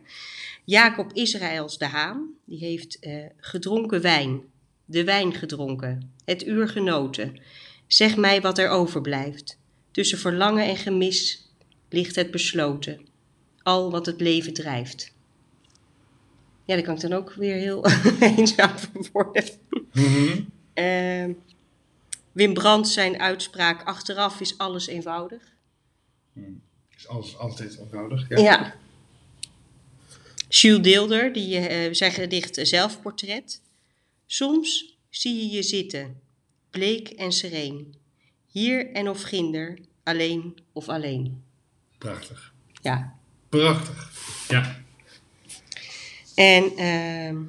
Jacob 0.65 1.13
Israëls 1.13 1.77
de 1.77 1.85
Haan, 1.85 2.33
die 2.45 2.57
heeft 2.57 2.97
uh, 3.01 3.25
gedronken 3.37 4.01
wijn. 4.01 4.41
De 4.85 5.03
wijn 5.03 5.33
gedronken. 5.33 6.11
Het 6.25 6.45
uur 6.45 6.67
genoten. 6.67 7.39
Zeg 7.87 8.17
mij 8.17 8.41
wat 8.41 8.57
er 8.57 8.69
overblijft. 8.69 9.59
Tussen 9.91 10.17
verlangen 10.17 10.65
en 10.65 10.77
gemis 10.77 11.51
ligt 11.89 12.15
het 12.15 12.31
besloten. 12.31 13.07
Al 13.63 13.91
wat 13.91 14.05
het 14.05 14.21
leven 14.21 14.53
drijft. 14.53 15.15
Ja, 16.65 16.75
daar 16.75 16.83
kan 16.83 16.95
ik 16.95 17.01
dan 17.01 17.13
ook 17.13 17.33
weer 17.33 17.55
heel 17.55 17.85
eenzaam 18.37 18.77
van 18.77 19.05
worden. 19.11 19.43
Mm-hmm. 19.93 20.47
Uh, 20.79 21.35
Wim 22.31 22.53
Brandt 22.53 22.87
zijn 22.87 23.19
uitspraak, 23.19 23.83
achteraf 23.83 24.39
is 24.39 24.57
alles 24.57 24.87
eenvoudig. 24.87 25.41
Mm. 26.33 26.61
Is 26.97 27.07
alles 27.07 27.37
altijd 27.37 27.77
eenvoudig, 27.77 28.29
ja. 28.29 28.37
ja. 28.37 28.75
Jules 30.49 30.81
Deelder, 30.81 31.33
die 31.33 31.87
uh, 31.87 31.93
zijn 31.93 32.11
gedicht 32.11 32.59
Zelfportret. 32.61 33.61
Soms 34.25 34.97
zie 35.09 35.35
je 35.35 35.55
je 35.55 35.63
zitten, 35.63 36.21
bleek 36.69 37.09
en 37.09 37.31
sereen. 37.31 37.95
Hier 38.47 38.91
en 38.91 39.09
of 39.09 39.21
ginder, 39.21 39.79
alleen 40.03 40.57
of 40.73 40.89
alleen. 40.89 41.43
Prachtig. 41.97 42.53
Ja. 42.81 43.15
Prachtig, 43.49 44.11
ja. 44.47 44.85
En 46.35 46.63
uh, 46.79 47.41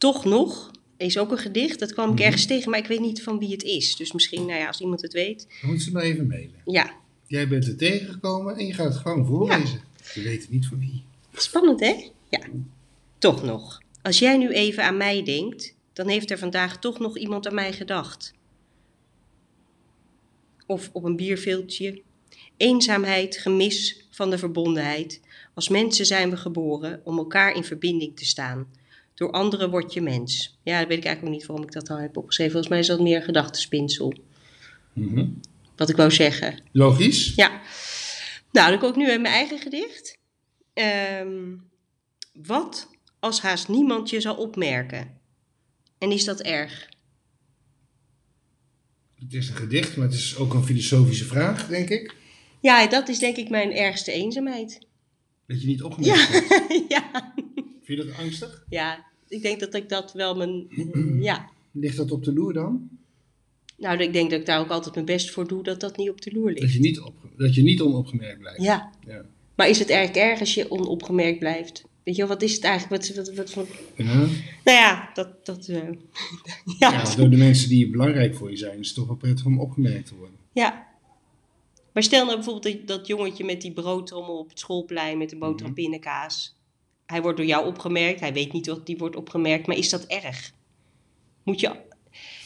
toch 0.00 0.24
nog 0.24 0.70
is 0.96 1.18
ook 1.18 1.30
een 1.30 1.38
gedicht. 1.38 1.78
Dat 1.78 1.92
kwam 1.92 2.04
ik 2.04 2.10
mm-hmm. 2.10 2.26
ergens 2.26 2.46
tegen, 2.46 2.70
maar 2.70 2.78
ik 2.78 2.86
weet 2.86 3.00
niet 3.00 3.22
van 3.22 3.38
wie 3.38 3.50
het 3.50 3.62
is. 3.62 3.96
Dus 3.96 4.12
misschien, 4.12 4.46
nou 4.46 4.58
ja, 4.58 4.66
als 4.66 4.80
iemand 4.80 5.02
het 5.02 5.12
weet. 5.12 5.46
Dan 5.60 5.70
moet 5.70 5.82
ze 5.82 5.92
maar 5.92 6.02
even 6.02 6.26
mailen. 6.26 6.62
Ja. 6.64 6.94
Jij 7.26 7.48
bent 7.48 7.66
er 7.66 7.76
tegengekomen 7.76 8.56
en 8.56 8.66
je 8.66 8.74
gaat 8.74 8.92
het 8.92 9.02
gewoon 9.02 9.26
voorlezen. 9.26 9.80
Ja. 9.96 10.10
Je 10.14 10.22
weet 10.22 10.50
niet 10.50 10.66
van 10.66 10.78
wie. 10.78 11.02
Spannend, 11.34 11.80
hè? 11.80 12.10
Ja. 12.28 12.40
Toch 13.18 13.42
nog. 13.42 13.82
Als 14.02 14.18
jij 14.18 14.36
nu 14.36 14.50
even 14.52 14.84
aan 14.84 14.96
mij 14.96 15.22
denkt, 15.22 15.74
dan 15.92 16.08
heeft 16.08 16.30
er 16.30 16.38
vandaag 16.38 16.78
toch 16.78 16.98
nog 16.98 17.18
iemand 17.18 17.46
aan 17.46 17.54
mij 17.54 17.72
gedacht. 17.72 18.34
Of 20.66 20.90
op 20.92 21.04
een 21.04 21.16
bierveeltje. 21.16 22.02
Eenzaamheid, 22.56 23.36
gemis, 23.36 24.06
van 24.10 24.30
de 24.30 24.38
verbondenheid. 24.38 25.20
Als 25.54 25.68
mensen 25.68 26.06
zijn 26.06 26.30
we 26.30 26.36
geboren 26.36 27.00
om 27.04 27.18
elkaar 27.18 27.54
in 27.54 27.64
verbinding 27.64 28.16
te 28.16 28.24
staan. 28.24 28.66
Door 29.20 29.30
anderen 29.30 29.70
word 29.70 29.92
je 29.92 30.00
mens. 30.00 30.58
Ja, 30.62 30.78
dat 30.78 30.88
weet 30.88 30.98
ik 30.98 31.04
eigenlijk 31.04 31.34
ook 31.34 31.40
niet 31.40 31.46
waarom 31.46 31.66
ik 31.66 31.72
dat 31.72 31.88
al 31.90 31.98
heb 31.98 32.16
opgeschreven. 32.16 32.52
Volgens 32.52 32.72
mij 32.72 32.80
is 32.80 32.86
dat 32.86 33.00
meer 33.00 33.22
gedachtenspinsel. 33.22 34.14
Mm-hmm. 34.92 35.40
Wat 35.76 35.88
ik 35.88 35.96
wou 35.96 36.10
zeggen. 36.10 36.62
Logisch. 36.72 37.34
Ja. 37.34 37.60
Nou, 38.52 38.70
dan 38.70 38.78
kom 38.78 38.88
ik 38.88 38.96
nu 38.96 39.06
met 39.06 39.20
mijn 39.20 39.34
eigen 39.34 39.58
gedicht. 39.58 40.18
Um, 41.22 41.70
wat 42.32 42.90
als 43.18 43.40
haast 43.40 43.68
niemand 43.68 44.10
je 44.10 44.20
zal 44.20 44.36
opmerken? 44.36 45.20
En 45.98 46.10
is 46.10 46.24
dat 46.24 46.40
erg? 46.40 46.88
Het 49.14 49.34
is 49.34 49.48
een 49.48 49.56
gedicht, 49.56 49.96
maar 49.96 50.06
het 50.06 50.16
is 50.16 50.36
ook 50.36 50.54
een 50.54 50.64
filosofische 50.64 51.24
vraag, 51.24 51.68
denk 51.68 51.88
ik. 51.88 52.14
Ja, 52.60 52.86
dat 52.86 53.08
is 53.08 53.18
denk 53.18 53.36
ik 53.36 53.50
mijn 53.50 53.72
ergste 53.72 54.12
eenzaamheid. 54.12 54.86
Dat 55.46 55.60
je 55.60 55.66
niet 55.66 55.82
opgemerkt 55.82 56.32
ja. 56.32 56.40
wordt? 56.40 56.84
ja. 56.94 57.32
Vind 57.82 57.98
je 57.98 58.06
dat 58.06 58.16
angstig? 58.16 58.64
Ja, 58.68 59.08
ik 59.30 59.42
denk 59.42 59.60
dat 59.60 59.74
ik 59.74 59.88
dat 59.88 60.12
wel 60.12 60.36
mijn... 60.36 60.66
ja. 61.30 61.50
Ligt 61.72 61.96
dat 61.96 62.10
op 62.10 62.24
de 62.24 62.32
loer 62.32 62.52
dan? 62.52 62.88
Nou, 63.76 63.98
ik 63.98 64.12
denk 64.12 64.30
dat 64.30 64.40
ik 64.40 64.46
daar 64.46 64.60
ook 64.60 64.70
altijd 64.70 64.94
mijn 64.94 65.06
best 65.06 65.30
voor 65.30 65.48
doe 65.48 65.62
dat 65.62 65.80
dat 65.80 65.96
niet 65.96 66.10
op 66.10 66.20
de 66.20 66.32
loer 66.32 66.48
ligt. 66.48 66.60
Dat 66.60 66.72
je 66.72 66.80
niet, 66.80 67.00
op, 67.00 67.14
dat 67.36 67.54
je 67.54 67.62
niet 67.62 67.80
onopgemerkt 67.80 68.38
blijft? 68.38 68.62
Ja. 68.62 68.90
ja. 69.06 69.24
Maar 69.54 69.68
is 69.68 69.78
het 69.78 69.90
eigenlijk 69.90 70.26
erg 70.26 70.40
als 70.40 70.54
je 70.54 70.70
onopgemerkt 70.70 71.38
blijft? 71.38 71.84
Weet 72.02 72.16
je 72.16 72.20
wel, 72.20 72.30
wat 72.30 72.42
is 72.42 72.54
het 72.54 72.64
eigenlijk? 72.64 73.02
Wat, 73.02 73.16
wat, 73.16 73.34
wat 73.34 73.50
voor... 73.50 73.66
Ja. 73.96 74.14
Nou 74.14 74.28
ja, 74.64 75.10
dat... 75.14 75.46
dat 75.46 75.68
uh... 75.68 75.76
ja. 76.78 76.92
ja, 76.92 77.14
door 77.14 77.30
de 77.30 77.36
mensen 77.36 77.68
die 77.68 77.90
belangrijk 77.90 78.34
voor 78.34 78.50
je 78.50 78.56
zijn, 78.56 78.78
is 78.78 78.86
het 78.86 78.96
toch 78.96 79.06
wel 79.06 79.16
prettig 79.16 79.46
om 79.46 79.60
opgemerkt 79.60 80.06
te 80.06 80.14
worden. 80.14 80.36
Ja, 80.52 80.88
maar 81.92 82.02
stel 82.02 82.24
nou 82.24 82.36
bijvoorbeeld 82.36 82.76
dat, 82.76 82.98
dat 82.98 83.06
jongetje 83.06 83.44
met 83.44 83.60
die 83.60 83.72
broodtrommel 83.72 84.38
op 84.38 84.48
het 84.48 84.58
schoolplein 84.58 85.18
met 85.18 85.30
de 85.30 85.36
boterham 85.36 85.74
pindakaas. 85.74 86.56
Hij 87.10 87.22
wordt 87.22 87.36
door 87.36 87.46
jou 87.46 87.66
opgemerkt, 87.66 88.20
hij 88.20 88.32
weet 88.32 88.52
niet 88.52 88.64
dat 88.64 88.86
die 88.86 88.96
wordt 88.96 89.16
opgemerkt, 89.16 89.66
maar 89.66 89.76
is 89.76 89.90
dat 89.90 90.04
erg? 90.06 90.52
Moet 91.42 91.60
je... 91.60 91.70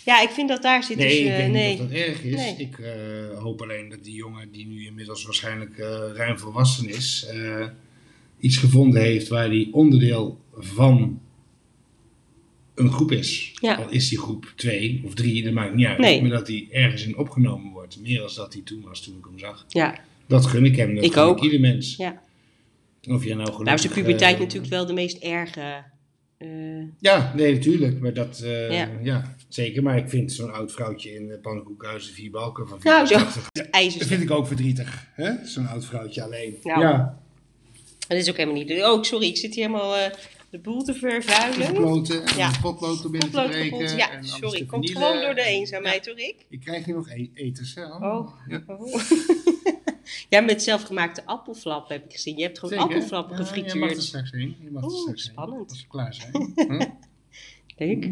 Ja, 0.05 0.23
ik 0.23 0.29
vind 0.29 0.49
dat 0.49 0.63
daar 0.63 0.85
zit 0.85 0.97
nee, 0.97 1.09
dus... 1.09 1.19
ik 1.19 1.37
denk 1.37 1.53
nee, 1.53 1.69
niet 1.71 1.79
dat 1.79 1.89
dat 1.89 1.99
erg 1.99 2.23
is. 2.23 2.35
Nee. 2.35 2.57
Ik 2.57 2.79
uh, 2.79 3.39
hoop 3.39 3.63
alleen 3.63 3.89
dat 3.89 4.05
die 4.05 4.15
jongen, 4.15 4.53
die 4.53 4.67
nu 4.67 4.87
inmiddels 4.87 5.25
waarschijnlijk 5.25 5.79
uh, 5.79 5.87
ruim 6.15 6.39
volwassen 6.39 6.89
is, 6.89 7.27
uh, 7.35 7.67
iets 8.41 8.57
gevonden 8.57 9.03
heeft 9.03 9.29
waar 9.29 9.47
hij 9.47 9.69
onderdeel 9.73 10.41
van 10.57 11.21
een 12.75 12.93
groep 12.93 13.13
is. 13.13 13.53
Ja. 13.61 13.75
Al 13.75 13.91
is 13.91 14.09
die 14.09 14.19
groep 14.19 14.53
twee 14.57 15.03
of 15.05 15.15
drie, 15.15 15.43
dat 15.43 15.53
maakt 15.53 15.75
niet 15.75 15.87
uit. 15.87 15.99
Nee. 15.99 16.21
Maar 16.21 16.31
dat 16.31 16.49
hij 16.49 16.69
ergens 16.71 17.07
in 17.07 17.17
opgenomen 17.17 17.73
wordt. 17.73 18.01
Meer 18.01 18.19
dan 18.19 18.31
dat 18.35 18.53
hij 18.53 18.63
toen 18.63 18.83
was 18.83 19.03
toen 19.03 19.17
ik 19.19 19.25
hem 19.25 19.39
zag. 19.39 19.65
Ja. 19.69 19.99
Dat 20.27 20.47
gun 20.47 20.65
ik 20.65 20.77
hem. 20.77 20.95
Dat 20.95 21.05
ik 21.05 21.17
ook. 21.17 21.41
ieder 21.41 21.61
mens. 21.61 21.97
Ja. 21.97 22.23
Of 23.09 23.25
je 23.25 23.29
nou 23.35 23.41
gelukkig... 23.41 23.65
Nou 23.65 23.77
is 23.77 23.83
de 23.83 23.89
puberteit 23.89 24.35
uh, 24.35 24.41
natuurlijk 24.41 24.73
wel 24.73 24.87
de 24.87 24.93
meest 24.93 25.23
erge 25.23 25.85
eh, 26.39 26.49
Ja, 26.99 27.33
nee, 27.37 27.55
natuurlijk. 27.55 28.01
Maar 28.01 28.13
dat, 28.15 28.41
eh, 28.41 28.71
Ja. 28.71 28.89
ja. 29.03 29.37
zeker. 29.49 29.83
Maar 29.83 29.97
ik 29.97 30.09
vind 30.09 30.33
zo'n 30.33 30.53
oud 30.53 30.73
vrouwtje 30.73 31.15
in 31.15 31.29
uh, 31.29 31.35
pannenkoekhuizen 31.43 32.15
vier 32.15 32.31
balken 32.31 32.69
van 32.69 32.79
Nou, 32.83 33.07
zo. 33.07 33.19
84. 33.19 33.99
Dat 33.99 34.09
vind 34.09 34.23
ik 34.23 34.31
ook 34.31 34.47
verdrietig. 34.47 35.07
hè? 35.15 35.33
Zo'n 35.45 35.67
oud 35.67 35.85
vrouwtje 35.85 36.23
alleen. 36.23 36.57
Nou, 36.63 36.81
ja, 36.81 37.19
Dat 38.09 38.19
is 38.19 38.29
ook 38.31 38.37
helemaal 38.37 38.63
niet. 38.63 38.83
Oh, 38.83 39.03
sorry, 39.03 39.27
ik 39.27 39.37
zit 39.37 39.55
hier 39.55 39.67
helemaal 39.67 39.97
eh, 39.97 40.11
de 40.51 40.59
boel 40.59 40.83
te 40.83 40.95
vervuilen. 40.95 41.67
Gekloten 41.67 42.25
en 42.27 42.37
Ja. 42.37 42.51
de 42.53 42.59
potlood 42.61 43.05
er 43.05 43.11
binnen 43.11 43.31
te 43.31 43.45
breken. 43.49 43.87
en 43.87 43.97
Ja, 43.97 44.09
alles 44.17 44.37
sorry. 44.37 44.65
Komt 44.65 44.91
gewoon 44.91 45.21
door 45.21 45.35
de 45.35 45.45
eenzaamheid, 45.45 46.07
hoor 46.07 46.19
ik. 46.19 46.35
Ik 46.49 46.61
krijg 46.61 46.85
hier 46.85 46.95
nog 46.95 47.11
e 47.11 47.29
eten 47.35 47.67
zelf. 47.67 48.03
Oh. 48.03 48.29
Ja. 48.49 48.63
Oh. 48.67 48.95
ja, 50.35 50.41
met 50.41 50.63
zelfgemaakte 50.63 51.27
appelflap 51.27 51.89
heb 51.89 52.05
ik 52.05 52.13
gezien. 52.13 52.37
Je 52.37 52.43
hebt 52.43 52.59
gewoon 52.59 52.79
Zeker. 52.79 52.95
appelflappen 52.95 53.37
Ja, 53.37 53.65
Je 53.73 53.79
mag 53.79 53.91
er 53.91 54.03
straks 54.03 54.31
heen. 54.31 54.57
Je 54.61 54.71
mag 54.71 54.83
er 54.83 54.89
Oeh, 54.91 55.01
straks 55.01 55.23
heen, 55.23 55.33
spannend. 55.33 55.71
Als 55.71 55.81
we 55.83 55.89
klaar 55.89 56.15
zijn. 56.15 56.33
Hm? 56.69 56.85
Leuk. 57.77 58.11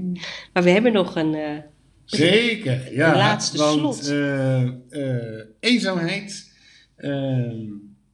Maar 0.52 0.62
we 0.62 0.70
hebben 0.70 0.92
nog 0.92 1.16
een... 1.16 1.34
eh, 1.34 1.58
Zeker, 2.04 2.94
ja. 2.94 3.16
Laatste 3.16 3.58
want, 3.58 3.78
slot. 3.78 4.08
eh, 4.08 4.62
eh, 4.88 5.44
eenzaamheid. 5.60 6.52
Ehm, 6.96 7.60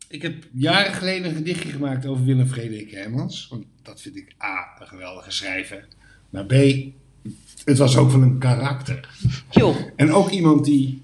ik 0.09 0.23
heb 0.23 0.35
jaren 0.53 0.93
geleden 0.93 1.29
een 1.31 1.37
gedichtje 1.37 1.69
gemaakt 1.69 2.07
over 2.07 2.25
Willem 2.25 2.47
Frederik 2.47 2.91
Hermans. 2.91 3.49
Want 3.51 3.65
dat 3.83 4.01
vind 4.01 4.17
ik 4.17 4.35
A, 4.43 4.77
een 4.81 4.87
geweldige 4.87 5.31
schrijver. 5.31 5.87
Maar 6.31 6.45
B, 6.47 6.53
het 7.65 7.79
was 7.79 7.97
ook 7.97 8.11
van 8.11 8.23
een 8.23 8.39
karakter. 8.39 9.09
joh, 9.51 9.77
En 9.97 10.13
ook 10.13 10.31
iemand 10.31 10.65
die 10.65 11.03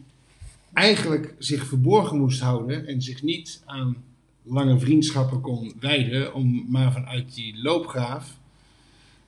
eigenlijk 0.74 1.34
zich 1.38 1.66
verborgen 1.66 2.18
moest 2.18 2.40
houden 2.40 2.86
en 2.86 3.02
zich 3.02 3.22
niet 3.22 3.62
aan 3.64 4.04
lange 4.42 4.78
vriendschappen 4.78 5.40
kon 5.40 5.74
wijden, 5.80 6.34
om 6.34 6.64
maar 6.68 6.92
vanuit 6.92 7.34
die 7.34 7.62
loopgraaf 7.62 8.38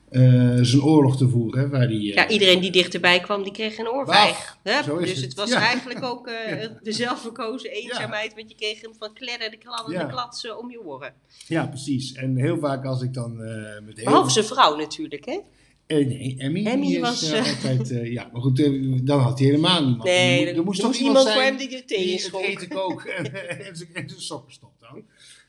eh, 0.09 0.21
zijn 0.61 0.81
oorlog 0.83 1.17
te 1.17 1.29
voeren. 1.29 1.69
Waar 1.69 1.87
die, 1.87 2.09
eh, 2.09 2.15
ja, 2.15 2.27
iedereen 2.27 2.59
die 2.59 2.71
dichterbij 2.71 3.19
kwam, 3.19 3.43
die 3.43 3.51
kreeg 3.51 3.77
een 3.77 3.87
oorvijg. 3.89 4.57
Dus 4.63 4.75
het. 4.85 5.21
het 5.21 5.33
was 5.33 5.49
Ja. 5.49 5.59
eigenlijk 5.59 6.03
ook 6.03 6.27
eh, 6.47 6.67
de 6.83 6.91
zelfverkozen 6.91 7.69
eenzaamheid, 7.71 8.33
want 8.35 8.49
je 8.49 8.55
kreeg 8.55 8.81
hem 8.81 8.93
van 8.99 9.13
kledden, 9.13 9.51
de 9.51 9.57
kladden, 9.57 9.93
Ja. 9.93 10.03
de 10.03 10.11
klatsen 10.11 10.59
om 10.59 10.71
je 10.71 10.81
oren. 10.85 11.13
Ja, 11.47 11.65
precies. 11.67 12.13
En 12.13 12.35
heel 12.37 12.57
vaak 12.57 12.85
als 12.85 13.01
ik 13.01 13.13
dan 13.13 13.43
eh 13.43 13.79
met 13.85 13.95
heel 13.95 14.05
Behalve 14.05 14.29
zijn 14.31 14.45
vrouw 14.45 14.75
natuurlijk, 14.75 15.25
hè? 15.25 15.39
Eh, 15.87 16.05
nee, 16.07 16.35
Emmy, 16.37 16.65
Emmy 16.65 16.85
die 16.85 16.95
is, 16.95 17.01
was, 17.01 17.31
eh, 17.31 17.47
altijd... 17.47 17.91
eh, 17.91 18.11
ja, 18.11 18.29
maar 18.33 18.41
goed, 18.41 18.59
eh, 18.59 18.71
dan 19.03 19.19
had 19.19 19.39
hij 19.39 19.47
helemaal 19.47 19.83
niemand. 19.85 20.03
Nee, 20.03 20.47
er, 20.47 20.55
er 20.57 20.63
moest 20.63 20.79
toch 20.81 20.95
iemand 20.95 21.07
iemand 21.07 21.25
voor 21.27 21.35
zijn 21.41 21.47
hem 21.47 21.57
die 21.57 21.69
de 21.77 21.85
thee 21.85 21.97
die 21.97 22.13
het 22.13 22.21
inschonk. 22.23 22.45
eten 22.45 22.67
kookt 22.69 23.05
en, 23.17 23.49
en, 23.65 23.75
zijn- 23.75 23.89
en 23.93 24.09
zijn 24.09 24.21
sokken 24.21 24.53
stopt 24.53 24.79
dan. 24.79 25.03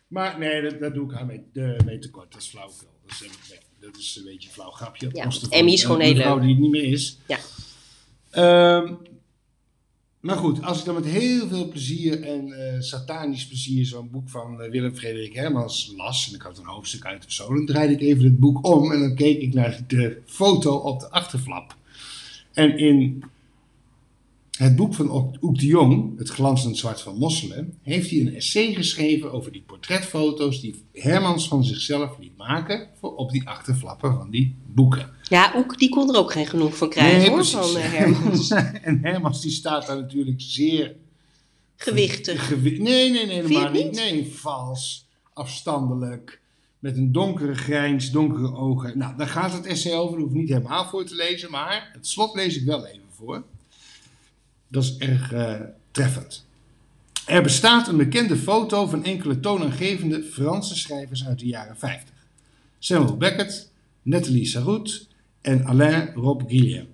Maar 0.09 0.39
nee, 0.39 0.63
dat, 0.63 0.81
dat 0.81 0.95
doe 0.95 1.05
ik 1.11 1.17
haar 1.17 1.27
mee, 1.27 1.43
de, 1.53 1.77
mee 1.85 1.99
tekort. 1.99 2.33
Dat 2.33 2.41
is 2.41 2.49
flauwkul. 2.49 2.89
Dat 3.07 3.13
is, 3.13 3.21
nee, 3.51 3.59
dat 3.81 3.97
is 3.97 4.17
een 4.17 4.25
beetje 4.25 4.49
een 4.49 4.55
flauw 4.55 4.71
grapje. 4.71 5.09
Ja, 5.13 5.29
Emmy 5.51 5.73
is 5.73 5.83
gewoon 5.85 6.01
heel 6.01 6.11
een 6.11 6.17
vrouw 6.17 6.35
leuk. 6.35 6.43
die 6.43 6.53
het 6.53 6.61
niet 6.63 6.71
meer 6.71 6.85
is. 6.93 7.19
Ja. 7.29 7.39
Ehm, 8.31 8.93
maar 10.21 10.37
goed, 10.37 10.63
als 10.63 10.79
ik 10.79 10.85
dan 10.85 10.95
met 10.95 11.05
heel 11.05 11.49
veel 11.49 11.69
plezier 11.69 12.23
en 12.23 12.53
eh, 12.53 12.81
satanisch 12.81 13.47
plezier 13.47 13.87
zo'n 13.87 14.11
boek 14.11 14.29
van 14.29 14.63
eh, 14.63 14.71
Willem 14.71 14.95
Frederik 14.95 15.35
Hermans 15.35 15.95
las, 15.97 16.29
en 16.29 16.35
ik 16.35 16.43
had 16.43 16.59
een 16.59 16.65
hoofdstuk 16.65 17.05
uit 17.05 17.25
of 17.25 17.33
zo, 17.33 17.55
dan 17.55 17.67
draaide 17.67 17.93
ik 17.93 18.01
even 18.01 18.25
het 18.25 18.39
boek 18.39 18.67
om 18.67 18.93
en 18.93 19.01
dan 19.01 19.15
keek 19.15 19.41
ik 19.41 19.55
naar 19.55 19.81
de 19.87 20.21
foto 20.27 20.77
op 20.77 21.01
de 21.01 21.11
achterflap. 21.11 21.77
En 22.53 22.79
in 22.79 23.25
het 24.59 24.77
boek 24.77 24.95
van 24.95 25.11
Oek 25.41 25.59
de 25.59 25.67
Jong, 25.67 26.19
Het 26.19 26.29
glanzend 26.29 26.77
zwart 26.79 27.01
van 27.01 27.17
Mosselen, 27.19 27.79
heeft 27.83 28.11
hij 28.11 28.21
een 28.21 28.35
essay 28.35 28.75
geschreven 28.75 29.33
over 29.33 29.53
die 29.53 29.63
portretfoto's 29.67 30.61
die 30.61 30.85
Hermans 30.93 31.49
van 31.49 31.65
zichzelf 31.65 32.19
liet 32.19 32.37
maken 32.37 32.89
voor 33.01 33.15
op 33.17 33.31
die 33.31 33.49
achterflappen 33.49 34.15
van 34.17 34.31
die 34.31 34.55
boeken. 34.67 35.11
Ja, 35.23 35.53
Oek, 35.57 35.79
die 35.79 35.89
kon 35.89 36.09
er 36.15 36.19
ook 36.21 36.33
geen 36.33 36.47
genoeg 36.47 36.77
van 36.77 36.89
krijgen, 36.89 37.29
hoor, 37.29 37.37
precies. 37.37 37.53
van 37.73 37.81
Hermans. 37.99 38.51
en 38.83 38.99
Hermans 39.03 39.41
die 39.43 39.51
staat 39.51 39.87
daar 39.87 39.97
natuurlijk 40.01 40.41
zeer 40.41 40.95
Gewichtig. 41.77 42.47
Gewi- 42.47 42.79
nee, 42.83 43.11
nee, 43.11 43.27
nee, 43.27 43.35
helemaal 43.43 43.71
niet. 43.71 43.85
niet? 43.85 43.95
Nee, 43.95 44.27
vals, 44.35 45.07
afstandelijk, 45.33 46.41
met 46.79 46.97
een 46.97 47.13
donkere 47.13 47.55
grijns, 47.55 48.11
donkere 48.11 48.55
ogen. 48.57 48.99
Nou, 48.99 49.17
daar 49.17 49.27
gaat 49.29 49.53
het 49.53 49.67
essay 49.67 49.93
over, 49.95 50.13
daar 50.13 50.21
hoef 50.21 50.31
ik 50.31 50.37
niet 50.37 50.49
helemaal 50.49 50.85
voor 50.89 51.05
te 51.05 51.15
lezen, 51.15 51.51
maar 51.51 51.91
het 51.93 52.07
slot 52.07 52.35
lees 52.35 52.57
ik 52.57 52.65
wel 52.65 52.87
even 52.87 53.03
voor. 53.11 53.43
Dat 54.69 54.83
is 54.83 54.97
erg 54.97 55.33
eh, 55.33 55.55
treffend. 55.91 56.47
Er 57.27 57.43
bestaat 57.43 57.89
een 57.89 57.97
bekende 57.97 58.37
foto 58.37 58.87
van 58.87 59.05
enkele 59.05 59.41
toonaangevende 59.41 60.23
Franse 60.23 60.77
schrijvers 60.77 61.27
uit 61.27 61.39
de 61.39 61.47
jaren 61.47 61.77
50. 61.77 62.15
Samuel 62.79 63.17
Beckett, 63.17 63.71
Nathalie 64.03 64.47
Sarraute 64.47 65.01
en 65.41 65.65
Alain 65.65 66.13
Rob 66.15 66.43
Guillet. 66.49 66.87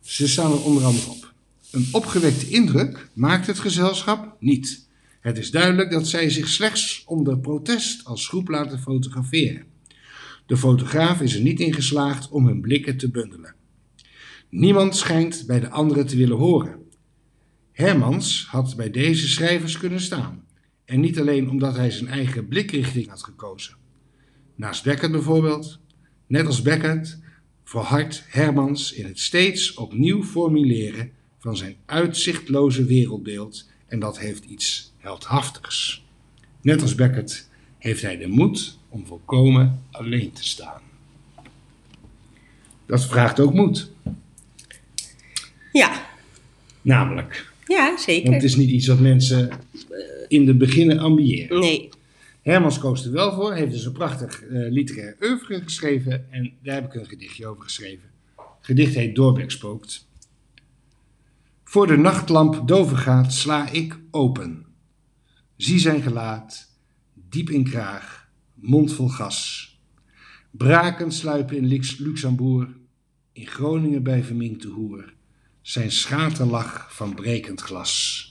Ze 0.00 0.28
staan 0.28 0.52
er 0.52 0.64
onder 0.64 0.84
andere 0.84 1.10
op. 1.10 1.32
Een 1.70 1.88
opgewekte 1.92 2.48
indruk 2.48 3.08
maakt 3.12 3.46
het 3.46 3.58
gezelschap 3.58 4.36
niet. 4.40 4.88
Het 5.20 5.38
is 5.38 5.50
duidelijk 5.50 5.90
dat 5.90 6.08
zij 6.08 6.30
zich 6.30 6.48
slechts 6.48 7.02
onder 7.06 7.38
protest 7.38 8.04
als 8.04 8.28
groep 8.28 8.48
laten 8.48 8.78
fotograferen. 8.78 9.64
De 10.46 10.56
fotograaf 10.56 11.20
is 11.20 11.34
er 11.34 11.40
niet 11.40 11.60
in 11.60 11.74
geslaagd 11.74 12.28
om 12.28 12.46
hun 12.46 12.60
blikken 12.60 12.96
te 12.96 13.10
bundelen. 13.10 13.54
Niemand 14.48 14.96
schijnt 14.96 15.44
bij 15.46 15.60
de 15.60 15.68
anderen 15.68 16.06
te 16.06 16.16
willen 16.16 16.36
horen. 16.36 16.79
Hermans 17.80 18.46
had 18.48 18.76
bij 18.76 18.90
deze 18.90 19.28
schrijvers 19.28 19.78
kunnen 19.78 20.00
staan. 20.00 20.44
En 20.84 21.00
niet 21.00 21.20
alleen 21.20 21.50
omdat 21.50 21.76
hij 21.76 21.90
zijn 21.90 22.08
eigen 22.08 22.48
blikrichting 22.48 23.08
had 23.08 23.22
gekozen. 23.22 23.74
Naast 24.54 24.84
Beckett 24.84 25.12
bijvoorbeeld, 25.12 25.78
net 26.26 26.46
als 26.46 26.62
Beckett, 26.62 27.18
verhardt 27.64 28.24
Hermans 28.28 28.92
in 28.92 29.04
het 29.04 29.18
steeds 29.18 29.74
opnieuw 29.74 30.24
formuleren 30.24 31.12
van 31.38 31.56
zijn 31.56 31.76
uitzichtloze 31.86 32.84
wereldbeeld 32.84 33.68
en 33.86 33.98
dat 33.98 34.18
heeft 34.18 34.44
iets 34.44 34.94
heldhaftigs. 34.96 36.04
Net 36.60 36.82
als 36.82 36.94
Beckett 36.94 37.48
heeft 37.78 38.02
hij 38.02 38.16
de 38.16 38.28
moed 38.28 38.78
om 38.88 39.06
volkomen 39.06 39.84
alleen 39.90 40.32
te 40.32 40.44
staan. 40.44 40.82
Dat 42.86 43.06
vraagt 43.06 43.40
ook 43.40 43.54
moed, 43.54 43.90
Ja, 45.72 46.06
namelijk. 46.82 47.49
Ja 47.70 47.86
Want 47.86 48.00
zeker. 48.00 48.32
het 48.32 48.42
is 48.42 48.56
niet 48.56 48.70
iets 48.70 48.86
wat 48.86 49.00
mensen 49.00 49.50
eh, 49.50 49.56
in 50.28 50.44
de 50.46 50.54
beginnen 50.54 50.98
ambiëren. 50.98 51.60
Nee, 51.60 51.88
Hermans 52.42 52.78
koos 52.78 53.04
er 53.04 53.12
wel 53.12 53.32
voor, 53.34 53.54
heeft 53.54 53.72
dus 53.72 53.84
een 53.84 53.92
prachtig 53.92 54.42
eh, 54.42 54.70
literair 54.70 55.16
oeuvre 55.22 55.62
geschreven 55.62 56.32
en 56.32 56.52
daar 56.62 56.74
heb 56.74 56.84
ik 56.84 56.94
een 56.94 57.06
gedichtje 57.06 57.46
over 57.46 57.62
geschreven. 57.62 58.08
Het 58.36 58.46
gedicht 58.60 58.94
heet 58.94 59.14
Doorbek 59.14 59.50
spookt. 59.50 60.08
Voor 61.64 61.86
de 61.86 61.96
nachtlamp 61.96 62.68
doven 62.68 62.96
gaat, 62.96 63.32
sla 63.32 63.70
ik 63.70 63.98
open. 64.10 64.64
Zie 65.56 65.78
zijn 65.78 66.02
gelaat, 66.02 66.70
diep 67.28 67.50
in 67.50 67.64
kraag, 67.64 68.28
mond 68.54 68.92
vol 68.92 69.08
gas. 69.08 69.68
Braken 70.50 71.12
sluipen 71.12 71.56
in 71.56 71.66
Lux- 71.66 71.98
Luxembourg, 71.98 72.68
in 73.32 73.46
Groningen 73.46 74.02
bij 74.02 74.24
verminkte 74.24 74.68
hoer. 74.68 75.12
Zijn 75.70 75.92
schaterlach 75.92 76.94
van 76.94 77.14
brekend 77.14 77.60
glas. 77.60 78.24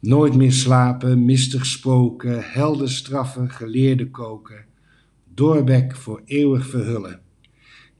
Nooit 0.00 0.34
meer 0.34 0.52
slapen, 0.52 1.24
mistig 1.24 1.66
spoken, 1.66 2.50
helden 2.50 2.88
straffen, 2.88 3.50
geleerde 3.50 4.10
koken. 4.10 4.64
Doorbek 5.24 5.96
voor 5.96 6.22
eeuwig 6.24 6.66
verhullen. 6.66 7.22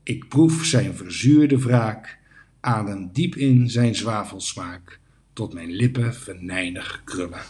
Ik 0.03 0.29
proef 0.29 0.65
zijn 0.65 0.95
verzuurde 0.95 1.59
wraak, 1.59 2.19
adem 2.61 3.11
diep 3.13 3.35
in 3.35 3.71
zijn 3.71 3.95
zwavelsmaak, 3.95 5.01
tot 5.33 5.53
mijn 5.53 5.71
lippen 5.71 6.15
venijnig 6.15 7.03
krullen. 7.05 7.43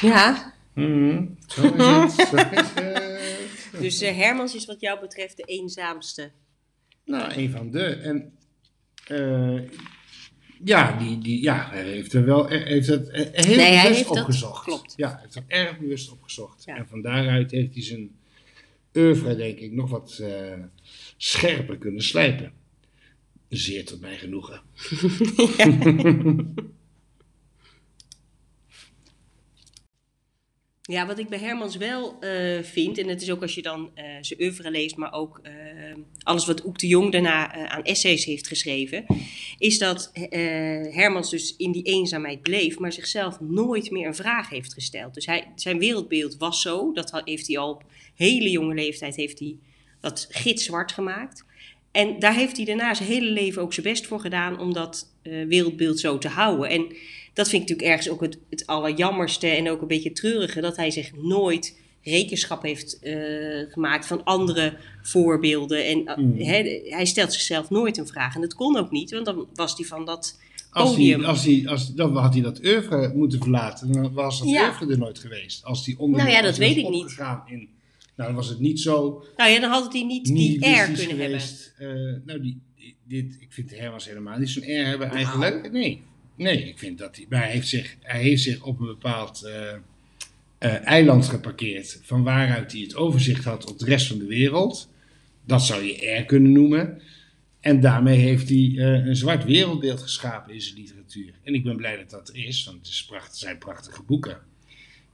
ja. 0.00 0.54
Mhm, 0.74 1.24
zo 1.46 1.62
is 1.62 2.16
het, 2.16 2.28
zo 2.28 2.36
is 2.36 2.70
het. 2.74 3.80
Dus 3.80 4.00
eh, 4.00 4.16
Hermans 4.16 4.54
is 4.54 4.66
wat 4.66 4.80
jou 4.80 5.00
betreft 5.00 5.36
de 5.36 5.42
eenzaamste. 5.42 6.30
Nou, 7.04 7.32
een 7.32 7.50
van 7.50 7.70
de. 7.70 7.84
En 7.84 8.32
eh, 9.08 9.58
ja, 10.64 10.98
die, 10.98 11.18
die, 11.18 11.42
ja, 11.42 11.68
hij 11.70 11.82
heeft 11.84 12.12
er 12.12 12.24
wel 12.24 12.48
hij 12.48 12.58
heeft 12.62 12.86
het 12.86 13.08
eh, 13.08 13.20
heel 13.44 13.56
Nee, 13.56 13.70
bewust 13.70 13.96
heeft 13.96 14.08
dat- 14.08 14.16
opgezocht. 14.18 14.64
klopt. 14.64 14.92
Ja, 14.96 15.10
hij 15.10 15.20
heeft 15.22 15.34
het 15.34 15.44
erg 15.46 15.78
bewust 15.78 16.10
opgezocht. 16.10 16.64
Ja. 16.64 16.76
En 16.76 16.86
van 16.88 17.02
daaruit 17.02 17.50
heeft 17.50 17.74
hij 17.74 17.82
zijn 17.82 18.10
oeuvre, 18.94 19.36
denk 19.36 19.58
ik, 19.58 19.72
nog 19.72 19.90
wat 19.90 20.18
eh, 20.22 20.52
scherper 21.16 21.78
kunnen 21.78 22.02
slijpen. 22.02 22.52
Zeer 23.48 23.84
tot 23.84 24.00
mijn 24.00 24.18
genoegen. 24.18 24.60
Ja, 30.90 31.06
wat 31.06 31.18
ik 31.18 31.28
bij 31.28 31.38
Hermans 31.38 31.76
wel 31.76 32.16
eh, 32.20 32.62
vind, 32.62 32.98
en 32.98 33.08
het 33.08 33.22
is 33.22 33.30
ook 33.30 33.42
als 33.42 33.54
je 33.54 33.62
dan 33.62 33.90
eh, 33.94 34.04
zijn 34.20 34.40
oeuvre 34.40 34.70
leest, 34.70 34.96
maar 34.96 35.12
ook 35.12 35.40
eh, 35.42 35.52
alles 36.22 36.46
wat 36.46 36.64
Oek 36.64 36.78
de 36.78 36.86
Jong 36.86 37.12
daarna 37.12 37.68
aan 37.68 37.82
essays 37.82 38.24
heeft 38.24 38.46
geschreven, 38.46 39.04
is 39.58 39.78
dat 39.78 40.10
Hermans 40.90 41.30
dus 41.30 41.56
in 41.56 41.72
die 41.72 41.82
eenzaamheid 41.82 42.42
bleef, 42.42 42.78
maar 42.78 42.92
zichzelf 42.92 43.40
nooit 43.40 43.90
meer 43.90 44.06
een 44.06 44.14
vraag 44.14 44.48
heeft 44.48 44.72
gesteld. 44.72 45.14
Dus 45.14 45.26
hij, 45.26 45.52
zijn 45.54 45.78
wereldbeeld 45.78 46.36
was 46.36 46.62
zo, 46.62 46.92
dat 46.92 47.22
heeft 47.24 47.46
hij 47.46 47.58
al 47.58 47.70
op 47.70 47.84
hele 48.14 48.50
jonge 48.50 48.74
leeftijd 48.74 49.16
heeft 49.16 49.38
hij 49.38 49.56
dat 50.00 50.26
gitzwart 50.30 50.92
gemaakt. 50.92 51.44
En 51.90 52.18
daar 52.18 52.34
heeft 52.34 52.56
hij 52.56 52.66
daarna 52.66 52.94
zijn 52.94 53.08
hele 53.08 53.30
leven 53.30 53.62
ook 53.62 53.72
zijn 53.72 53.86
best 53.86 54.06
voor 54.06 54.20
gedaan 54.20 54.60
om 54.60 54.72
dat 54.72 55.12
wereldbeeld 55.22 56.00
zo 56.00 56.18
te 56.18 56.28
houden. 56.28 56.68
En 56.68 56.96
dat 57.38 57.48
vind 57.48 57.62
ik 57.62 57.68
natuurlijk 57.68 57.88
ergens 57.96 58.14
ook 58.14 58.20
het, 58.20 58.38
het 58.50 58.66
allerjammerste 58.66 59.46
en 59.46 59.70
ook 59.70 59.80
een 59.80 59.86
beetje 59.88 60.12
treurige, 60.12 60.60
dat 60.60 60.76
hij 60.76 60.90
zich 60.90 61.10
nooit 61.22 61.78
rekenschap 62.02 62.62
heeft 62.62 62.98
eh, 63.00 63.14
gemaakt 63.72 64.06
van 64.06 64.24
andere 64.24 64.76
voorbeelden. 65.02 65.86
En 65.86 66.06
eh, 66.06 66.16
Mm. 66.16 66.38
hè, 66.38 66.80
hij 66.88 67.04
stelt 67.06 67.32
zichzelf 67.32 67.70
nooit 67.70 67.96
een 67.96 68.06
vraag. 68.06 68.34
En 68.34 68.40
dat 68.40 68.54
kon 68.54 68.76
ook 68.76 68.90
niet, 68.90 69.10
want 69.10 69.24
dan 69.24 69.46
was 69.54 69.76
hij 69.76 69.86
van 69.86 70.04
dat 70.04 70.38
Als 70.70 70.90
podium. 70.90 71.20
hij, 71.20 71.28
als 71.28 71.44
hij, 71.44 71.62
als, 71.66 71.94
dan 71.94 72.16
had 72.16 72.32
hij 72.32 72.42
dat 72.42 72.64
oeuvre 72.64 73.12
moeten 73.14 73.40
verlaten. 73.42 73.92
Dan 73.92 74.12
was 74.12 74.38
dat 74.38 74.48
Ja. 74.48 74.64
oeuvre 74.68 74.86
er 74.92 74.98
nooit 74.98 75.18
geweest. 75.18 75.64
Als 75.64 75.84
die 75.84 75.98
onder, 75.98 76.20
Nou 76.20 76.30
ja, 76.32 76.42
dat 76.42 76.56
weet 76.56 76.76
ik 76.76 76.88
niet. 76.88 77.16
In, 77.46 77.68
nou, 78.16 78.28
dan 78.28 78.34
was 78.34 78.48
het 78.48 78.58
niet 78.60 78.80
zo 78.80 79.24
Nou 79.36 79.50
ja, 79.50 79.60
dan 79.60 79.70
had 79.70 79.92
hij 79.92 80.02
niet 80.04 80.24
die 80.24 80.64
air 80.64 80.90
kunnen 80.92 81.18
hebben. 81.18 81.40
Eh, 81.78 81.88
nou, 82.24 82.40
die, 82.40 82.60
dit, 83.04 83.36
ik 83.40 83.52
vind 83.52 83.70
Hermans 83.78 84.06
helemaal 84.06 84.38
niet 84.38 84.48
zo'n 84.50 84.62
air 84.62 84.86
hebben 84.86 85.10
eigenlijk. 85.10 85.72
Nee, 85.72 86.00
nee, 86.38 86.68
ik 86.68 86.78
vind 86.78 86.98
dat 86.98 87.16
hij... 87.16 87.26
Maar 87.28 87.42
hij 87.42 87.50
heeft 87.50 87.68
zich, 87.68 87.96
hij 88.00 88.22
heeft 88.22 88.42
zich 88.42 88.62
op 88.62 88.80
een 88.80 88.86
bepaald 88.86 89.42
eh, 89.42 89.72
eh, 90.58 90.86
eiland 90.86 91.28
geparkeerd... 91.28 92.00
van 92.02 92.22
waaruit 92.22 92.72
hij 92.72 92.80
het 92.80 92.96
overzicht 92.96 93.44
had 93.44 93.70
op 93.70 93.78
de 93.78 93.84
rest 93.84 94.06
van 94.06 94.18
de 94.18 94.26
wereld. 94.26 94.90
Dat 95.44 95.62
zou 95.62 95.82
je 95.82 96.00
air 96.00 96.24
kunnen 96.24 96.52
noemen. 96.52 97.00
En 97.60 97.80
daarmee 97.80 98.18
heeft 98.18 98.48
hij 98.48 98.74
eh, 98.76 99.06
een 99.06 99.16
zwart 99.16 99.44
wereldbeeld 99.44 100.02
geschapen 100.02 100.54
in 100.54 100.60
zijn 100.60 100.76
literatuur. 100.76 101.32
En 101.42 101.54
ik 101.54 101.64
ben 101.64 101.76
blij 101.76 101.96
dat 101.96 102.10
dat 102.10 102.34
is, 102.34 102.64
want 102.64 102.76
het 102.76 102.86
is 102.86 103.38
zijn 103.38 103.58
prachtige 103.58 104.02
boeken. 104.02 104.38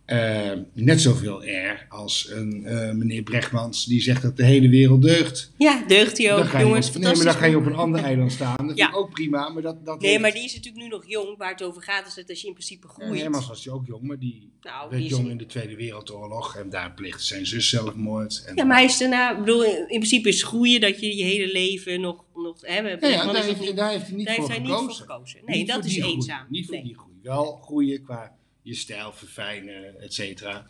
Eh, 0.05 0.51
net 0.73 1.01
zoveel 1.01 1.41
air 1.41 1.87
als 1.89 2.29
een 2.31 2.65
eh, 2.67 2.93
meneer 2.93 3.23
Brechtmans 3.23 3.85
die 3.87 4.03
zegt 4.03 4.23
dat 4.23 4.37
de 4.37 4.45
hele 4.45 4.69
wereld 4.69 5.03
deugt. 5.03 5.53
Ja, 5.59 5.85
deugt 5.87 6.19
hij 6.19 6.35
ook, 6.35 6.61
jongens. 6.61 6.89
op, 6.89 6.95
nee, 6.95 7.15
maar 7.15 7.25
dan 7.25 7.35
ga 7.35 7.45
je 7.45 7.57
op 7.57 7.67
een 7.67 7.75
ander 7.75 8.03
eiland 8.03 8.33
staan. 8.33 8.67
Dat 8.67 8.77
Ja. 8.77 8.85
vind 8.85 8.97
ik 8.97 9.03
ook 9.03 9.11
prima, 9.11 9.49
maar 9.49 9.63
dat, 9.63 9.85
dat 9.85 10.01
Nee, 10.01 10.11
heeft- 10.11 10.23
maar 10.23 10.33
die 10.33 10.45
is 10.45 10.55
natuurlijk 10.55 10.85
nu 10.85 10.91
nog 10.91 11.05
jong. 11.07 11.37
Waar 11.39 11.51
het 11.51 11.63
over 11.63 11.83
gaat 11.83 12.07
is 12.07 12.15
dat 12.15 12.29
als 12.29 12.41
je 12.41 12.47
in 12.47 12.53
principe 12.53 12.89
groeit. 12.89 13.21
Hermans 13.21 13.47
was 13.49 13.65
hij 13.65 13.75
ook 13.75 13.87
jong, 13.87 14.03
maar 14.03 14.19
die 14.19 14.51
nou, 14.63 14.89
werd 14.91 15.03
die 15.03 15.11
is 15.11 15.17
jong 15.17 15.29
in 15.31 15.37
de 15.37 15.47
Tweede 15.47 15.77
Wereldoorlog 15.77 16.57
en 16.57 16.71
daar 16.71 16.93
plichtte 16.95 17.25
zijn 17.25 17.47
zus 17.47 17.69
zelfmoord. 17.69 18.45
En 18.47 18.57
Ja, 18.57 18.65
maar 18.65 18.77
hij 18.77 18.85
is 18.87 18.99
daarna, 18.99 19.33
ik 19.33 19.39
bedoel, 19.39 19.63
in 19.65 19.85
principe 19.87 20.29
is 20.29 20.43
groeien 20.43 20.81
dat 20.81 21.01
je 21.01 21.17
je 21.17 21.25
hele 21.25 21.53
leven 21.53 22.01
nog, 22.01 22.25
nog 22.35 22.57
hè, 22.61 22.75
Ja, 22.77 22.89
ja, 22.89 22.99
daar, 22.99 23.37
is 23.37 23.45
heeft, 23.45 23.61
niet- 23.61 23.77
daar 23.77 23.91
heeft 23.91 24.07
hij 24.07 24.17
niet 24.17 24.27
daar 24.27 24.35
voor 24.35 24.45
heeft 24.45 24.59
hij 24.59 24.67
niet 24.69 24.77
gekozen. 24.79 25.07
voor 25.07 25.15
gekozen. 25.15 25.41
Nee, 25.47 25.59
Niet 25.59 25.69
dat 25.69 25.85
is 25.85 25.93
die 25.93 26.01
groei. 26.03 26.15
eenzaam. 26.17 26.47
Niet 26.49 26.65
voor 26.67 26.75
Nee. 26.75 26.85
die 26.85 26.99
groei. 26.99 27.15
Wel 27.23 27.59
groeien 27.63 28.03
qua 28.03 28.37
je 28.65 28.75
stijl 28.75 29.13
verfijnen, 29.13 30.01
et 30.01 30.15
cetera. 30.15 30.67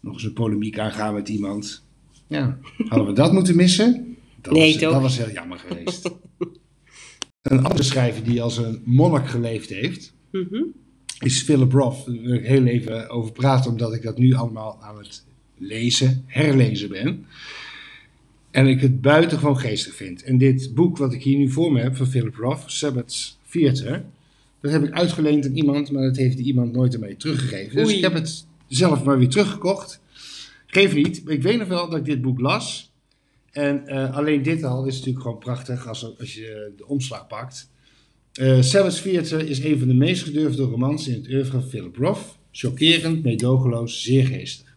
Nog 0.00 0.12
eens 0.14 0.22
een 0.24 0.32
polemiek 0.32 0.78
aangaan 0.78 1.14
met 1.14 1.28
iemand. 1.28 1.84
Ja, 2.26 2.58
hadden 2.88 3.06
we 3.06 3.12
dat 3.12 3.32
moeten 3.32 3.56
missen? 3.56 4.16
Dat 4.40 4.52
Nee, 4.52 4.72
was, 4.72 4.80
toch? 4.82 4.92
Dat 4.92 5.02
was 5.02 5.16
heel 5.16 5.30
jammer 5.30 5.58
geweest. 5.58 6.10
een 7.42 7.64
andere 7.64 7.82
schrijver 7.82 8.24
die 8.24 8.42
als 8.42 8.56
een 8.56 8.82
monnik 8.84 9.28
geleefd 9.28 9.68
heeft, 9.68 10.14
Mhm. 10.30 10.62
is 11.18 11.42
Philip 11.42 11.72
Roth. 11.72 12.06
Daar 12.06 12.14
wil 12.20 12.32
ik 12.34 12.44
heel 12.46 12.66
even 12.66 13.08
over 13.08 13.32
praten, 13.32 13.70
omdat 13.70 13.94
ik 13.94 14.02
dat 14.02 14.18
nu 14.18 14.34
allemaal 14.34 14.82
aan 14.82 14.98
het 14.98 15.24
lezen, 15.58 16.22
herlezen 16.26 16.88
ben. 16.88 17.26
En 18.50 18.66
ik 18.66 18.80
het 18.80 19.00
buitengewoon 19.00 19.58
geestig 19.58 19.94
vind. 19.94 20.22
En 20.22 20.38
dit 20.38 20.74
boek 20.74 20.96
wat 20.96 21.12
ik 21.12 21.22
hier 21.22 21.38
nu 21.38 21.50
voor 21.50 21.72
me 21.72 21.80
heb 21.80 21.96
van 21.96 22.06
Philip 22.06 22.34
Roth, 22.36 22.62
Sabbath 22.66 23.38
Theater, 23.50 24.04
dat 24.66 24.80
heb 24.80 24.84
ik 24.84 24.94
uitgeleend 24.94 25.46
aan 25.46 25.56
iemand, 25.56 25.90
maar 25.90 26.02
dat 26.02 26.16
heeft 26.16 26.36
die 26.36 26.46
iemand 26.46 26.72
nooit 26.72 26.94
aan 26.94 27.00
mij 27.00 27.14
teruggegeven. 27.14 27.76
Dus 27.76 27.86
Oei. 27.86 27.96
ik 27.96 28.02
heb 28.02 28.12
het 28.12 28.46
zelf 28.68 29.04
maar 29.04 29.18
weer 29.18 29.28
teruggekocht. 29.28 30.00
Geef 30.66 30.94
niet. 30.94 31.22
Ik 31.26 31.42
weet 31.42 31.58
nog 31.58 31.68
wel 31.68 31.88
dat 31.88 31.98
ik 31.98 32.04
dit 32.04 32.22
boek 32.22 32.40
las. 32.40 32.92
En 33.50 33.86
eh, 33.86 34.16
alleen 34.16 34.42
dit 34.42 34.62
al 34.62 34.86
is 34.86 34.94
natuurlijk 34.94 35.22
gewoon 35.22 35.38
prachtig 35.38 35.88
als, 35.88 36.18
als 36.18 36.34
je 36.34 36.72
de 36.76 36.86
omslag 36.86 37.26
pakt. 37.26 37.70
Eh 38.32 38.62
Sabbath 38.62 39.02
Theater 39.02 39.48
is 39.48 39.64
een 39.64 39.78
van 39.78 39.88
de 39.88 39.94
meest 39.94 40.22
gedurfde 40.22 40.62
romans 40.62 41.08
in 41.08 41.14
het 41.14 41.28
oeuvre 41.28 41.50
van 41.50 41.68
Philip 41.68 41.96
Roth. 41.96 42.36
Chockerend, 42.50 43.22
meedogenloos, 43.22 44.02
zeer 44.02 44.26
geestig. 44.26 44.76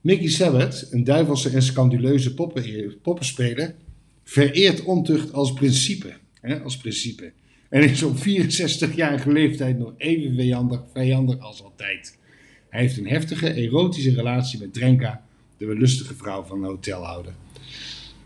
Mickey 0.00 0.28
Sabbath, 0.28 0.86
een 0.90 1.04
duivelse 1.04 1.50
en 1.50 1.62
scanduleuze 1.62 2.34
poppen, 2.34 2.94
poppenspeler, 3.02 3.74
vereert 4.24 4.84
ontucht 4.84 5.32
als 5.32 5.52
principe. 5.52 6.12
Hè, 6.40 6.60
als 6.60 6.76
principe. 6.76 7.32
En 7.72 7.82
is 7.82 8.02
op 8.02 8.16
64-jarige 8.16 9.32
leeftijd 9.32 9.78
nog 9.78 9.92
even 9.96 10.34
vijandig, 10.34 10.82
vijandig 10.94 11.38
als 11.38 11.62
altijd. 11.62 12.18
Hij 12.68 12.80
heeft 12.80 12.98
een 12.98 13.08
heftige, 13.08 13.52
erotische 13.52 14.14
relatie 14.14 14.58
met 14.58 14.72
Drenka, 14.72 15.24
de 15.56 15.66
wellustige 15.66 16.14
vrouw 16.14 16.42
van 16.42 16.60
de 16.60 16.66
hotelhouder. 16.66 17.32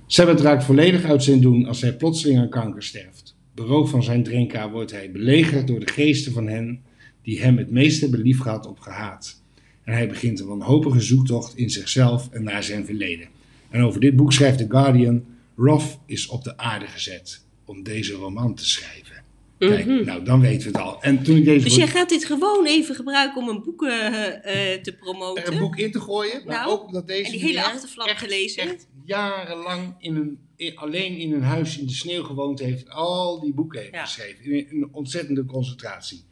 Sabbath 0.06 0.40
raakt 0.40 0.64
volledig 0.64 1.04
uit 1.04 1.22
zijn 1.22 1.40
doen 1.40 1.66
als 1.66 1.80
hij 1.80 1.96
plotseling 1.96 2.38
aan 2.38 2.48
kanker 2.48 2.82
sterft. 2.82 3.36
Beroofd 3.54 3.90
van 3.90 4.02
zijn 4.02 4.22
Drenka 4.22 4.70
wordt 4.70 4.90
hij 4.90 5.10
belegerd 5.10 5.66
door 5.66 5.80
de 5.80 5.92
geesten 5.92 6.32
van 6.32 6.46
hen 6.46 6.80
die 7.22 7.40
hem 7.40 7.58
het 7.58 7.70
meest 7.70 8.00
hebben 8.00 8.20
liefgehad 8.20 8.66
of 8.66 8.78
gehaat. 8.78 9.42
En 9.84 9.92
hij 9.92 10.08
begint 10.08 10.40
een 10.40 10.46
wanhopige 10.46 11.00
zoektocht 11.00 11.56
in 11.56 11.70
zichzelf 11.70 12.28
en 12.30 12.42
naar 12.42 12.62
zijn 12.62 12.84
verleden. 12.84 13.28
En 13.70 13.82
over 13.82 14.00
dit 14.00 14.16
boek 14.16 14.32
schrijft 14.32 14.58
The 14.58 14.66
Guardian: 14.68 15.24
Roth 15.56 15.98
is 16.06 16.26
op 16.26 16.44
de 16.44 16.56
aarde 16.56 16.86
gezet 16.86 17.44
om 17.64 17.82
deze 17.82 18.12
roman 18.12 18.54
te 18.54 18.68
schrijven. 18.68 19.25
Kijk, 19.58 19.86
Mhm. 19.86 20.04
nou 20.04 20.24
dan 20.24 20.40
weten 20.40 20.72
we 20.72 20.78
het 20.78 20.86
al. 20.86 21.02
En 21.02 21.22
toen 21.22 21.36
ik 21.36 21.44
deze 21.44 21.64
Dus 21.64 21.68
boek- 21.68 21.78
jij 21.78 21.88
gaat 21.88 22.08
dit 22.08 22.24
gewoon 22.24 22.66
even 22.66 22.94
gebruiken 22.94 23.42
om 23.42 23.48
een 23.48 23.62
boek 23.62 23.84
eh, 23.84 24.74
eh, 24.74 24.82
te 24.82 24.92
promoten? 24.92 25.52
een 25.52 25.58
boek 25.58 25.76
in 25.76 25.90
te 25.92 26.00
gooien, 26.00 26.42
maar 26.44 26.56
Nou, 26.56 26.70
ook 26.70 26.84
omdat 26.86 27.06
deze 27.06 27.24
en 27.24 27.30
die 27.30 27.40
hele 27.40 27.64
achterflap 27.64 28.06
echt, 28.08 28.18
gelezen? 28.22 28.62
echt 28.62 28.86
jarenlang 29.04 29.94
in 29.98 30.16
een, 30.16 30.38
in- 30.56 30.76
alleen 30.76 31.16
in 31.18 31.32
een 31.32 31.42
huis 31.42 31.78
in 31.78 31.86
de 31.86 31.92
sneeuw 31.92 32.22
gewoond 32.22 32.58
heeft 32.58 32.84
en 32.84 32.90
al 32.90 33.40
die 33.40 33.54
boeken 33.54 33.80
heeft 33.80 33.92
Ja. 33.92 34.04
geschreven. 34.04 34.44
In 34.44 34.66
een 34.82 34.88
ontzettende 34.92 35.44
concentratie. 35.44 36.24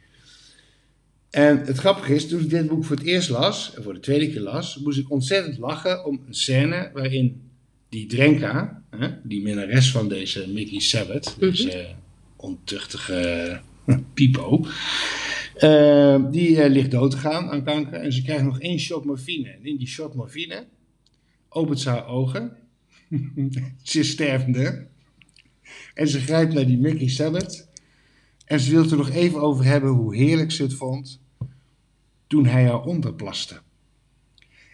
En 1.31 1.59
het 1.64 1.79
grappige 1.79 2.14
is, 2.14 2.29
toen 2.29 2.41
ik 2.41 2.51
dit 2.51 2.66
boek 2.68 2.85
voor 2.85 2.97
het 2.97 3.05
eerst 3.07 3.29
las, 3.31 3.75
en 3.75 3.83
voor 3.83 3.95
de 3.95 4.01
tweede 4.01 4.31
keer 4.31 4.41
las, 4.41 4.77
moest 4.79 4.99
ik 4.99 5.11
ontzettend 5.11 5.59
lachen 5.59 6.05
om 6.05 6.22
een 6.27 6.35
scène 6.35 6.91
waarin 6.93 7.51
die 7.89 8.07
Drenka, 8.07 8.83
hè, 8.91 9.09
die 9.22 9.43
minnares 9.43 9.91
van 9.91 10.09
deze 10.09 10.49
Mickey 10.49 10.81
Sabbath, 10.81 11.37
Mhm. 11.41 11.51
deze 11.51 11.87
ontuchtige 12.45 13.61
pipo, 14.14 14.66
eh, 15.55 16.24
die 16.30 16.62
eh, 16.62 16.70
ligt 16.70 16.90
dood 16.90 17.11
te 17.11 17.16
gaan 17.16 17.51
aan 17.51 17.64
kanker 17.64 18.01
en 18.01 18.12
ze 18.12 18.22
krijgt 18.22 18.45
nog 18.45 18.61
één 18.61 18.78
shot 18.78 19.05
morfine. 19.05 19.49
En 19.49 19.64
in 19.64 19.76
die 19.76 19.86
shot 19.86 20.14
morfine 20.14 20.66
opent 21.49 21.80
ze 21.80 21.88
haar 21.88 22.07
ogen. 22.07 22.57
ze 23.82 23.99
is 23.99 24.11
stervende. 24.11 24.86
En 25.95 26.09
ze 26.09 26.20
grijpt 26.20 26.55
naar 26.55 26.66
die 26.66 26.78
Mickey 26.78 27.09
Sabbath. 27.09 27.68
En 28.45 28.61
ze 28.61 28.70
wil 28.70 28.82
het 28.82 28.90
er 28.90 28.97
nog 28.97 29.11
even 29.11 29.40
over 29.40 29.64
hebben 29.64 29.90
hoe 29.90 30.16
heerlijk 30.16 30.53
ze 30.53 30.62
het 30.62 30.74
vond 30.74 31.20
toen 32.26 32.47
hij 32.47 32.64
haar 32.64 32.82
onderplaste. 32.82 33.61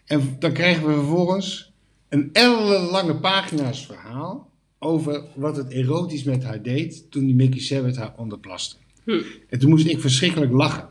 En 0.04 0.36
dan 0.38 0.52
krijgen 0.52 0.86
we 0.86 0.94
vervolgens 0.94 1.72
een 2.08 2.30
ellenlange 2.32 3.16
pagina's 3.16 3.86
verhaal 3.86 4.49
over 4.82 5.24
wat 5.34 5.56
het 5.56 5.70
erotisch 5.72 6.22
met 6.22 6.42
haar 6.42 6.62
deed 6.62 7.10
toen 7.10 7.24
die 7.26 7.34
Mickey 7.34 7.60
Sabbath 7.60 7.96
haar 7.96 8.14
onderplaste. 8.16 8.76
Hm. 9.04 9.20
En 9.48 9.58
toen 9.58 9.70
moest 9.70 9.86
ik 9.86 10.00
verschrikkelijk 10.00 10.52
lachen. 10.52 10.88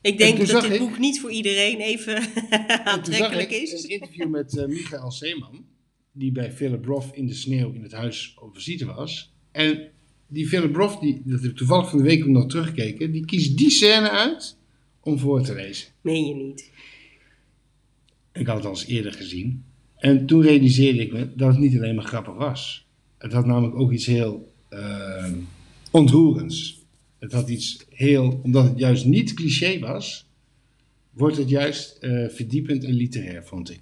Ik 0.00 0.18
denk 0.18 0.46
dat 0.46 0.62
dit 0.62 0.72
ik- 0.72 0.78
boek 0.78 0.98
niet 0.98 1.20
voor 1.20 1.30
iedereen 1.30 1.78
even 1.80 2.16
aantrekkelijk 2.84 3.50
ik 3.50 3.62
is. 3.62 3.82
een 3.82 3.90
interview 3.90 4.28
met 4.28 4.56
eh, 4.58 4.66
Michael 4.66 5.12
Zeeman, 5.12 5.64
die 6.12 6.32
bij 6.32 6.52
Philip 6.52 6.84
Roth 6.84 7.14
in 7.14 7.26
de 7.26 7.34
sneeuw 7.34 7.72
in 7.72 7.82
het 7.82 7.92
huis 7.92 8.34
op 8.40 8.54
visite 8.54 8.84
was. 8.84 9.32
En 9.52 9.88
die 10.26 10.46
Philip 10.48 10.76
Roth, 10.76 11.00
die, 11.00 11.22
dat 11.24 11.40
heb 11.42 11.50
ik 11.50 11.56
toevallig 11.56 11.88
van 11.90 11.98
de 11.98 12.04
week 12.04 12.26
nog 12.26 12.46
teruggekeken, 12.46 13.12
die 13.12 13.24
kiest 13.24 13.56
die 13.58 13.70
scène 13.70 14.10
uit 14.10 14.56
om 15.00 15.18
voor 15.18 15.42
te 15.42 15.54
lezen. 15.54 15.88
Meen 16.00 16.26
je 16.26 16.34
niet? 16.34 16.70
Ik 18.32 18.46
had 18.46 18.56
het 18.56 18.64
al 18.64 18.70
eens 18.70 18.86
eerder 18.86 19.12
gezien. 19.12 19.64
En 20.00 20.26
toen 20.26 20.42
realiseerde 20.42 20.98
ik 21.00 21.12
me 21.12 21.28
dat 21.34 21.48
het 21.48 21.58
niet 21.58 21.76
alleen 21.76 21.94
maar 21.94 22.04
grappig 22.04 22.34
was. 22.34 22.86
Het 23.18 23.32
had 23.32 23.46
namelijk 23.46 23.74
ook 23.78 23.92
iets 23.92 24.06
heel 24.06 24.52
eh, 24.68 25.32
ontroerends. 25.90 26.78
Het 27.18 27.32
had 27.32 27.48
iets 27.48 27.86
heel, 27.90 28.40
omdat 28.42 28.64
het 28.64 28.78
juist 28.78 29.04
niet 29.04 29.34
cliché 29.34 29.78
was, 29.78 30.26
wordt 31.10 31.36
het 31.36 31.48
juist 31.48 31.96
eh, 32.00 32.26
verdiepend 32.28 32.84
en 32.84 32.92
literair, 32.92 33.44
vond 33.44 33.70
ik. 33.70 33.80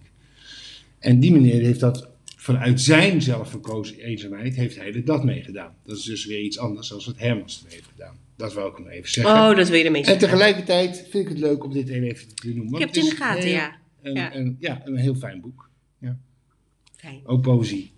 En 0.98 1.20
die 1.20 1.32
meneer 1.32 1.62
heeft 1.62 1.80
dat 1.80 2.08
vanuit 2.36 2.80
zijn 2.80 3.22
zelfverkozen 3.22 3.98
eenzaamheid, 3.98 4.54
heeft 4.56 4.76
hij 4.76 4.92
er 4.94 5.04
dat 5.04 5.24
mee 5.24 5.42
gedaan. 5.42 5.74
Dat 5.84 5.96
is 5.96 6.02
dus 6.04 6.26
weer 6.26 6.40
iets 6.40 6.58
anders 6.58 6.88
dan 6.88 7.00
wat 7.06 7.14
Hermans 7.18 7.62
er 7.66 7.72
heeft 7.72 7.86
gedaan. 7.92 8.16
Dat 8.36 8.54
wou 8.54 8.70
ik 8.70 8.78
nog 8.78 8.88
even 8.88 9.10
zeggen. 9.10 9.34
Oh, 9.34 9.56
dat 9.56 9.68
wil 9.68 9.78
je 9.78 9.84
ermee 9.84 10.00
en 10.00 10.06
zeggen. 10.06 10.28
tegelijkertijd 10.28 11.06
vind 11.10 11.24
ik 11.24 11.28
het 11.28 11.38
leuk 11.38 11.64
om 11.64 11.72
dit 11.72 11.88
even 11.88 12.34
te 12.34 12.48
noemen. 12.54 12.72
Ik 12.72 12.78
heb 12.78 12.88
het 12.88 12.96
in 12.96 13.04
de 13.04 13.16
gaten, 13.16 13.42
heel- 13.42 13.52
ja. 13.52 13.76
Een, 14.02 14.14
Ja. 14.14 14.34
Een, 14.34 14.56
ja, 14.60 14.82
een 14.84 14.96
heel 14.96 15.14
fijn 15.14 15.40
boek. 15.40 15.67
Fijn. 16.98 17.20
Ook 17.24 17.42
poëzie. 17.42 17.92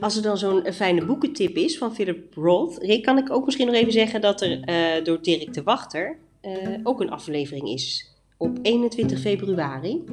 Als 0.00 0.16
er 0.16 0.22
dan 0.22 0.38
zo'n 0.38 0.64
eh, 0.64 0.72
fijne 0.72 1.04
boekentip 1.04 1.56
is 1.56 1.78
van 1.78 1.94
Philip 1.94 2.34
Roth, 2.34 2.78
Rick, 2.78 3.02
kan 3.02 3.18
ik 3.18 3.32
ook 3.32 3.44
misschien 3.44 3.66
nog 3.66 3.74
even 3.74 3.92
zeggen 3.92 4.20
dat 4.20 4.40
er 4.40 4.60
eh, 4.60 5.04
door 5.04 5.22
Dirk 5.22 5.54
de 5.54 5.62
Wachter 5.62 6.16
eh, 6.40 6.52
ook 6.82 7.00
een 7.00 7.10
aflevering 7.10 7.68
is. 7.68 8.14
Op 8.36 8.58
21 8.62 9.20
februari. 9.20 10.04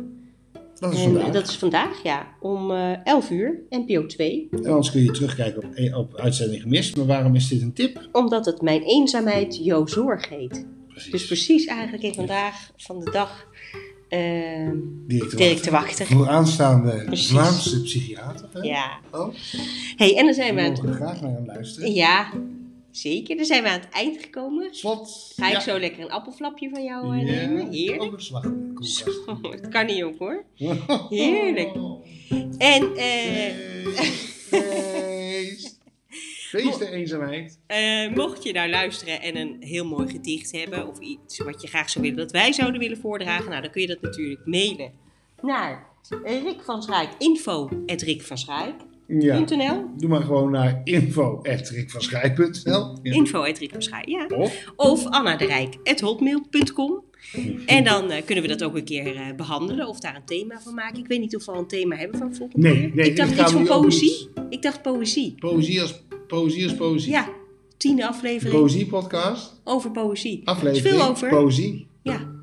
Dat 0.79 0.93
is 0.93 1.03
en 1.03 1.11
vandaag. 1.11 1.31
dat 1.31 1.47
is 1.47 1.57
vandaag, 1.57 2.03
ja. 2.03 2.27
Om 2.39 2.71
eh 2.71 3.05
11 3.05 3.29
uur, 3.29 3.59
NPO 3.69 4.05
2. 4.05 4.47
En 4.51 4.65
anders 4.65 4.91
kun 4.91 5.03
je 5.03 5.11
terugkijken 5.11 5.63
op, 5.63 5.95
op 5.95 6.15
uitzending 6.15 6.61
gemist. 6.61 6.97
Maar 6.97 7.05
waarom 7.05 7.35
is 7.35 7.47
dit 7.47 7.61
een 7.61 7.73
tip? 7.73 8.09
Omdat 8.11 8.45
het 8.45 8.61
Mijn 8.61 8.81
eenzaamheid 8.81 9.57
jouw 9.63 9.85
zorg 9.87 10.29
heet. 10.29 10.65
Precies. 10.97 11.11
Dus 11.11 11.25
precies 11.25 11.65
eigenlijk 11.65 12.03
in 12.03 12.13
vandaag 12.13 12.71
van 12.77 12.99
de 12.99 13.11
dag 13.11 13.47
eh, 14.09 14.19
Direct 15.07 15.29
te 15.29 15.35
Dirk 15.35 15.57
te 15.57 15.71
wachten. 15.71 15.97
wachten. 15.97 16.05
Voor 16.07 16.27
aanstaande 16.27 17.03
Precies. 17.05 17.27
Vlaamse 17.27 17.81
psychiater. 17.81 18.49
Hè? 18.53 18.59
Ja. 18.59 18.99
Oh, 19.11 19.35
hey, 19.95 20.17
en 20.17 20.25
dan 20.25 20.33
zijn 20.33 20.55
we 20.55 20.61
we 20.61 20.67
aan 20.67 20.73
het... 20.73 20.83
mogen 20.83 20.95
graag 21.01 21.21
naar 21.21 21.31
hem 21.31 21.45
luisteren. 21.45 21.93
Ja, 21.93 22.31
zeker. 22.91 23.35
Dan 23.35 23.45
zijn 23.45 23.63
we 23.63 23.69
aan 23.69 23.79
het 23.79 23.89
eind 23.89 24.21
gekomen. 24.21 24.67
Slot. 24.75 25.33
Ga 25.35 25.51
ik 25.51 25.59
zo 25.59 25.79
lekker 25.79 26.03
een 26.03 26.11
appelflapje 26.11 26.69
van 26.69 26.83
jou 26.83 27.17
eh, 27.17 27.27
Ja, 27.27 27.47
nemen? 27.47 27.71
Heerlijk. 27.71 28.01
Ook 28.03 28.13
een 28.13 28.21
slag 28.21 29.41
het 29.51 29.67
kan 29.67 29.85
niet 29.85 30.03
op 30.03 30.19
hoor. 30.19 30.43
Heerlijk. 31.09 31.71
En 32.57 32.95
eh. 32.95 33.53
Feest 36.61 36.79
de 36.79 36.91
eenzaamheid. 36.91 37.59
eh, 37.67 38.13
mocht 38.15 38.43
je 38.43 38.53
nou 38.53 38.69
luisteren 38.69 39.21
en 39.21 39.37
een 39.37 39.55
heel 39.59 39.85
mooi 39.85 40.07
gedicht 40.07 40.51
hebben... 40.51 40.87
of 40.87 40.99
iets 40.99 41.37
wat 41.37 41.61
je 41.61 41.67
graag 41.67 41.89
zou 41.89 42.03
willen 42.03 42.19
dat 42.19 42.31
wij 42.31 42.53
zouden 42.53 42.79
willen 42.79 42.97
voordragen... 42.97 43.49
nou, 43.49 43.61
dan 43.61 43.71
kun 43.71 43.81
je 43.81 43.87
dat 43.87 44.01
natuurlijk 44.01 44.45
mailen 44.45 44.91
naar 45.41 45.85
Rick 46.23 46.61
van 46.63 46.83
Schaik, 46.83 47.09
info 47.17 47.69
at 47.85 48.01
Rick 48.01 48.21
van 48.21 48.37
Schaik. 48.37 48.73
Ja. 49.07 49.39
.nl. 49.39 49.85
Doe 49.97 50.09
maar 50.09 50.21
gewoon 50.21 50.51
naar 50.51 50.81
info.rikvanschrijf.nl 50.83 52.97
ja. 53.03 53.13
Info 53.13 53.41
at 53.43 53.57
Rick 53.57 53.71
van 53.71 53.81
Schaik, 53.81 54.07
ja. 54.07 54.25
Of 54.35 54.71
Of 54.75 55.05
Anna 55.05 55.35
de 55.37 55.45
Rijk 55.45 55.75
at 55.83 55.99
hotmail.com. 55.99 57.03
En 57.65 57.83
dan 57.83 58.11
eh, 58.11 58.25
kunnen 58.25 58.43
we 58.43 58.49
dat 58.49 58.63
ook 58.63 58.75
een 58.75 58.83
keer 58.83 59.15
eh, 59.15 59.21
behandelen 59.35 59.87
of 59.87 59.99
daar 59.99 60.15
een 60.15 60.25
thema 60.25 60.59
van 60.61 60.73
maken. 60.73 60.99
Ik 60.99 61.07
weet 61.07 61.19
niet 61.19 61.35
of 61.35 61.45
we 61.45 61.51
al 61.51 61.59
een 61.59 61.67
thema 61.67 61.95
hebben 61.95 62.19
van 62.19 62.35
volgende 62.35 62.67
Nee, 62.67 62.79
keer. 62.81 62.95
nee, 62.95 63.05
ik 63.05 63.15
dacht 63.15 63.39
iets 63.39 63.51
van 63.51 63.65
poëzie. 63.65 64.29
Ik 64.49 64.61
dacht 64.61 64.81
poëzie. 64.81 65.35
poëzie 65.39 65.81
als 65.81 66.03
poëzie. 66.27 66.63
Als 66.63 66.75
poëzie. 66.75 67.11
Ja, 67.11 67.29
tiende 67.77 68.07
aflevering 68.07 68.59
Poëzie-podcast. 68.59 69.61
over 69.63 69.91
poëzie. 69.91 70.41
Er 70.41 70.47
Aflevering. 70.47 70.85
is 70.85 70.91
veel 70.99 71.09
over. 71.09 71.29
Poëzie. 71.29 71.87
Ja, 72.03 72.35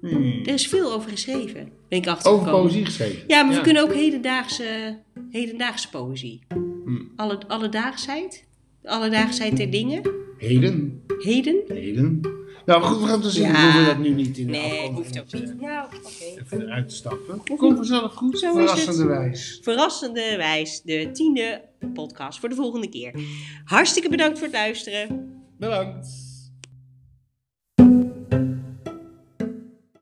Hmm. 0.00 0.40
er 0.44 0.52
is 0.54 0.68
veel 0.68 0.92
over 0.92 1.10
geschreven. 1.10 1.70
Ben 1.88 1.98
ik 1.98 2.06
Over 2.08 2.10
achtergekomen. 2.10 2.60
poëzie 2.60 2.84
geschreven. 2.84 3.24
Ja, 3.26 3.42
maar 3.42 3.54
we 3.54 3.60
kunnen 3.60 3.82
ook 3.82 3.94
hedendaagse, 3.94 4.98
hedendaagse 5.30 5.88
poëzie. 5.88 6.40
Hmm. 6.84 7.12
Alle, 7.16 7.38
alledaagsheid. 7.48 8.44
Alledaagsheid 8.84 9.56
der 9.56 9.70
dingen. 9.70 10.02
Heden. 10.38 11.02
Heden. 11.18 11.56
Heden. 11.68 12.20
Nou, 12.66 12.80
maar 12.80 12.88
goed, 12.90 13.00
we 13.02 13.06
gaan 13.06 13.22
het 13.22 13.32
zien. 13.32 13.42
Ja. 13.42 13.52
We 13.52 13.58
hoeven 13.62 13.84
dat 13.84 13.98
nu 13.98 14.08
niet 14.14 14.38
in 14.38 14.46
de 14.46 14.52
Nee, 14.52 14.90
hoeft 14.90 15.20
ook 15.20 15.32
niet. 15.32 15.52
oké. 15.60 15.88
Even 16.40 16.60
eruit 16.62 16.88
te 16.88 16.94
stappen. 16.94 17.42
Komt 17.56 17.76
vanzelf 17.76 18.12
goed. 18.12 18.38
Zo 18.38 18.58
is 18.58 18.70
Verrassende 18.70 19.06
wijs. 19.06 19.58
verrassende 19.62 20.34
wijs 20.36 20.82
de 20.82 21.10
tiende 21.12 21.62
podcast 21.86 22.38
voor 22.38 22.48
de 22.48 22.54
volgende 22.54 22.88
keer. 22.88 23.14
Hartstikke 23.64 24.08
bedankt 24.08 24.38
voor 24.38 24.46
het 24.46 24.56
luisteren. 24.56 25.32
Bedankt. 25.58 26.21